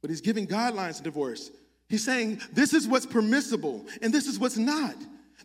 But 0.00 0.10
he's 0.10 0.20
giving 0.20 0.46
guidelines 0.46 0.98
to 0.98 1.02
divorce. 1.02 1.50
He's 1.88 2.04
saying 2.04 2.40
this 2.52 2.72
is 2.74 2.86
what's 2.86 3.06
permissible 3.06 3.86
and 4.02 4.12
this 4.12 4.26
is 4.26 4.38
what's 4.38 4.58
not. 4.58 4.94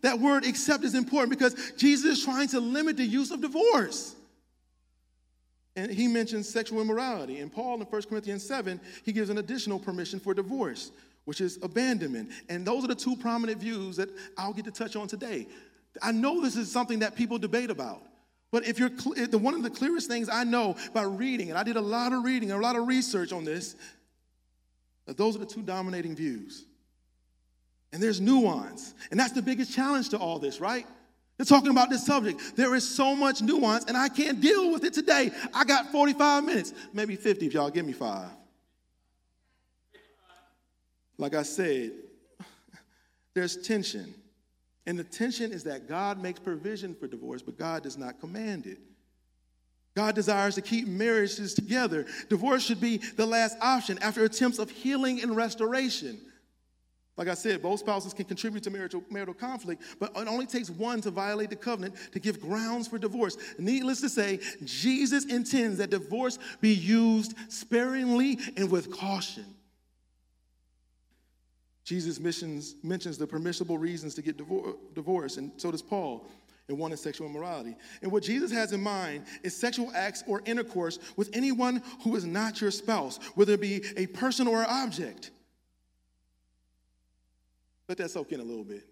That 0.02 0.20
word 0.20 0.46
accept 0.46 0.84
is 0.84 0.96
important 0.96 1.38
because 1.38 1.56
Jesus 1.78 2.18
is 2.18 2.26
trying 2.26 2.50
to 2.50 2.60
limit 2.60 2.98
the 2.98 3.06
use 3.06 3.32
of 3.32 3.42
divorce. 3.42 4.16
And 5.76 5.92
he 5.92 6.08
mentions 6.08 6.48
sexual 6.48 6.82
immorality. 6.82 7.40
And 7.40 7.52
Paul 7.52 7.82
in 7.82 7.88
1 7.88 8.02
Corinthians 8.04 8.46
7, 8.46 8.80
he 9.04 9.12
gives 9.12 9.30
an 9.30 9.40
additional 9.40 9.80
permission 9.80 10.20
for 10.20 10.34
divorce, 10.34 10.92
which 11.26 11.42
is 11.42 11.58
abandonment. 11.64 12.30
And 12.50 12.66
those 12.66 12.84
are 12.84 12.88
the 12.88 12.96
two 12.96 13.16
prominent 13.16 13.60
views 13.60 13.98
that 13.98 14.10
I'll 14.38 14.54
get 14.54 14.66
to 14.66 14.72
touch 14.72 14.96
on 14.96 15.08
today. 15.08 15.48
I 16.02 16.12
know 16.12 16.42
this 16.42 16.56
is 16.56 16.72
something 16.72 17.00
that 17.00 17.16
people 17.16 17.38
debate 17.38 17.70
about. 17.70 18.02
But 18.52 18.68
if 18.68 18.78
you're 18.78 18.90
the 18.90 19.40
one 19.40 19.56
of 19.56 19.64
the 19.64 19.70
clearest 19.72 20.08
things 20.08 20.30
I 20.30 20.44
know 20.44 20.76
by 20.94 21.02
reading, 21.02 21.50
and 21.50 21.58
I 21.58 21.64
did 21.64 21.76
a 21.76 21.82
lot 21.82 22.14
of 22.14 22.24
reading, 22.24 22.52
a 22.52 22.58
lot 22.58 22.76
of 22.76 22.86
research 22.86 23.34
on 23.34 23.44
this, 23.44 23.76
that 25.08 25.18
those 25.18 25.36
are 25.36 25.40
the 25.40 25.46
two 25.46 25.64
dominating 25.64 26.16
views. 26.16 26.66
And 27.92 28.02
there's 28.02 28.22
nuance. 28.22 28.94
And 29.10 29.20
that's 29.20 29.34
the 29.34 29.42
biggest 29.42 29.74
challenge 29.74 30.10
to 30.10 30.18
all 30.18 30.38
this, 30.38 30.60
right? 30.60 30.86
They're 31.38 31.46
talking 31.46 31.72
about 31.72 31.90
this 31.90 32.06
subject. 32.06 32.56
There 32.56 32.76
is 32.76 32.88
so 32.88 33.16
much 33.16 33.42
nuance, 33.42 33.86
and 33.86 33.98
I 33.98 34.08
can't 34.08 34.40
deal 34.40 34.72
with 34.72 34.84
it 34.84 34.94
today. 34.94 35.32
I 35.54 35.64
got 35.64 35.92
45 35.92 36.44
minutes, 36.44 36.74
maybe 36.94 37.16
50 37.16 37.48
if 37.48 37.54
y'all 37.54 37.70
give 37.70 37.86
me 37.86 37.94
five. 37.94 38.30
Like 41.18 41.36
I 41.36 41.44
said, 41.44 41.92
there's 43.34 43.58
tension. 43.58 44.14
And 44.86 45.00
the 45.00 45.04
tension 45.04 45.52
is 45.52 45.64
that 45.64 45.88
God 45.88 46.22
makes 46.22 46.40
provision 46.40 46.94
for 46.94 47.08
divorce, 47.08 47.42
but 47.42 47.58
God 47.58 47.84
does 47.84 47.98
not 47.98 48.20
command 48.20 48.68
it. 48.68 48.80
God 49.96 50.16
desires 50.16 50.56
to 50.56 50.62
keep 50.62 50.88
marriages 50.88 51.54
together. 51.54 52.06
Divorce 52.30 52.64
should 52.64 52.82
be 52.82 52.98
the 52.98 53.26
last 53.26 53.58
option 53.62 54.00
after 54.00 54.24
attempts 54.24 54.60
of 54.60 54.70
healing 54.70 55.22
and 55.22 55.36
restoration. 55.36 56.20
Like 57.16 57.28
I 57.28 57.36
said, 57.36 57.62
both 57.62 57.80
spouses 57.80 58.14
can 58.14 58.26
contribute 58.26 58.64
to 58.64 58.72
marital, 58.72 59.04
marital 59.12 59.36
conflict, 59.36 59.84
but 60.00 60.12
it 60.16 60.28
only 60.28 60.48
takes 60.48 60.70
one 60.72 61.00
to 61.02 61.12
violate 61.12 61.52
the 61.52 61.56
covenant 61.56 61.96
to 62.12 62.20
give 62.20 62.42
grounds 62.42 62.88
for 62.88 62.98
divorce. 62.98 63.38
Needless 63.60 64.02
to 64.02 64.10
say, 64.10 64.40
Jesus 64.64 65.26
intends 65.26 65.78
that 65.78 65.92
divorce 65.92 66.40
be 66.60 66.74
used 66.74 67.36
sparingly 67.50 68.40
and 68.58 68.72
with 68.72 68.92
caution. 68.92 69.46
Jesus 71.84 72.20
mentions, 72.20 72.76
mentions 72.82 73.18
the 73.18 73.28
permissible 73.28 73.78
reasons 73.78 74.16
to 74.16 74.22
get 74.22 74.38
divor- 74.38 74.76
divorce, 74.96 75.38
and 75.38 75.52
so 75.58 75.70
does 75.70 75.82
Paul, 75.82 76.26
and 76.68 76.80
one 76.80 76.94
is 76.94 77.02
sexual 77.02 77.28
immorality. 77.28 77.76
And 78.02 78.12
what 78.12 78.24
Jesus 78.24 78.52
has 78.52 78.72
in 78.72 78.82
mind 78.82 79.26
is 79.44 79.56
sexual 79.56 79.92
acts 79.94 80.24
or 80.26 80.42
intercourse 80.46 80.98
with 81.18 81.30
anyone 81.34 81.84
who 82.04 82.16
is 82.16 82.26
not 82.26 82.62
your 82.62 82.72
spouse, 82.72 83.20
whether 83.36 83.54
it 83.54 83.62
be 83.62 83.84
a 83.98 84.08
person 84.08 84.48
or 84.48 84.62
an 84.62 84.68
object. 84.70 85.32
Let 87.88 87.98
that 87.98 88.12
soak 88.12 88.32
in 88.32 88.40
a 88.40 88.44
little 88.44 88.64
bit. 88.64 88.88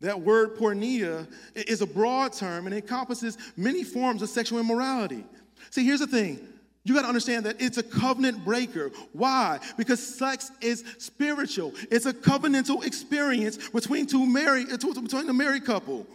That 0.00 0.20
word 0.20 0.56
porneia 0.56 1.26
is 1.54 1.80
a 1.80 1.86
broad 1.86 2.32
term 2.32 2.66
and 2.66 2.74
encompasses 2.74 3.38
many 3.56 3.84
forms 3.84 4.22
of 4.22 4.28
sexual 4.28 4.58
immorality. 4.58 5.24
See, 5.70 5.84
here's 5.84 6.00
the 6.00 6.06
thing. 6.06 6.46
You 6.84 6.94
got 6.94 7.02
to 7.02 7.08
understand 7.08 7.46
that 7.46 7.62
it's 7.62 7.78
a 7.78 7.82
covenant 7.82 8.44
breaker. 8.44 8.90
Why? 9.12 9.58
Because 9.78 10.06
sex 10.06 10.50
is 10.60 10.84
spiritual. 10.98 11.72
It's 11.90 12.04
a 12.04 12.12
covenantal 12.12 12.84
experience 12.84 13.70
between 13.70 14.06
two 14.06 14.26
married 14.26 14.68
between 14.68 15.28
a 15.28 15.32
married 15.32 15.64
couple. 15.64 16.06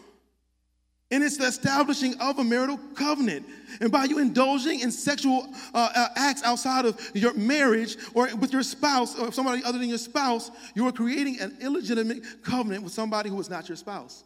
And 1.12 1.24
it's 1.24 1.38
the 1.38 1.48
establishing 1.48 2.16
of 2.20 2.38
a 2.38 2.44
marital 2.44 2.78
covenant. 2.94 3.48
And 3.82 3.92
by 3.92 4.04
you 4.04 4.20
indulging 4.20 4.82
in 4.82 4.92
sexual 4.92 5.48
uh, 5.74 5.90
uh, 5.96 6.08
acts 6.16 6.44
outside 6.44 6.86
of 6.86 7.00
your 7.16 7.34
marriage 7.34 7.98
or 8.14 8.34
with 8.36 8.54
your 8.54 8.62
spouse 8.62 9.18
or 9.18 9.32
somebody 9.32 9.64
other 9.64 9.80
than 9.80 9.90
your 9.90 9.98
spouse, 9.98 10.52
you 10.76 10.88
are 10.88 10.92
creating 10.92 11.40
an 11.40 11.58
illegitimate 11.62 12.44
covenant 12.44 12.84
with 12.84 12.94
somebody 12.94 13.30
who 13.30 13.40
is 13.40 13.50
not 13.50 13.68
your 13.68 13.76
spouse. 13.76 14.24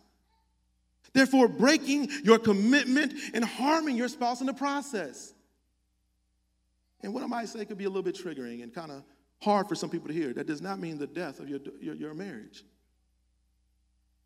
Therefore, 1.13 1.47
breaking 1.47 2.09
your 2.23 2.39
commitment 2.39 3.13
and 3.33 3.45
harming 3.45 3.95
your 3.95 4.09
spouse 4.09 4.41
in 4.41 4.47
the 4.47 4.53
process. 4.53 5.33
And 7.01 7.13
what 7.13 7.23
I 7.23 7.27
might 7.27 7.47
say 7.47 7.63
could 7.63 7.77
be 7.77 7.85
a 7.85 7.89
little 7.89 8.03
bit 8.03 8.15
triggering 8.15 8.61
and 8.61 8.73
kind 8.73 8.91
of 8.91 9.03
hard 9.41 9.69
for 9.69 9.75
some 9.75 9.89
people 9.89 10.07
to 10.07 10.13
hear. 10.13 10.33
That 10.33 10.47
does 10.47 10.61
not 10.61 10.79
mean 10.79 10.97
the 10.97 11.07
death 11.07 11.39
of 11.39 11.47
your, 11.47 11.59
your, 11.79 11.95
your 11.95 12.13
marriage. 12.13 12.63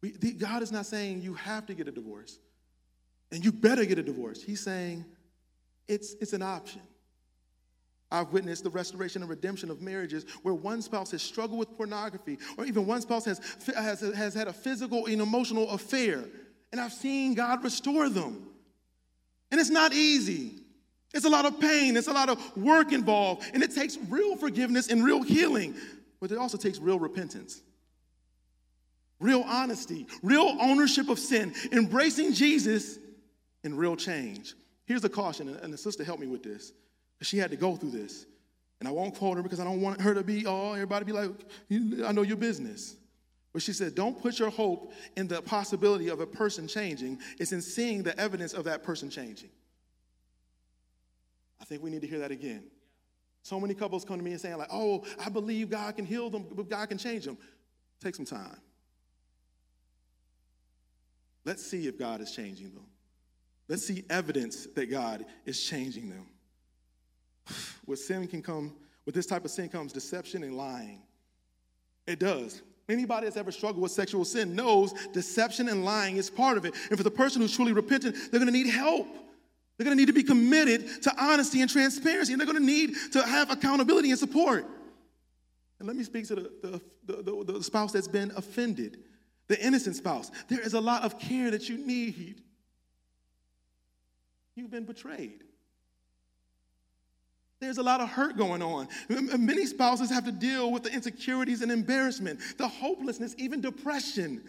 We, 0.02 0.12
the, 0.12 0.32
God 0.32 0.64
is 0.64 0.72
not 0.72 0.86
saying 0.86 1.22
you 1.22 1.34
have 1.36 1.66
to 1.68 1.76
get 1.76 1.88
a 1.88 1.92
divorce 1.92 2.40
and 3.32 3.44
you 3.44 3.52
better 3.52 3.86
get 3.86 4.00
a 4.00 4.04
divorce. 4.04 4.42
He's 4.42 4.62
saying 4.62 5.06
it's, 5.88 6.14
it's 6.22 6.34
an 6.34 6.42
option. 6.42 6.82
I've 8.10 8.32
witnessed 8.32 8.64
the 8.64 8.70
restoration 8.70 9.22
and 9.22 9.30
redemption 9.30 9.70
of 9.70 9.82
marriages 9.82 10.26
where 10.42 10.54
one 10.54 10.82
spouse 10.82 11.12
has 11.12 11.22
struggled 11.22 11.60
with 11.60 11.76
pornography, 11.76 12.38
or 12.58 12.66
even 12.66 12.86
one 12.86 13.02
spouse 13.02 13.26
has, 13.26 13.42
has, 13.76 14.00
has 14.00 14.34
had 14.34 14.48
a 14.48 14.54
physical 14.54 15.08
and 15.08 15.22
emotional 15.22 15.70
affair. 15.72 16.24
And 16.72 16.80
I've 16.80 16.94
seen 16.94 17.34
God 17.34 17.64
restore 17.64 18.08
them. 18.08 18.48
And 19.52 19.60
it's 19.60 19.70
not 19.70 19.94
easy. 19.94 20.54
It's 21.14 21.26
a 21.26 21.30
lot 21.30 21.46
of 21.46 21.60
pain, 21.60 21.96
it's 21.96 22.08
a 22.08 22.14
lot 22.14 22.30
of 22.30 22.58
work 22.58 22.92
involved, 22.92 23.50
and 23.54 23.64
it 23.64 23.74
takes 23.74 23.98
real 24.10 24.36
forgiveness 24.36 24.90
and 24.90 25.04
real 25.04 25.24
healing, 25.24 25.74
but 26.20 26.32
it 26.32 26.38
also 26.38 26.58
takes 26.58 26.80
real 26.80 27.00
repentance 27.00 27.62
real 29.20 29.42
honesty, 29.48 30.06
real 30.22 30.56
ownership 30.62 31.10
of 31.10 31.18
sin, 31.18 31.52
embracing 31.72 32.34
Jesus 32.34 33.00
and 33.64 33.78
real 33.78 33.96
change. 33.96 34.54
Here's 34.86 35.04
a 35.04 35.10
caution, 35.10 35.50
and 35.50 35.74
the 35.74 35.78
sister 35.78 36.04
helped 36.04 36.22
me 36.22 36.28
with 36.28 36.44
this, 36.44 36.72
she 37.22 37.38
had 37.38 37.52
to 37.52 37.58
go 37.58 37.76
through 37.76 37.92
this. 37.92 38.26
And 38.80 38.88
I 38.88 38.92
won't 38.92 39.16
quote 39.16 39.38
her 39.38 39.44
because 39.44 39.60
I 39.60 39.64
don't 39.64 39.82
want 39.82 40.00
her 40.02 40.14
to 40.14 40.24
be, 40.24 40.46
oh, 40.46 40.74
everybody 40.74 41.04
be 41.06 41.12
like, 41.12 41.32
I 42.06 42.12
know 42.12 42.22
your 42.22 42.38
business. 42.38 42.96
But 43.52 43.64
she 43.64 43.74
said, 43.74 43.96
don't 43.96 44.22
put 44.22 44.38
your 44.38 44.52
hope 44.52 44.94
in 45.16 45.28
the 45.28 45.42
possibility 45.42 46.10
of 46.10 46.20
a 46.20 46.28
person 46.28 46.68
changing, 46.68 47.20
it's 47.40 47.52
in 47.52 47.62
seeing 47.62 48.04
the 48.04 48.18
evidence 48.20 48.54
of 48.54 48.66
that 48.66 48.84
person 48.84 49.10
changing. 49.10 49.50
I 51.60 51.66
think 51.66 51.82
we 51.82 51.90
need 51.90 52.02
to 52.02 52.08
hear 52.08 52.20
that 52.20 52.30
again. 52.32 52.66
So 53.42 53.60
many 53.60 53.74
couples 53.74 54.06
come 54.06 54.18
to 54.18 54.24
me 54.24 54.32
and 54.32 54.40
saying, 54.40 54.58
like, 54.58 54.70
oh, 54.72 55.04
I 55.26 55.30
believe 55.30 55.70
God 55.70 55.96
can 55.96 56.06
heal 56.06 56.30
them, 56.30 56.46
but 56.52 56.70
God 56.70 56.88
can 56.90 56.98
change 56.98 57.26
them. 57.26 57.38
Take 58.00 58.14
some 58.14 58.26
time. 58.26 58.58
Let's 61.46 61.66
see 61.66 61.88
if 61.88 61.98
God 61.98 62.22
is 62.22 62.32
changing 62.32 62.74
them. 62.74 62.86
Let's 63.68 63.86
see 63.86 64.04
evidence 64.10 64.68
that 64.76 64.90
God 64.90 65.26
is 65.46 65.62
changing 65.62 66.10
them. 66.10 66.28
With 67.86 68.00
sin 68.00 68.28
can 68.28 68.42
come, 68.42 68.76
with 69.06 69.16
this 69.16 69.26
type 69.26 69.46
of 69.46 69.52
sin 69.52 69.70
comes 69.70 69.94
deception 69.94 70.44
and 70.44 70.56
lying. 70.56 71.02
It 72.06 72.20
does. 72.20 72.62
Anybody 72.90 73.26
that's 73.26 73.36
ever 73.36 73.52
struggled 73.52 73.82
with 73.82 73.92
sexual 73.92 74.24
sin 74.24 74.56
knows 74.56 74.94
deception 75.12 75.68
and 75.68 75.84
lying 75.84 76.16
is 76.16 76.30
part 76.30 76.58
of 76.58 76.66
it. 76.66 76.74
And 76.90 76.98
for 76.98 77.04
the 77.04 77.12
person 77.12 77.42
who's 77.42 77.54
truly 77.54 77.74
repentant, 77.74 78.16
they're 78.32 78.40
going 78.40 78.52
to 78.52 78.58
need 78.58 78.70
help. 78.70 79.08
They're 79.78 79.86
going 79.86 79.96
to 79.96 80.02
need 80.02 80.08
to 80.08 80.14
be 80.14 80.24
committed 80.24 81.04
to 81.04 81.14
honesty 81.24 81.62
and 81.62 81.70
transparency, 81.70 82.34
and 82.34 82.40
they're 82.40 82.48
going 82.48 82.60
to 82.60 82.66
need 82.66 82.96
to 83.12 83.24
have 83.24 83.52
accountability 83.52 84.10
and 84.10 84.18
support. 84.18 84.66
And 85.80 85.88
let 85.88 85.96
me 85.96 86.04
speak 86.04 86.28
to 86.30 86.36
the, 86.36 86.82
the, 87.06 87.22
the, 87.22 87.54
the, 87.54 87.64
spouse 87.64 87.92
that's 87.92 88.08
been 88.08 88.32
offended, 88.36 88.98
the 89.48 89.64
innocent 89.64 89.96
spouse. 89.96 90.32
There 90.48 90.60
is 90.60 90.74
a 90.74 90.82
lot 90.82 91.04
of 91.04 91.20
care 91.20 91.52
that 91.52 91.70
you 91.70 91.78
need. 91.78 92.42
You've 94.58 94.72
been 94.72 94.86
betrayed. 94.86 95.44
There's 97.60 97.78
a 97.78 97.84
lot 97.84 98.02
of 98.02 98.10
hurt 98.10 98.38
going 98.38 98.64
on. 98.64 98.88
Many 99.08 99.68
spouses 99.68 100.10
have 100.10 100.26
to 100.26 100.32
deal 100.32 100.72
with 100.72 100.82
the 100.82 100.92
insecurities 100.92 101.62
and 101.62 101.72
embarrassment, 101.72 102.40
the 102.58 102.68
hopelessness, 102.68 103.36
even 103.38 103.62
depression. 103.62 104.44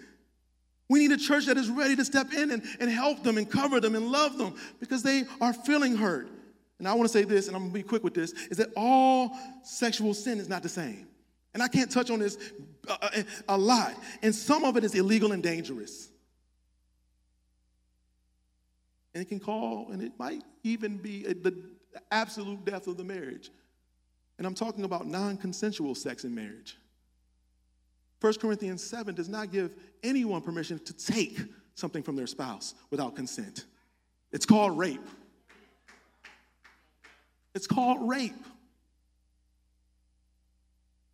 We 0.89 1.01
need 1.01 1.13
a 1.13 1.19
church 1.19 1.45
that 1.47 1.59
is 1.59 1.69
ready 1.69 1.95
to 1.95 2.05
step 2.07 2.33
in 2.33 2.51
and, 2.51 2.63
and 2.81 2.91
help 2.91 3.23
them 3.23 3.37
and 3.37 3.51
cover 3.51 3.81
them 3.81 3.95
and 3.95 4.11
love 4.11 4.39
them 4.39 4.55
because 4.81 5.03
they 5.03 5.25
are 5.43 5.53
feeling 5.53 5.95
hurt. 5.95 6.29
And 6.79 6.89
I 6.89 6.95
want 6.95 7.07
to 7.07 7.13
say 7.13 7.25
this, 7.25 7.47
and 7.49 7.55
I'm 7.55 7.65
going 7.65 7.73
to 7.73 7.79
be 7.79 7.83
quick 7.83 8.03
with 8.03 8.15
this, 8.15 8.33
is 8.51 8.57
that 8.57 8.71
all 8.77 9.37
sexual 9.63 10.15
sin 10.15 10.39
is 10.39 10.49
not 10.49 10.63
the 10.63 10.71
same. 10.71 11.07
And 11.53 11.63
I 11.63 11.69
can't 11.69 11.91
touch 11.91 12.11
on 12.11 12.19
this 12.19 12.39
a, 12.89 12.93
uh, 12.93 12.97
a, 13.03 13.19
uh, 13.19 13.23
a 13.49 13.59
lot. 13.59 13.95
And 14.23 14.35
some 14.35 14.65
of 14.65 14.79
it 14.79 14.85
is 14.85 14.95
illegal 14.95 15.33
and 15.33 15.43
dangerous. 15.43 16.09
And 19.19 19.27
it 19.27 19.29
can 19.29 19.41
call, 19.41 19.89
and 19.91 20.01
it 20.01 20.13
might 20.17 20.45
even 20.63 20.97
be 20.97 21.27
a, 21.27 21.35
the 21.35 21.61
absolute 22.13 22.65
death 22.65 22.87
of 22.87 22.97
the 22.97 23.03
marriage. 23.03 23.51
And 24.39 24.47
I'm 24.47 24.55
talking 24.55 24.85
about 24.85 25.09
non 25.09 25.37
consensual 25.37 25.97
sex 25.97 26.23
in 26.23 26.33
marriage. 26.33 26.77
1 28.21 28.35
Corinthians 28.35 28.81
7 28.85 29.17
does 29.17 29.29
not 29.29 29.51
give 29.51 29.75
anyone 30.05 30.41
permission 30.41 30.79
to 30.79 30.93
take 30.93 31.41
something 31.75 32.01
from 32.01 32.15
their 32.15 32.29
spouse 32.29 32.77
without 32.93 33.17
consent. 33.17 33.65
It's 34.31 34.47
called 34.47 34.79
rape. 34.79 35.05
It's 37.57 37.67
called 37.67 38.09
rape. 38.09 38.45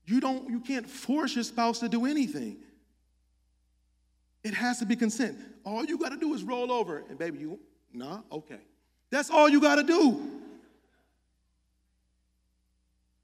You 0.05 0.21
don't 0.21 0.51
you 0.51 0.61
can't 0.61 0.87
force 0.87 1.35
your 1.35 1.45
spouse 1.45 1.79
to 1.79 1.89
do 1.89 2.05
anything. 2.05 2.59
It 4.43 4.53
has 4.53 4.81
to 4.81 4.85
be 4.85 4.95
consent. 4.95 5.39
All 5.65 5.87
you 5.87 5.97
got 5.97 6.11
to 6.11 6.19
do 6.19 6.35
is 6.35 6.43
roll 6.43 6.71
over 6.71 7.03
and 7.09 7.19
baby 7.19 7.39
you 7.39 7.59
nah, 7.95 8.21
okay. 8.31 8.61
That's 9.11 9.31
all 9.31 9.49
you 9.49 9.61
got 9.61 9.77
to 9.77 9.85
do. 9.85 10.31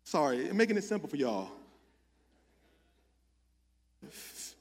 Sorry, 0.05 0.49
I'm 0.49 0.57
making 0.57 0.77
it 0.77 0.85
simple 0.85 1.09
for 1.09 1.17
y'all. 1.17 1.51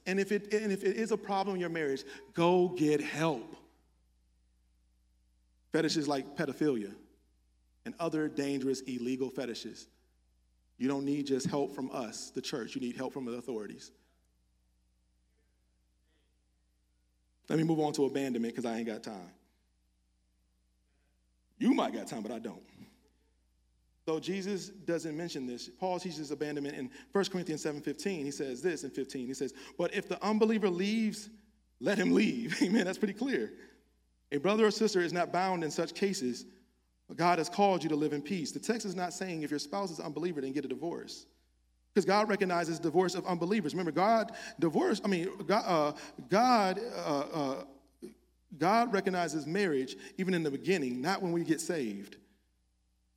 And 0.06 0.20
if 0.20 0.32
it, 0.32 0.52
and 0.52 0.72
if 0.72 0.84
it 0.84 0.96
is 0.96 1.12
a 1.12 1.16
problem 1.16 1.56
in 1.56 1.60
your 1.60 1.70
marriage, 1.70 2.04
go 2.34 2.68
get 2.68 3.00
help. 3.00 3.56
Fetishes 5.72 6.08
like 6.08 6.36
pedophilia 6.36 6.92
and 7.84 7.94
other 7.98 8.28
dangerous 8.28 8.80
illegal 8.82 9.30
fetishes. 9.30 9.86
You 10.78 10.88
don't 10.88 11.04
need 11.04 11.26
just 11.26 11.46
help 11.46 11.74
from 11.74 11.90
us, 11.92 12.30
the 12.30 12.40
church. 12.40 12.74
You 12.74 12.80
need 12.80 12.96
help 12.96 13.12
from 13.12 13.24
the 13.24 13.32
authorities. 13.32 13.90
Let 17.48 17.58
me 17.58 17.64
move 17.64 17.80
on 17.80 17.92
to 17.94 18.04
abandonment 18.04 18.54
because 18.54 18.64
I 18.64 18.78
ain't 18.78 18.86
got 18.86 19.02
time. 19.02 19.32
You 21.60 21.74
might 21.74 21.92
got 21.92 22.08
time, 22.08 22.22
but 22.22 22.32
I 22.32 22.40
don't. 22.40 22.62
Though 24.06 24.18
Jesus 24.18 24.70
doesn't 24.70 25.16
mention 25.16 25.46
this, 25.46 25.68
Paul 25.68 26.00
teaches 26.00 26.30
abandonment 26.30 26.76
in 26.76 26.90
1 27.12 27.30
Corinthians 27.30 27.62
7:15. 27.62 28.24
He 28.24 28.30
says 28.32 28.60
this 28.62 28.82
in 28.82 28.90
15. 28.90 29.26
He 29.26 29.34
says, 29.34 29.52
"But 29.78 29.94
if 29.94 30.08
the 30.08 30.20
unbeliever 30.24 30.68
leaves, 30.68 31.28
let 31.78 31.98
him 31.98 32.12
leave." 32.12 32.60
Amen. 32.62 32.86
That's 32.86 32.98
pretty 32.98 33.14
clear. 33.14 33.52
A 34.32 34.38
brother 34.38 34.66
or 34.66 34.70
sister 34.70 35.00
is 35.00 35.12
not 35.12 35.32
bound 35.32 35.62
in 35.62 35.70
such 35.70 35.94
cases. 35.94 36.46
God 37.14 37.38
has 37.38 37.48
called 37.48 37.82
you 37.82 37.88
to 37.90 37.96
live 37.96 38.12
in 38.12 38.22
peace. 38.22 38.52
The 38.52 38.60
text 38.60 38.86
is 38.86 38.94
not 38.94 39.12
saying 39.12 39.42
if 39.42 39.50
your 39.50 39.58
spouse 39.58 39.90
is 39.90 40.00
unbeliever, 40.00 40.40
then 40.40 40.52
get 40.52 40.64
a 40.64 40.68
divorce. 40.68 41.26
Because 41.92 42.04
God 42.04 42.28
recognizes 42.28 42.78
divorce 42.78 43.16
of 43.16 43.26
unbelievers. 43.26 43.74
Remember, 43.74 43.90
God 43.90 44.32
divorce, 44.60 45.00
I 45.04 45.08
mean, 45.08 45.28
God, 45.46 45.64
uh, 45.66 45.92
God, 46.28 46.80
uh, 46.96 47.18
uh, 47.32 47.64
God 48.58 48.92
recognizes 48.92 49.46
marriage 49.46 49.96
even 50.18 50.34
in 50.34 50.42
the 50.42 50.50
beginning, 50.50 51.00
not 51.00 51.22
when 51.22 51.32
we 51.32 51.44
get 51.44 51.60
saved. 51.60 52.16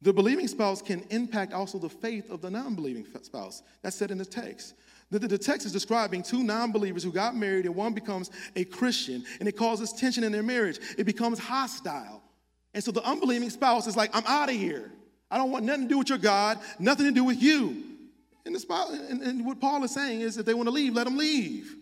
The 0.01 0.13
believing 0.13 0.47
spouse 0.47 0.81
can 0.81 1.01
impact 1.09 1.53
also 1.53 1.79
the 1.79 1.89
faith 1.89 2.29
of 2.29 2.41
the 2.41 2.51
non 2.51 2.75
believing 2.75 3.05
spouse. 3.23 3.63
That's 3.81 3.95
said 3.95 4.11
in 4.11 4.17
the 4.17 4.25
text. 4.25 4.75
The, 5.09 5.19
the, 5.19 5.27
the 5.29 5.37
text 5.37 5.65
is 5.65 5.71
describing 5.71 6.23
two 6.23 6.43
non 6.43 6.71
believers 6.71 7.03
who 7.03 7.11
got 7.11 7.35
married, 7.35 7.65
and 7.65 7.73
one 7.75 7.93
becomes 7.93 8.29
a 8.55 8.65
Christian, 8.65 9.23
and 9.39 9.47
it 9.47 9.53
causes 9.53 9.93
tension 9.93 10.23
in 10.23 10.31
their 10.31 10.43
marriage. 10.43 10.79
It 10.97 11.05
becomes 11.05 11.39
hostile. 11.39 12.21
And 12.73 12.83
so 12.83 12.91
the 12.91 13.03
unbelieving 13.03 13.49
spouse 13.49 13.87
is 13.87 13.95
like, 13.95 14.09
I'm 14.13 14.25
out 14.25 14.49
of 14.49 14.55
here. 14.55 14.91
I 15.31 15.37
don't 15.37 15.51
want 15.51 15.65
nothing 15.65 15.83
to 15.83 15.87
do 15.87 15.97
with 15.99 16.09
your 16.09 16.17
God, 16.17 16.59
nothing 16.79 17.05
to 17.05 17.11
do 17.11 17.23
with 17.23 17.41
you. 17.41 17.83
And, 18.45 18.53
the 18.53 18.59
spouse, 18.59 18.91
and, 18.91 19.21
and 19.21 19.45
what 19.45 19.61
Paul 19.61 19.83
is 19.83 19.91
saying 19.91 20.21
is 20.21 20.37
if 20.37 20.45
they 20.45 20.53
want 20.53 20.67
to 20.67 20.71
leave, 20.73 20.93
let 20.93 21.05
them 21.05 21.17
leave. 21.17 21.75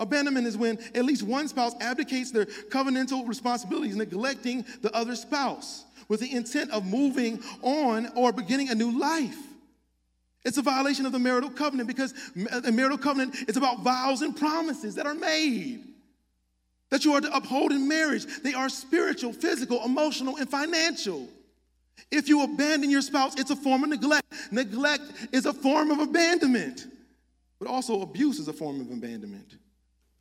Abandonment 0.00 0.46
is 0.46 0.56
when 0.56 0.78
at 0.94 1.04
least 1.04 1.22
one 1.22 1.48
spouse 1.48 1.74
abdicates 1.80 2.30
their 2.30 2.46
covenantal 2.46 3.26
responsibilities, 3.26 3.96
neglecting 3.96 4.64
the 4.82 4.94
other 4.94 5.16
spouse 5.16 5.84
with 6.08 6.20
the 6.20 6.32
intent 6.32 6.70
of 6.70 6.86
moving 6.86 7.42
on 7.62 8.10
or 8.14 8.32
beginning 8.32 8.70
a 8.70 8.74
new 8.74 8.98
life. 8.98 9.36
It's 10.44 10.56
a 10.56 10.62
violation 10.62 11.04
of 11.04 11.12
the 11.12 11.18
marital 11.18 11.50
covenant 11.50 11.88
because 11.88 12.14
the 12.34 12.72
marital 12.72 12.96
covenant 12.96 13.36
is 13.48 13.56
about 13.56 13.80
vows 13.80 14.22
and 14.22 14.36
promises 14.36 14.94
that 14.94 15.06
are 15.06 15.14
made 15.14 15.84
that 16.90 17.04
you 17.04 17.12
are 17.12 17.20
to 17.20 17.36
uphold 17.36 17.72
in 17.72 17.86
marriage. 17.86 18.24
They 18.42 18.54
are 18.54 18.68
spiritual, 18.68 19.32
physical, 19.32 19.84
emotional, 19.84 20.36
and 20.36 20.48
financial. 20.48 21.28
If 22.10 22.28
you 22.28 22.42
abandon 22.42 22.90
your 22.90 23.02
spouse, 23.02 23.34
it's 23.38 23.50
a 23.50 23.56
form 23.56 23.84
of 23.84 23.90
neglect. 23.90 24.24
Neglect 24.50 25.02
is 25.32 25.46
a 25.46 25.52
form 25.52 25.90
of 25.90 25.98
abandonment, 25.98 26.86
but 27.58 27.68
also 27.68 28.00
abuse 28.02 28.38
is 28.38 28.48
a 28.48 28.52
form 28.52 28.80
of 28.80 28.90
abandonment. 28.90 29.56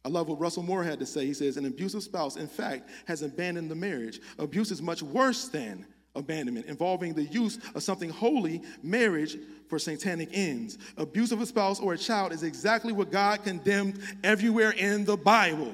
I 0.05 0.09
love 0.09 0.29
what 0.29 0.39
Russell 0.39 0.63
Moore 0.63 0.83
had 0.83 0.99
to 0.99 1.05
say. 1.05 1.25
He 1.25 1.33
says, 1.33 1.57
An 1.57 1.65
abusive 1.65 2.03
spouse, 2.03 2.37
in 2.37 2.47
fact, 2.47 2.89
has 3.05 3.21
abandoned 3.21 3.69
the 3.69 3.75
marriage. 3.75 4.21
Abuse 4.39 4.71
is 4.71 4.81
much 4.81 5.03
worse 5.03 5.47
than 5.49 5.85
abandonment, 6.15 6.65
involving 6.65 7.13
the 7.13 7.23
use 7.23 7.59
of 7.75 7.83
something 7.83 8.09
holy, 8.09 8.61
marriage, 8.81 9.37
for 9.67 9.77
satanic 9.77 10.29
ends. 10.31 10.77
Abuse 10.97 11.31
of 11.31 11.41
a 11.41 11.45
spouse 11.45 11.79
or 11.79 11.93
a 11.93 11.97
child 11.97 12.31
is 12.31 12.43
exactly 12.43 12.93
what 12.93 13.11
God 13.11 13.43
condemned 13.43 13.99
everywhere 14.23 14.71
in 14.71 15.05
the 15.05 15.17
Bible. 15.17 15.73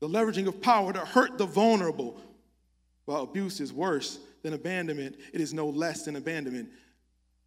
The 0.00 0.08
leveraging 0.08 0.46
of 0.46 0.60
power 0.62 0.92
to 0.92 1.00
hurt 1.00 1.38
the 1.38 1.46
vulnerable. 1.46 2.20
While 3.06 3.22
abuse 3.22 3.60
is 3.60 3.72
worse 3.72 4.18
than 4.42 4.54
abandonment, 4.54 5.16
it 5.32 5.40
is 5.40 5.52
no 5.52 5.68
less 5.68 6.04
than 6.04 6.16
abandonment. 6.16 6.68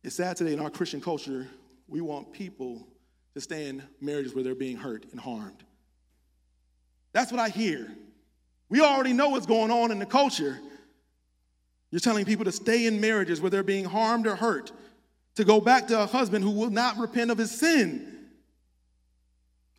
It's 0.04 0.16
sad 0.16 0.38
today 0.38 0.54
in 0.54 0.60
our 0.60 0.70
Christian 0.70 1.02
culture, 1.02 1.48
we 1.88 2.02
want 2.02 2.34
people 2.34 2.88
to 3.34 3.42
stay 3.42 3.70
in 3.70 3.84
marriages 4.02 4.36
where 4.36 4.44
they're 4.44 4.56
being 4.56 4.78
hurt 4.78 5.06
and 5.12 5.20
harmed. 5.20 5.64
That's 7.14 7.32
what 7.32 7.40
I 7.40 7.50
hear. 7.50 7.88
We 8.70 8.82
already 8.82 9.14
know 9.14 9.30
what's 9.30 9.46
going 9.46 9.72
on 9.72 9.92
in 9.92 10.00
the 10.00 10.06
culture. 10.06 10.60
You're 11.92 12.00
telling 12.00 12.26
people 12.26 12.46
to 12.46 12.52
stay 12.52 12.88
in 12.88 13.00
marriages 13.00 13.40
where 13.40 13.52
they're 13.52 13.64
being 13.64 13.86
harmed 13.86 14.26
or 14.26 14.36
hurt, 14.36 14.72
to 15.36 15.44
go 15.44 15.62
back 15.62 15.88
to 15.88 16.02
a 16.02 16.08
husband 16.08 16.44
who 16.44 16.52
will 16.52 16.72
not 16.72 16.98
repent 16.98 17.30
of 17.30 17.38
his 17.38 17.52
sin. 17.52 18.13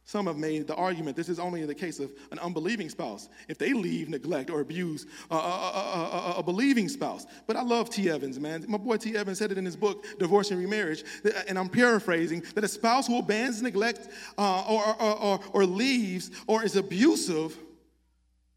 Some 0.07 0.26
have 0.26 0.36
made 0.36 0.66
the 0.66 0.74
argument 0.74 1.16
this 1.16 1.30
is 1.30 1.38
only 1.38 1.62
in 1.62 1.66
the 1.66 1.74
case 1.74 1.98
of 1.98 2.12
an 2.30 2.38
unbelieving 2.38 2.90
spouse. 2.90 3.30
If 3.48 3.57
they 3.57 3.72
leave, 3.72 4.11
neglect, 4.11 4.50
or 4.50 4.61
abuse 4.61 5.07
a, 5.30 5.34
a, 5.34 5.38
a, 5.38 6.34
a, 6.38 6.42
believing 6.42 6.90
spouse. 6.90 7.26
But 7.46 7.57
I 7.57 7.62
love 7.62 7.88
T. 7.88 8.11
Evans, 8.11 8.38
man. 8.38 8.66
My 8.68 8.76
boy 8.76 8.98
T. 8.98 9.16
Evans 9.16 9.38
said 9.38 9.50
it 9.50 9.57
in 9.57 9.64
his 9.64 9.76
book, 9.76 10.05
Divorce 10.18 10.50
and 10.50 10.61
Remarriage, 10.61 11.05
and 11.48 11.59
I'm 11.59 11.70
paraphrasing 11.70 12.42
that 12.55 12.64
a 12.64 12.68
spouse 12.68 13.07
who 13.07 13.18
abandons, 13.18 13.62
neglect, 13.62 14.09
uh, 14.36 14.64
or, 14.68 15.02
or, 15.02 15.18
or, 15.18 15.40
or 15.52 15.66
leaves, 15.66 16.30
or 16.46 16.62
is 16.62 16.76
abusive 16.76 17.57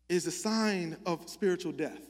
is 0.10 0.28
a 0.28 0.32
sign 0.32 0.98
of 1.06 1.30
spiritual 1.30 1.72
death. 1.72 2.02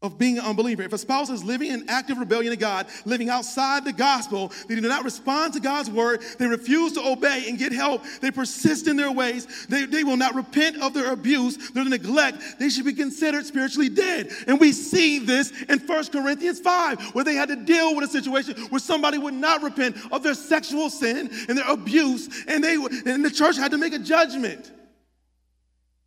Of 0.00 0.16
being 0.16 0.38
an 0.38 0.44
unbeliever. 0.44 0.82
If 0.84 0.92
a 0.92 0.98
spouse 0.98 1.28
is 1.28 1.42
living 1.42 1.72
in 1.72 1.88
active 1.88 2.18
rebellion 2.18 2.52
to 2.52 2.56
God, 2.56 2.86
living 3.04 3.30
outside 3.30 3.84
the 3.84 3.92
gospel, 3.92 4.52
they 4.68 4.76
do 4.76 4.80
not 4.80 5.02
respond 5.02 5.54
to 5.54 5.60
God's 5.60 5.90
word, 5.90 6.22
they 6.38 6.46
refuse 6.46 6.92
to 6.92 7.04
obey 7.04 7.46
and 7.48 7.58
get 7.58 7.72
help, 7.72 8.04
they 8.20 8.30
persist 8.30 8.86
in 8.86 8.96
their 8.96 9.10
ways, 9.10 9.66
they, 9.66 9.86
they 9.86 10.04
will 10.04 10.16
not 10.16 10.36
repent 10.36 10.80
of 10.80 10.94
their 10.94 11.12
abuse, 11.12 11.70
their 11.72 11.84
neglect, 11.84 12.38
they 12.60 12.68
should 12.68 12.84
be 12.84 12.92
considered 12.92 13.44
spiritually 13.44 13.88
dead. 13.88 14.30
And 14.46 14.60
we 14.60 14.70
see 14.70 15.18
this 15.18 15.50
in 15.62 15.80
1 15.80 16.06
Corinthians 16.06 16.60
5, 16.60 17.14
where 17.16 17.24
they 17.24 17.34
had 17.34 17.48
to 17.48 17.56
deal 17.56 17.96
with 17.96 18.04
a 18.04 18.12
situation 18.12 18.54
where 18.68 18.78
somebody 18.78 19.18
would 19.18 19.34
not 19.34 19.62
repent 19.62 19.96
of 20.12 20.22
their 20.22 20.34
sexual 20.34 20.90
sin 20.90 21.28
and 21.48 21.58
their 21.58 21.68
abuse, 21.68 22.44
and, 22.46 22.62
they, 22.62 22.74
and 22.74 23.24
the 23.24 23.30
church 23.30 23.56
had 23.56 23.72
to 23.72 23.78
make 23.78 23.94
a 23.94 23.98
judgment 23.98 24.70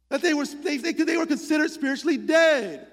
that 0.08 0.22
they 0.22 0.34
were, 0.34 0.46
they, 0.46 0.78
they, 0.78 0.94
they 0.94 1.18
were 1.18 1.26
considered 1.26 1.72
spiritually 1.72 2.18
dead. 2.18 2.88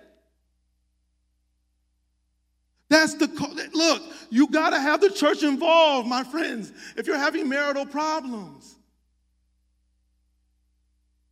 That's 2.90 3.14
the 3.14 3.26
look, 3.74 4.02
you 4.30 4.48
got 4.48 4.70
to 4.70 4.80
have 4.80 5.00
the 5.00 5.10
church 5.10 5.42
involved, 5.42 6.08
my 6.08 6.24
friends, 6.24 6.72
if 6.96 7.06
you're 7.06 7.18
having 7.18 7.48
marital 7.48 7.84
problems. 7.84 8.76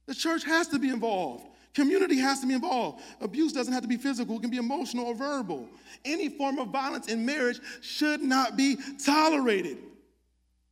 The 0.06 0.14
church 0.14 0.44
has 0.44 0.68
to 0.68 0.78
be 0.78 0.90
involved. 0.90 1.46
Community 1.74 2.16
has 2.18 2.40
to 2.40 2.46
be 2.46 2.54
involved. 2.54 3.02
Abuse 3.20 3.52
doesn't 3.52 3.72
have 3.72 3.82
to 3.82 3.88
be 3.88 3.96
physical, 3.96 4.36
it 4.36 4.40
can 4.40 4.50
be 4.50 4.56
emotional 4.56 5.06
or 5.06 5.14
verbal. 5.14 5.68
Any 6.04 6.28
form 6.28 6.58
of 6.58 6.68
violence 6.68 7.08
in 7.08 7.24
marriage 7.24 7.60
should 7.80 8.22
not 8.22 8.56
be 8.56 8.78
tolerated. 9.04 9.78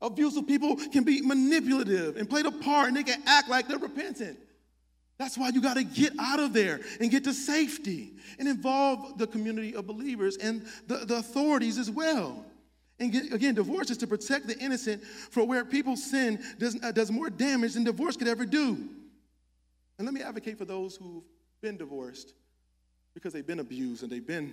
Abusive 0.01 0.47
people 0.47 0.77
can 0.77 1.05
be 1.05 1.23
manipulative 1.23 2.17
and 2.17 2.29
play 2.29 2.43
the 2.43 2.53
part 2.53 2.89
and 2.89 2.97
they 2.97 3.03
can 3.03 3.23
act 3.27 3.49
like 3.49 3.69
they're 3.69 3.79
repentant. 3.79 4.39
That's 5.19 5.39
why 5.39 5.51
you 5.51 5.63
got 5.63 5.77
to 5.77 5.85
get 5.85 6.13
out 6.19 6.41
of 6.41 6.53
there 6.53 6.81
and 7.01 7.11
get 7.11 7.25
to 7.25 7.33
safety 7.33 8.15
and 8.39 8.49
involve 8.49 9.17
the 9.17 9.27
community 9.27 9.75
of 9.75 9.87
believers 9.87 10.37
and 10.37 10.67
the, 10.89 10.99
the 11.05 11.17
authorities 11.17 11.79
as 11.79 11.91
well. 11.91 12.45
And 12.99 13.13
get, 13.13 13.33
again, 13.33 13.55
divorce 13.55 13.91
is 13.91 13.97
to 13.99 14.07
protect 14.07 14.47
the 14.47 14.59
innocent 14.59 15.05
for 15.05 15.45
where 15.45 15.65
people's 15.65 16.03
sin 16.03 16.43
does, 16.59 16.77
uh, 16.83 16.93
does 16.93 17.11
more 17.11 17.31
damage 17.31 17.75
than 17.75 17.85
divorce 17.85 18.17
could 18.17 18.29
ever 18.29 18.45
do. 18.45 18.89
And 19.99 20.07
let 20.07 20.15
me 20.15 20.23
advocate 20.23 20.59
for 20.59 20.65
those 20.65 20.97
who've 20.97 21.23
been 21.61 21.77
divorced 21.77 22.35
because 23.15 23.33
they've 23.33 23.47
been 23.47 23.61
abused 23.61 24.03
and 24.03 24.11
they've 24.11 24.27
been 24.27 24.53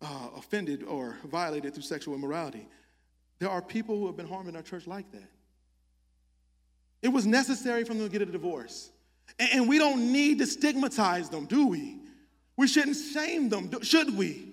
uh, 0.00 0.28
offended 0.36 0.84
or 0.84 1.16
violated 1.24 1.74
through 1.74 1.82
sexual 1.82 2.14
immorality. 2.14 2.68
There 3.40 3.50
are 3.50 3.62
people 3.62 3.98
who 3.98 4.06
have 4.06 4.16
been 4.16 4.28
harmed 4.28 4.48
in 4.48 4.54
our 4.54 4.62
church 4.62 4.86
like 4.86 5.10
that. 5.12 5.28
It 7.02 7.08
was 7.08 7.26
necessary 7.26 7.84
for 7.84 7.94
them 7.94 8.04
to 8.04 8.08
get 8.08 8.22
a 8.22 8.26
divorce. 8.26 8.90
And 9.38 9.68
we 9.68 9.78
don't 9.78 10.12
need 10.12 10.38
to 10.38 10.46
stigmatize 10.46 11.28
them, 11.28 11.46
do 11.46 11.66
we? 11.68 11.98
We 12.56 12.66
shouldn't 12.66 12.96
shame 12.96 13.48
them, 13.48 13.70
should 13.82 14.16
we? 14.16 14.48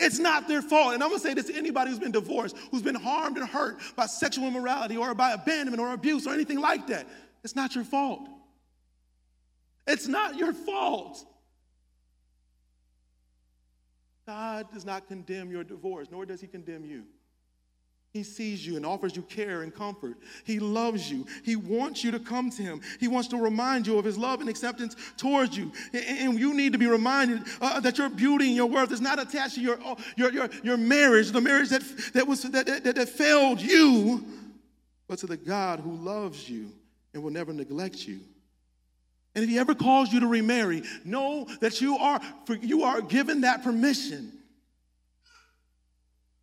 It's 0.00 0.18
not 0.18 0.48
their 0.48 0.62
fault. 0.62 0.94
And 0.94 1.02
I'm 1.02 1.10
gonna 1.10 1.20
say 1.20 1.34
this 1.34 1.46
to 1.46 1.54
anybody 1.54 1.90
who's 1.90 1.98
been 1.98 2.12
divorced, 2.12 2.56
who's 2.70 2.82
been 2.82 2.94
harmed 2.94 3.36
and 3.36 3.46
hurt 3.46 3.78
by 3.96 4.06
sexual 4.06 4.46
immorality 4.46 4.96
or 4.96 5.14
by 5.14 5.32
abandonment 5.32 5.80
or 5.80 5.92
abuse 5.92 6.26
or 6.26 6.34
anything 6.34 6.60
like 6.60 6.86
that. 6.88 7.06
It's 7.42 7.54
not 7.54 7.74
your 7.74 7.84
fault. 7.84 8.28
It's 9.86 10.08
not 10.08 10.36
your 10.36 10.52
fault. 10.52 11.24
God 14.26 14.72
does 14.72 14.84
not 14.84 15.06
condemn 15.06 15.50
your 15.50 15.64
divorce, 15.64 16.08
nor 16.10 16.24
does 16.24 16.40
he 16.40 16.46
condemn 16.46 16.84
you. 16.84 17.04
He 18.14 18.22
sees 18.22 18.64
you 18.64 18.76
and 18.76 18.86
offers 18.86 19.16
you 19.16 19.22
care 19.22 19.62
and 19.62 19.74
comfort. 19.74 20.16
He 20.44 20.60
loves 20.60 21.10
you. 21.10 21.26
He 21.42 21.56
wants 21.56 22.04
you 22.04 22.12
to 22.12 22.20
come 22.20 22.48
to 22.50 22.62
Him. 22.62 22.80
He 23.00 23.08
wants 23.08 23.26
to 23.28 23.36
remind 23.36 23.88
you 23.88 23.98
of 23.98 24.04
His 24.04 24.16
love 24.16 24.40
and 24.40 24.48
acceptance 24.48 24.94
towards 25.16 25.56
you. 25.56 25.72
And 25.92 26.38
you 26.38 26.54
need 26.54 26.72
to 26.74 26.78
be 26.78 26.86
reminded 26.86 27.42
uh, 27.60 27.80
that 27.80 27.98
your 27.98 28.08
beauty 28.08 28.46
and 28.46 28.54
your 28.54 28.66
worth 28.66 28.92
is 28.92 29.00
not 29.00 29.18
attached 29.18 29.56
to 29.56 29.60
your, 29.60 29.80
uh, 29.84 29.96
your, 30.16 30.32
your, 30.32 30.48
your 30.62 30.76
marriage, 30.76 31.32
the 31.32 31.40
marriage 31.40 31.70
that, 31.70 31.82
that, 32.12 32.24
was, 32.24 32.42
that, 32.44 32.66
that, 32.66 32.94
that 32.94 33.08
failed 33.08 33.60
you, 33.60 34.24
but 35.08 35.18
to 35.18 35.26
the 35.26 35.36
God 35.36 35.80
who 35.80 35.96
loves 35.96 36.48
you 36.48 36.70
and 37.14 37.22
will 37.22 37.32
never 37.32 37.52
neglect 37.52 38.06
you. 38.06 38.20
And 39.34 39.42
if 39.42 39.50
He 39.50 39.58
ever 39.58 39.74
calls 39.74 40.12
you 40.12 40.20
to 40.20 40.28
remarry, 40.28 40.84
know 41.04 41.48
that 41.58 41.80
you 41.80 41.98
are, 41.98 42.20
you 42.60 42.84
are 42.84 43.00
given 43.00 43.40
that 43.40 43.64
permission. 43.64 44.30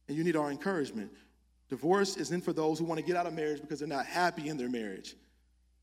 And 0.09 0.17
you 0.17 0.25
need 0.25 0.35
our 0.35 0.51
encouragement. 0.51 1.11
Divorce 1.71 2.17
isn't 2.17 2.41
for 2.41 2.51
those 2.51 2.77
who 2.77 2.83
want 2.83 2.99
to 2.99 3.05
get 3.05 3.15
out 3.15 3.25
of 3.25 3.33
marriage 3.33 3.61
because 3.61 3.79
they're 3.79 3.87
not 3.87 4.05
happy 4.05 4.49
in 4.49 4.57
their 4.57 4.67
marriage. 4.67 5.15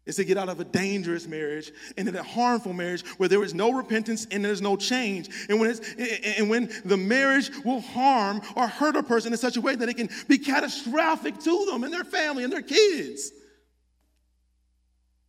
It's 0.04 0.18
to 0.18 0.24
get 0.24 0.36
out 0.36 0.50
of 0.50 0.60
a 0.60 0.64
dangerous 0.64 1.26
marriage 1.26 1.72
and 1.96 2.06
in 2.06 2.14
a 2.14 2.22
harmful 2.22 2.74
marriage 2.74 3.06
where 3.16 3.28
there 3.28 3.42
is 3.42 3.54
no 3.54 3.72
repentance 3.72 4.26
and 4.30 4.44
there's 4.44 4.60
no 4.60 4.76
change. 4.76 5.30
And 5.48 5.58
when, 5.58 5.74
and 6.36 6.50
when 6.50 6.70
the 6.84 6.98
marriage 6.98 7.50
will 7.64 7.80
harm 7.80 8.42
or 8.54 8.66
hurt 8.66 8.96
a 8.96 9.02
person 9.02 9.32
in 9.32 9.38
such 9.38 9.56
a 9.56 9.62
way 9.62 9.76
that 9.76 9.88
it 9.88 9.94
can 9.96 10.10
be 10.28 10.36
catastrophic 10.36 11.38
to 11.38 11.66
them 11.70 11.84
and 11.84 11.92
their 11.92 12.04
family 12.04 12.44
and 12.44 12.52
their 12.52 12.62
kids. 12.62 13.32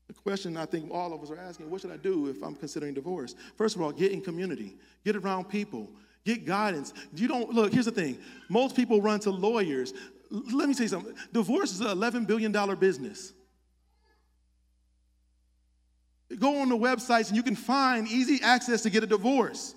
The 0.09 0.13
question 0.13 0.57
I 0.57 0.65
think 0.65 0.91
all 0.91 1.13
of 1.13 1.23
us 1.23 1.31
are 1.31 1.39
asking 1.39 1.69
what 1.69 1.79
should 1.79 1.91
I 1.91 1.97
do 1.97 2.27
if 2.27 2.43
I'm 2.43 2.55
considering 2.55 2.93
divorce? 2.93 3.33
First 3.55 3.77
of 3.77 3.81
all, 3.81 3.93
get 3.93 4.11
in 4.11 4.19
community, 4.19 4.75
get 5.05 5.15
around 5.15 5.45
people, 5.45 5.89
get 6.25 6.45
guidance. 6.45 6.93
You 7.15 7.29
don't, 7.29 7.49
look, 7.49 7.71
here's 7.71 7.85
the 7.85 7.91
thing 7.91 8.17
most 8.49 8.75
people 8.75 9.01
run 9.01 9.21
to 9.21 9.31
lawyers 9.31 9.93
let 10.29 10.67
me 10.67 10.73
say 10.73 10.87
something. 10.87 11.15
Divorce 11.33 11.71
is 11.71 11.81
an 11.81 11.87
$11 11.87 12.27
billion 12.27 12.51
business. 12.75 13.33
Go 16.37 16.61
on 16.61 16.69
the 16.69 16.77
websites 16.77 17.29
and 17.29 17.35
you 17.35 17.43
can 17.43 17.55
find 17.55 18.07
easy 18.07 18.39
access 18.43 18.83
to 18.83 18.89
get 18.89 19.03
a 19.03 19.07
divorce. 19.07 19.73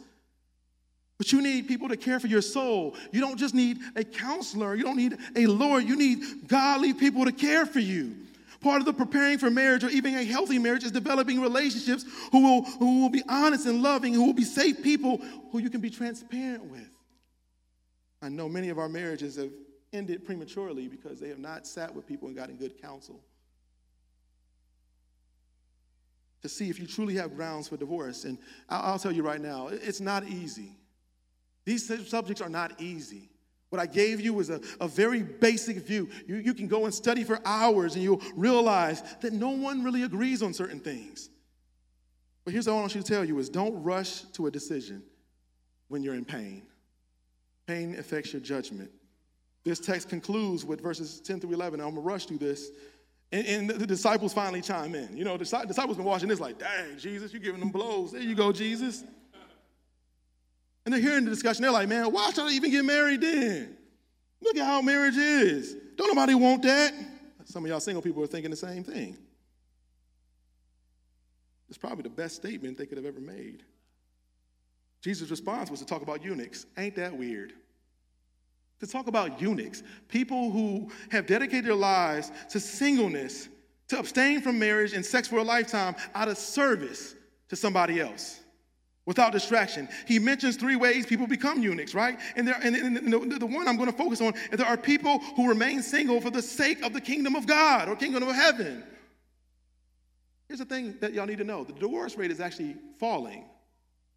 But 1.17 1.33
you 1.33 1.41
need 1.41 1.69
people 1.69 1.89
to 1.89 1.97
care 1.97 2.21
for 2.21 2.27
your 2.27 2.43
soul. 2.43 2.97
You 3.13 3.21
don't 3.21 3.39
just 3.39 3.55
need 3.55 3.79
a 3.97 4.05
counselor, 4.05 4.75
you 4.75 4.83
don't 4.83 4.97
need 4.97 5.17
a 5.37 5.47
lawyer, 5.47 5.81
you 5.81 5.97
need 5.97 6.49
godly 6.49 6.93
people 6.93 7.25
to 7.25 7.33
care 7.33 7.65
for 7.65 7.79
you. 7.79 8.17
Part 8.61 8.81
of 8.81 8.87
the 8.87 8.93
preparing 8.93 9.39
for 9.39 9.51
marriage 9.51 9.83
or 9.83 9.89
even 9.89 10.15
a 10.15 10.25
healthy 10.25 10.59
marriage 10.59 10.85
is 10.85 10.93
developing 10.93 11.41
relationships 11.41 12.05
who 12.31 12.43
will, 12.43 12.63
who 12.63 13.03
will 13.03 13.11
be 13.11 13.23
honest 13.29 13.67
and 13.67 13.83
loving, 13.83 14.13
who 14.13 14.27
will 14.27 14.35
be 14.35 14.45
safe 14.45 14.83
people 14.83 15.21
who 15.51 15.59
you 15.59 15.71
can 15.71 15.81
be 15.81 15.91
transparent 15.91 16.65
with. 16.65 16.89
I 18.21 18.29
know 18.29 18.49
many 18.49 18.69
of 18.69 18.79
our 18.79 18.89
marriages 18.89 19.37
have 19.37 19.51
ended 19.93 20.25
prematurely 20.25 20.89
because 20.89 21.21
they 21.21 21.29
have 21.29 21.39
not 21.39 21.67
sat 21.67 21.95
with 21.95 22.07
people 22.07 22.29
and 22.29 22.37
gotten 22.37 22.57
good 22.57 22.81
counsel. 22.81 23.21
To 26.43 26.49
see 26.49 26.71
if 26.71 26.81
you 26.81 26.87
truly 26.87 27.15
have 27.17 27.37
grounds 27.37 27.69
for 27.69 27.77
divorce. 27.77 28.25
And 28.25 28.39
I'll, 28.69 28.99
tell 28.99 29.13
you 29.13 29.23
right 29.23 29.41
now, 29.41 29.69
it's 29.69 30.01
not 30.01 30.27
easy. 30.27 30.77
These 31.65 32.09
subjects 32.09 32.41
are 32.41 32.49
not 32.49 32.81
easy. 32.81 33.29
What 33.69 33.81
I 33.81 33.87
gave 33.87 34.21
you 34.21 34.35
was 34.35 34.51
a, 34.51 34.61
a 34.81 34.89
very 34.89 35.23
basic 35.23 35.79
view. 35.79 36.11
You, 36.27 36.37
you 36.37 36.53
can 36.53 36.67
go 36.67 36.85
and 36.85 36.93
study 36.93 37.25
for 37.25 37.41
hours 37.45 37.95
and 37.95 38.03
you'll 38.03 38.21
realize 38.35 39.03
that 39.21 39.33
no 39.33 39.51
one 39.51 39.83
really 39.83 40.03
agrees 40.03 40.43
on 40.43 40.53
certain 40.53 40.81
things. 40.81 41.31
But 42.45 42.53
here's 42.53 42.67
what 42.67 42.75
I 42.75 42.81
want 42.81 42.95
you 42.95 43.03
to 43.03 43.07
tell 43.07 43.25
you 43.25 43.39
is 43.39 43.49
don't 43.49 43.83
rush 43.83 44.23
to 44.33 44.47
a 44.47 44.51
decision 44.51 45.03
when 45.89 46.03
you're 46.03 46.15
in 46.15 46.25
pain. 46.25 46.65
Pain 47.67 47.97
affects 47.99 48.33
your 48.33 48.43
judgment. 48.43 48.91
This 49.65 49.79
text 49.79 50.09
concludes 50.09 50.65
with 50.65 50.81
verses 50.81 51.21
10 51.21 51.41
through 51.41 51.53
11. 51.53 51.81
I'm 51.81 51.87
going 51.91 51.97
to 51.97 52.01
rush 52.01 52.27
through 52.27 52.39
this. 52.39 52.71
And, 53.31 53.47
and, 53.47 53.71
the 53.71 53.87
disciples 53.87 54.35
finally 54.35 54.61
chime 54.61 54.95
in. 54.95 55.17
You 55.17 55.25
know, 55.25 55.39
the 55.39 55.45
disciples 55.67 55.97
been 55.97 56.05
watching 56.05 56.29
this 56.29 56.41
like, 56.41 56.59
dang, 56.59 56.99
Jesus, 56.99 57.33
you're 57.33 57.41
giving 57.41 57.61
them 57.61 57.71
blows. 57.71 58.13
There 58.13 58.21
you 58.21 58.35
go, 58.35 58.53
Jesus. 58.53 59.05
And 60.85 60.93
they're 60.93 61.01
hearing 61.01 61.25
the 61.25 61.31
discussion. 61.31 61.63
They're 61.63 61.71
like, 61.71 61.89
man, 61.89 62.13
why 62.13 62.31
should 62.31 62.45
I 62.45 62.53
even 62.53 62.71
get 62.71 62.85
married 62.85 63.21
then? 63.21 63.77
Look 64.43 64.57
at 64.57 64.67
how 64.67 64.83
marriage 64.83 65.17
is. 65.17 65.77
Don't 65.97 66.09
nobody 66.09 66.35
want 66.35 66.63
that. 66.63 66.93
Some 67.45 67.65
of 67.65 67.71
y'all 67.71 67.81
single 67.81 68.03
people 68.03 68.23
are 68.23 68.27
thinking 68.27 68.51
the 68.51 68.57
same 68.57 68.83
thing. 68.83 69.17
It's 71.69 71.79
probably 71.79 72.03
the 72.03 72.11
best 72.11 72.37
statement 72.37 72.77
they 72.77 72.87
could 72.87 72.99
have 72.99 73.07
ever 73.07 73.21
made. 73.21 73.63
Jesus' 75.01 75.31
response 75.31 75.71
was 75.71 75.81
to 75.81 75.87
talk 75.87 76.03
about 76.03 76.23
eunuchs. 76.23 76.67
Ain't 76.77 76.97
that 76.97 77.17
weird? 77.17 77.55
To 78.83 78.87
talk 78.89 79.07
about 79.07 79.41
eunuchs, 79.41 79.85
people 80.09 80.51
who 80.51 80.91
have 81.13 81.25
dedicated 81.25 81.67
their 81.67 81.75
lives 81.75 82.33
to 82.51 82.59
singleness, 82.59 83.49
to 83.87 83.97
abstain 83.97 84.41
from 84.41 84.59
marriage 84.59 84.93
and 84.93 85.07
sex 85.07 85.29
for 85.29 85.37
a 85.37 85.43
lifetime 85.43 85.95
out 86.17 86.27
of 86.27 86.37
service 86.37 87.15
to 87.49 87.55
somebody 87.55 88.01
else 88.01 88.41
without 89.07 89.31
distraction. 89.31 89.89
He 90.09 90.19
mentions 90.19 90.57
three 90.57 90.75
ways 90.75 91.07
people 91.07 91.29
become 91.29 91.63
eunuchs, 91.63 91.95
right? 91.95 92.19
And, 92.35 92.49
there, 92.49 92.59
and, 92.61 92.75
and 92.75 93.13
the, 93.13 93.39
the, 93.39 93.47
one 93.47 93.69
I'm 93.69 93.77
going 93.77 93.91
to 93.91 93.97
focus 93.97 94.21
on 94.21 94.35
is 94.51 94.59
there 94.59 94.67
are 94.67 94.77
people 94.77 95.21
who 95.37 95.49
remain 95.49 95.81
single 95.81 96.21
for 96.21 96.31
the 96.31 96.43
sake 96.43 96.83
of 96.85 96.93
the 96.93 97.01
kingdom 97.01 97.37
of 97.37 97.47
God 97.47 97.89
or 97.89 97.95
kingdom 97.95 98.25
of 98.25 98.35
heaven. 98.35 98.83
Here's 100.49 100.59
the 100.59 100.65
thing 100.65 100.97
that 101.01 101.13
y'all 101.13 101.27
need 101.27 101.39
to 101.39 101.45
know 101.45 101.63
the 101.63 101.73
divorce 101.73 102.17
rate 102.17 102.33
is 102.33 102.41
actually 102.41 102.75
falling. 102.99 103.45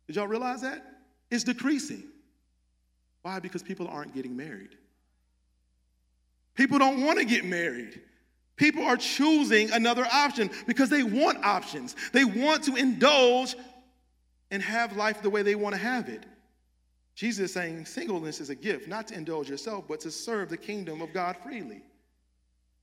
Did 0.08 0.16
y'all 0.16 0.28
realize 0.28 0.62
that? 0.64 0.84
It's 1.30 1.44
decreasing. 1.44 2.04
Why? 3.26 3.40
Because 3.40 3.64
people 3.64 3.88
aren't 3.88 4.14
getting 4.14 4.38
married. 4.38 4.78
People 6.54 6.78
don't 6.78 7.04
want 7.04 7.18
to 7.18 7.26
get 7.26 7.44
married. 7.44 8.00
People 8.56 8.84
are 8.84 8.98
choosing 8.98 9.72
another 9.72 10.06
option 10.14 10.52
because 10.68 10.92
they 10.92 11.02
want 11.02 11.44
options. 11.44 11.96
They 12.14 12.24
want 12.24 12.66
to 12.66 12.76
indulge 12.76 13.56
and 14.52 14.62
have 14.62 14.96
life 14.96 15.24
the 15.24 15.32
way 15.32 15.42
they 15.42 15.56
want 15.56 15.74
to 15.74 15.82
have 15.82 16.08
it. 16.08 16.24
Jesus 17.16 17.46
is 17.46 17.54
saying 17.54 17.88
singleness 17.88 18.40
is 18.40 18.52
a 18.52 18.56
gift, 18.56 18.88
not 18.88 19.08
to 19.08 19.16
indulge 19.16 19.50
yourself, 19.50 19.86
but 19.88 20.00
to 20.02 20.12
serve 20.12 20.50
the 20.50 20.58
kingdom 20.58 21.02
of 21.02 21.12
God 21.12 21.36
freely. 21.44 21.82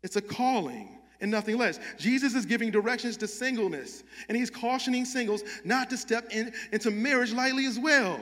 It's 0.03 0.17
a 0.17 0.21
calling 0.21 0.99
and 1.21 1.31
nothing 1.31 1.57
less. 1.57 1.79
Jesus 1.99 2.35
is 2.35 2.47
giving 2.47 2.73
directions 2.73 3.17
to 3.19 3.29
singleness, 3.29 4.03
and 4.27 4.37
he's 4.37 4.51
cautioning 4.51 5.05
singles 5.05 5.45
not 5.65 5.89
to 5.91 5.97
step 5.97 6.33
in, 6.33 6.53
into 6.73 6.91
marriage 6.91 7.33
lightly 7.33 7.67
as 7.67 7.79
well. 7.79 8.19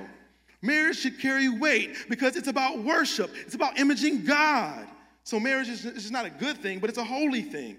Marriage 0.62 0.98
should 0.98 1.18
carry 1.18 1.48
weight 1.48 1.96
because 2.08 2.36
it's 2.36 2.48
about 2.48 2.78
worship, 2.80 3.30
it's 3.46 3.54
about 3.54 3.78
imaging 3.78 4.24
God. 4.24 4.86
So, 5.24 5.38
marriage 5.38 5.68
is, 5.68 6.10
not 6.10 6.26
a 6.26 6.30
good 6.30 6.58
thing, 6.58 6.78
but 6.80 6.90
it's 6.90 6.98
a 6.98 7.04
holy 7.04 7.42
thing. 7.42 7.76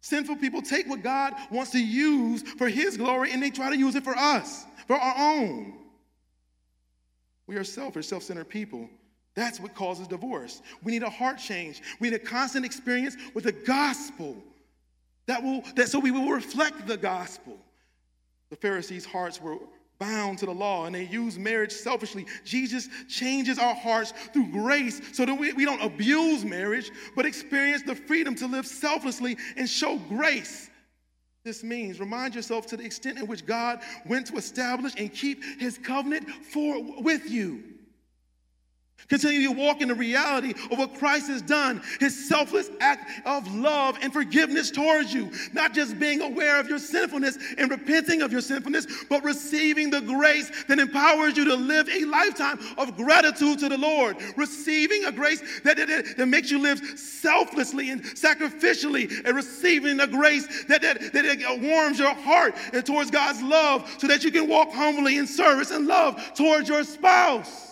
Sinful 0.00 0.36
people 0.36 0.62
take 0.62 0.86
what 0.88 1.02
God 1.02 1.34
wants 1.50 1.70
to 1.72 1.78
use 1.78 2.42
for 2.42 2.68
his 2.68 2.96
glory 2.96 3.32
and 3.32 3.42
they 3.42 3.50
try 3.50 3.70
to 3.70 3.76
use 3.76 3.94
it 3.94 4.04
for 4.04 4.16
us, 4.16 4.64
for 4.86 4.96
our 4.96 5.36
own. 5.36 5.74
We 7.46 7.56
are 7.56 7.64
selfish, 7.64 8.06
self 8.06 8.22
centered 8.22 8.48
people. 8.48 8.88
That's 9.34 9.60
what 9.60 9.74
causes 9.74 10.08
divorce. 10.08 10.62
We 10.82 10.92
need 10.92 11.02
a 11.02 11.10
heart 11.10 11.38
change. 11.38 11.82
We 12.00 12.10
need 12.10 12.16
a 12.16 12.24
constant 12.24 12.64
experience 12.64 13.16
with 13.34 13.44
the 13.44 13.52
gospel 13.52 14.36
that 15.26 15.42
will, 15.42 15.62
that 15.76 15.88
so 15.88 15.98
we 15.98 16.10
will 16.10 16.30
reflect 16.30 16.86
the 16.86 16.96
gospel. 16.96 17.56
The 18.50 18.56
Pharisees' 18.56 19.04
hearts 19.04 19.40
were 19.40 19.58
bound 19.98 20.38
to 20.38 20.46
the 20.46 20.54
law 20.54 20.86
and 20.86 20.94
they 20.94 21.04
use 21.04 21.38
marriage 21.38 21.72
selfishly. 21.72 22.26
Jesus 22.44 22.88
changes 23.08 23.58
our 23.58 23.74
hearts 23.74 24.12
through 24.32 24.50
grace 24.50 25.00
so 25.12 25.24
that 25.24 25.34
we, 25.34 25.52
we 25.52 25.64
don't 25.64 25.82
abuse 25.82 26.44
marriage, 26.44 26.90
but 27.16 27.26
experience 27.26 27.82
the 27.82 27.94
freedom 27.94 28.34
to 28.36 28.46
live 28.46 28.66
selflessly 28.66 29.36
and 29.56 29.68
show 29.68 29.98
grace. 30.08 30.70
This 31.44 31.64
means 31.64 32.00
remind 32.00 32.34
yourself 32.34 32.66
to 32.66 32.76
the 32.76 32.84
extent 32.84 33.18
in 33.18 33.26
which 33.26 33.46
God 33.46 33.80
went 34.06 34.26
to 34.26 34.36
establish 34.36 34.94
and 34.98 35.12
keep 35.12 35.42
his 35.58 35.78
covenant 35.78 36.28
for 36.28 37.02
with 37.02 37.30
you. 37.30 37.77
Continue 39.08 39.48
to 39.48 39.54
walk 39.54 39.80
in 39.80 39.88
the 39.88 39.94
reality 39.94 40.52
of 40.70 40.78
what 40.78 40.94
Christ 40.98 41.28
has 41.28 41.40
done, 41.40 41.80
his 41.98 42.28
selfless 42.28 42.70
act 42.80 43.26
of 43.26 43.54
love 43.54 43.96
and 44.02 44.12
forgiveness 44.12 44.70
towards 44.70 45.14
you. 45.14 45.30
Not 45.54 45.72
just 45.72 45.98
being 45.98 46.20
aware 46.20 46.60
of 46.60 46.68
your 46.68 46.78
sinfulness 46.78 47.38
and 47.56 47.70
repenting 47.70 48.20
of 48.20 48.32
your 48.32 48.42
sinfulness, 48.42 48.86
but 49.08 49.24
receiving 49.24 49.88
the 49.88 50.02
grace 50.02 50.50
that 50.66 50.78
empowers 50.78 51.38
you 51.38 51.46
to 51.46 51.54
live 51.54 51.88
a 51.88 52.04
lifetime 52.04 52.58
of 52.76 52.96
gratitude 52.96 53.58
to 53.60 53.70
the 53.70 53.78
Lord. 53.78 54.16
Receiving 54.36 55.06
a 55.06 55.12
grace 55.12 55.42
that, 55.62 55.78
that, 55.78 56.16
that 56.16 56.26
makes 56.26 56.50
you 56.50 56.58
live 56.58 56.78
selflessly 56.98 57.90
and 57.90 58.02
sacrificially, 58.02 59.24
and 59.24 59.34
receiving 59.34 60.00
a 60.00 60.06
grace 60.06 60.64
that, 60.64 60.82
that, 60.82 61.12
that 61.14 61.60
warms 61.62 61.98
your 61.98 62.14
heart 62.14 62.54
towards 62.84 63.10
God's 63.10 63.42
love 63.42 63.90
so 63.98 64.06
that 64.06 64.22
you 64.22 64.30
can 64.30 64.48
walk 64.48 64.70
humbly 64.72 65.16
in 65.16 65.26
service 65.26 65.70
and 65.70 65.86
love 65.86 66.34
towards 66.34 66.68
your 66.68 66.84
spouse. 66.84 67.67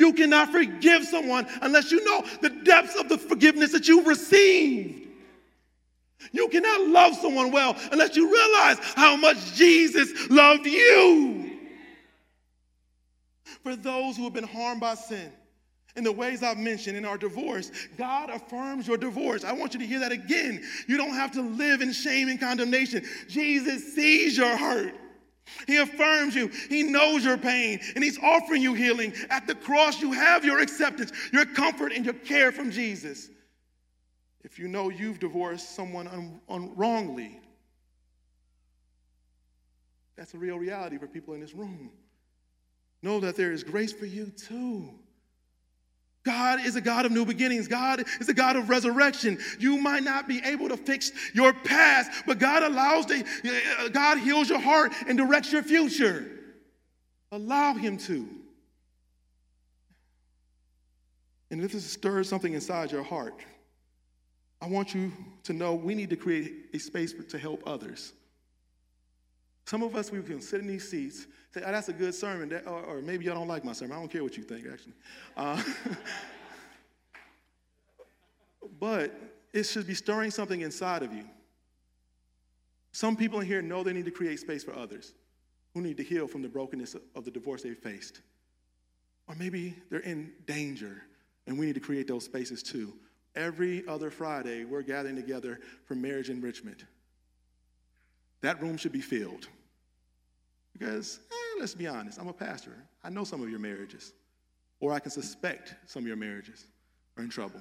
You 0.00 0.14
cannot 0.14 0.50
forgive 0.50 1.04
someone 1.04 1.46
unless 1.60 1.92
you 1.92 2.02
know 2.02 2.24
the 2.40 2.48
depths 2.48 2.96
of 2.96 3.10
the 3.10 3.18
forgiveness 3.18 3.70
that 3.72 3.86
you've 3.86 4.06
received. 4.06 5.08
You 6.32 6.48
cannot 6.48 6.88
love 6.88 7.14
someone 7.16 7.50
well 7.50 7.76
unless 7.92 8.16
you 8.16 8.32
realize 8.32 8.78
how 8.96 9.16
much 9.16 9.36
Jesus 9.54 10.30
loved 10.30 10.64
you. 10.64 11.58
For 13.62 13.76
those 13.76 14.16
who 14.16 14.24
have 14.24 14.32
been 14.32 14.44
harmed 14.44 14.80
by 14.80 14.94
sin, 14.94 15.30
in 15.96 16.04
the 16.04 16.12
ways 16.12 16.42
I've 16.42 16.56
mentioned 16.56 16.96
in 16.96 17.04
our 17.04 17.18
divorce, 17.18 17.70
God 17.98 18.30
affirms 18.30 18.88
your 18.88 18.96
divorce. 18.96 19.44
I 19.44 19.52
want 19.52 19.74
you 19.74 19.80
to 19.80 19.86
hear 19.86 20.00
that 20.00 20.12
again. 20.12 20.62
You 20.86 20.96
don't 20.96 21.12
have 21.12 21.32
to 21.32 21.42
live 21.42 21.82
in 21.82 21.92
shame 21.92 22.30
and 22.30 22.40
condemnation. 22.40 23.04
Jesus 23.28 23.94
sees 23.94 24.34
your 24.38 24.56
hurt. 24.56 24.94
He 25.66 25.76
affirms 25.78 26.34
you. 26.34 26.48
He 26.68 26.82
knows 26.82 27.24
your 27.24 27.38
pain, 27.38 27.80
and 27.94 28.04
He's 28.04 28.18
offering 28.18 28.62
you 28.62 28.74
healing. 28.74 29.12
At 29.30 29.46
the 29.46 29.54
cross, 29.54 30.00
you 30.00 30.12
have 30.12 30.44
your 30.44 30.60
acceptance, 30.60 31.12
your 31.32 31.46
comfort, 31.46 31.92
and 31.92 32.04
your 32.04 32.14
care 32.14 32.52
from 32.52 32.70
Jesus. 32.70 33.30
If 34.42 34.58
you 34.58 34.68
know 34.68 34.88
you've 34.88 35.18
divorced 35.18 35.74
someone 35.74 36.08
un- 36.08 36.40
un- 36.48 36.74
wrongly, 36.76 37.40
that's 40.16 40.34
a 40.34 40.38
real 40.38 40.58
reality 40.58 40.98
for 40.98 41.06
people 41.06 41.34
in 41.34 41.40
this 41.40 41.54
room. 41.54 41.90
Know 43.02 43.20
that 43.20 43.36
there 43.36 43.52
is 43.52 43.64
grace 43.64 43.92
for 43.92 44.06
you 44.06 44.26
too. 44.26 44.99
God 46.24 46.64
is 46.66 46.76
a 46.76 46.80
God 46.80 47.06
of 47.06 47.12
new 47.12 47.24
beginnings. 47.24 47.66
God 47.66 48.04
is 48.20 48.28
a 48.28 48.34
God 48.34 48.56
of 48.56 48.68
resurrection. 48.68 49.38
You 49.58 49.78
might 49.78 50.02
not 50.02 50.28
be 50.28 50.40
able 50.44 50.68
to 50.68 50.76
fix 50.76 51.12
your 51.32 51.52
past, 51.52 52.10
but 52.26 52.38
God 52.38 52.62
allows 52.62 53.06
the, 53.06 53.24
uh, 53.78 53.88
God 53.88 54.18
heals 54.18 54.50
your 54.50 54.60
heart 54.60 54.92
and 55.06 55.16
directs 55.16 55.50
your 55.50 55.62
future. 55.62 56.30
Allow 57.32 57.74
Him 57.74 57.96
to. 57.98 58.28
And 61.50 61.62
if 61.64 61.72
this 61.72 61.84
stirs 61.84 62.28
something 62.28 62.52
inside 62.52 62.92
your 62.92 63.02
heart, 63.02 63.40
I 64.60 64.66
want 64.68 64.94
you 64.94 65.12
to 65.44 65.52
know 65.52 65.74
we 65.74 65.94
need 65.94 66.10
to 66.10 66.16
create 66.16 66.66
a 66.74 66.78
space 66.78 67.14
to 67.30 67.38
help 67.38 67.62
others. 67.66 68.12
Some 69.64 69.82
of 69.82 69.94
us, 69.94 70.10
we 70.10 70.22
can 70.22 70.40
sit 70.40 70.60
in 70.60 70.66
these 70.66 70.88
seats, 70.88 71.26
say, 71.52 71.62
oh, 71.64 71.70
that's 71.70 71.88
a 71.88 71.92
good 71.92 72.14
sermon, 72.14 72.48
that, 72.48 72.66
or, 72.66 72.82
or, 72.82 73.02
maybe 73.02 73.24
y'all 73.24 73.34
don't 73.34 73.48
like 73.48 73.64
my 73.64 73.72
sermon. 73.72 73.96
I 73.96 74.00
don't 74.00 74.10
care 74.10 74.22
what 74.22 74.36
you 74.36 74.42
think, 74.42 74.66
actually. 74.70 74.94
Uh, 75.36 75.62
but 78.80 79.14
it 79.52 79.64
should 79.64 79.86
be 79.86 79.94
stirring 79.94 80.30
something 80.30 80.60
inside 80.62 81.02
of 81.02 81.12
you. 81.12 81.24
Some 82.92 83.16
people 83.16 83.40
in 83.40 83.46
here 83.46 83.62
know 83.62 83.82
they 83.82 83.92
need 83.92 84.06
to 84.06 84.10
create 84.10 84.40
space 84.40 84.64
for 84.64 84.74
others 84.74 85.12
who 85.74 85.80
need 85.80 85.96
to 85.96 86.02
heal 86.02 86.26
from 86.26 86.42
the 86.42 86.48
brokenness 86.48 86.96
of 87.14 87.24
the 87.24 87.30
divorce 87.30 87.62
they 87.62 87.74
faced. 87.74 88.22
Or 89.28 89.36
maybe 89.36 89.76
they're 89.90 90.00
in 90.00 90.32
danger, 90.46 91.04
and 91.46 91.56
we 91.56 91.66
need 91.66 91.76
to 91.76 91.80
create 91.80 92.08
those 92.08 92.24
spaces 92.24 92.62
too. 92.62 92.92
Every 93.36 93.86
other 93.86 94.10
Friday, 94.10 94.64
we're 94.64 94.82
gathering 94.82 95.14
together 95.14 95.60
for 95.84 95.94
marriage 95.94 96.30
enrichment. 96.30 96.84
That 98.42 98.60
room 98.62 98.76
should 98.76 98.92
be 98.92 99.00
filled. 99.00 99.48
Because, 100.72 101.20
eh, 101.30 101.58
let's 101.58 101.74
be 101.74 101.86
honest, 101.86 102.18
I'm 102.18 102.28
a 102.28 102.32
pastor. 102.32 102.72
I 103.04 103.10
know 103.10 103.24
some 103.24 103.42
of 103.42 103.50
your 103.50 103.58
marriages, 103.58 104.12
or 104.78 104.92
I 104.92 104.98
can 104.98 105.10
suspect 105.10 105.74
some 105.86 106.02
of 106.02 106.06
your 106.06 106.16
marriages 106.16 106.64
are 107.16 107.22
in 107.22 107.28
trouble. 107.28 107.60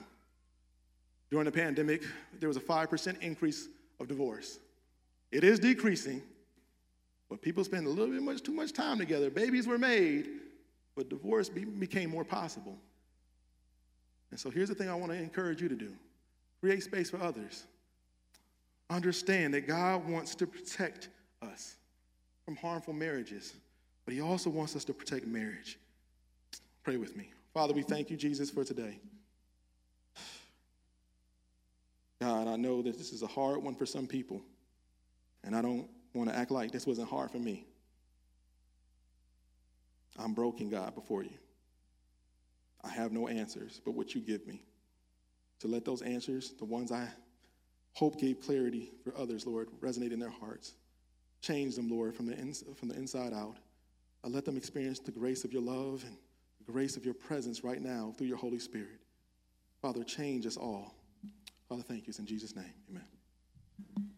During 1.29 1.45
the 1.45 1.51
pandemic, 1.51 2.03
there 2.39 2.47
was 2.47 2.57
a 2.57 2.61
5% 2.61 3.21
increase 3.21 3.67
of 3.99 4.07
divorce. 4.07 4.59
It 5.31 5.43
is 5.43 5.59
decreasing, 5.59 6.23
but 7.29 7.41
people 7.41 7.63
spend 7.63 7.85
a 7.85 7.89
little 7.89 8.13
bit 8.13 8.23
much 8.23 8.41
too 8.41 8.53
much 8.53 8.73
time 8.73 8.97
together. 8.97 9.29
Babies 9.29 9.67
were 9.67 9.77
made, 9.77 10.27
but 10.95 11.09
divorce 11.09 11.49
be, 11.49 11.65
became 11.65 12.09
more 12.09 12.23
possible. 12.23 12.77
And 14.31 14.39
so 14.39 14.49
here's 14.49 14.69
the 14.69 14.75
thing 14.75 14.89
I 14.89 14.95
want 14.95 15.11
to 15.11 15.17
encourage 15.17 15.61
you 15.61 15.69
to 15.69 15.75
do 15.75 15.93
create 16.59 16.83
space 16.83 17.09
for 17.09 17.21
others. 17.21 17.65
Understand 18.89 19.53
that 19.53 19.67
God 19.67 20.07
wants 20.07 20.33
to 20.35 20.47
protect 20.47 21.09
us 21.41 21.75
from 22.43 22.55
harmful 22.55 22.93
marriages, 22.93 23.53
but 24.05 24.13
He 24.13 24.21
also 24.21 24.49
wants 24.49 24.75
us 24.75 24.83
to 24.85 24.93
protect 24.93 25.27
marriage. 25.27 25.77
Pray 26.83 26.97
with 26.97 27.15
me. 27.15 27.29
Father, 27.53 27.73
we 27.73 27.83
thank 27.83 28.09
you, 28.09 28.17
Jesus, 28.17 28.49
for 28.49 28.63
today. 28.63 28.99
God, 32.19 32.47
I 32.47 32.55
know 32.55 32.81
that 32.81 32.97
this 32.97 33.13
is 33.13 33.21
a 33.21 33.27
hard 33.27 33.63
one 33.63 33.75
for 33.75 33.85
some 33.85 34.07
people, 34.07 34.41
and 35.43 35.55
I 35.55 35.61
don't 35.61 35.87
want 36.13 36.29
to 36.29 36.35
act 36.35 36.51
like 36.51 36.71
this 36.71 36.85
wasn't 36.85 37.09
hard 37.09 37.31
for 37.31 37.37
me. 37.37 37.65
I'm 40.17 40.33
broken, 40.33 40.69
God, 40.69 40.95
before 40.95 41.23
you. 41.23 41.37
I 42.83 42.89
have 42.89 43.11
no 43.11 43.27
answers 43.27 43.81
but 43.83 43.91
what 43.91 44.15
you 44.15 44.21
give 44.21 44.47
me. 44.47 44.63
To 45.59 45.67
let 45.67 45.85
those 45.85 46.01
answers, 46.01 46.51
the 46.57 46.65
ones 46.65 46.91
I 46.91 47.07
hope 47.93 48.19
gave 48.19 48.41
clarity 48.41 48.91
for 49.03 49.15
others, 49.17 49.45
Lord, 49.45 49.69
resonate 49.81 50.11
in 50.11 50.19
their 50.19 50.29
hearts. 50.29 50.73
Change 51.41 51.75
them, 51.75 51.89
Lord, 51.89 52.15
from 52.15 52.25
the, 52.25 52.35
from 52.75 52.89
the 52.89 52.95
inside 52.95 53.33
out. 53.33 53.57
I 54.23 54.27
let 54.27 54.45
them 54.45 54.57
experience 54.57 54.99
the 54.99 55.11
grace 55.11 55.43
of 55.43 55.53
your 55.53 55.61
love 55.61 56.03
and 56.05 56.17
the 56.65 56.71
grace 56.71 56.97
of 56.97 57.05
your 57.05 57.13
presence 57.13 57.63
right 57.63 57.81
now 57.81 58.13
through 58.17 58.27
your 58.27 58.37
Holy 58.37 58.59
Spirit. 58.59 58.99
Father, 59.81 60.03
change 60.03 60.45
us 60.45 60.57
all. 60.57 60.93
Father, 61.69 61.83
thank 61.83 62.01
you. 62.01 62.09
It's 62.09 62.19
in 62.19 62.25
Jesus' 62.25 62.55
name. 62.55 62.73
Amen. 62.89 64.08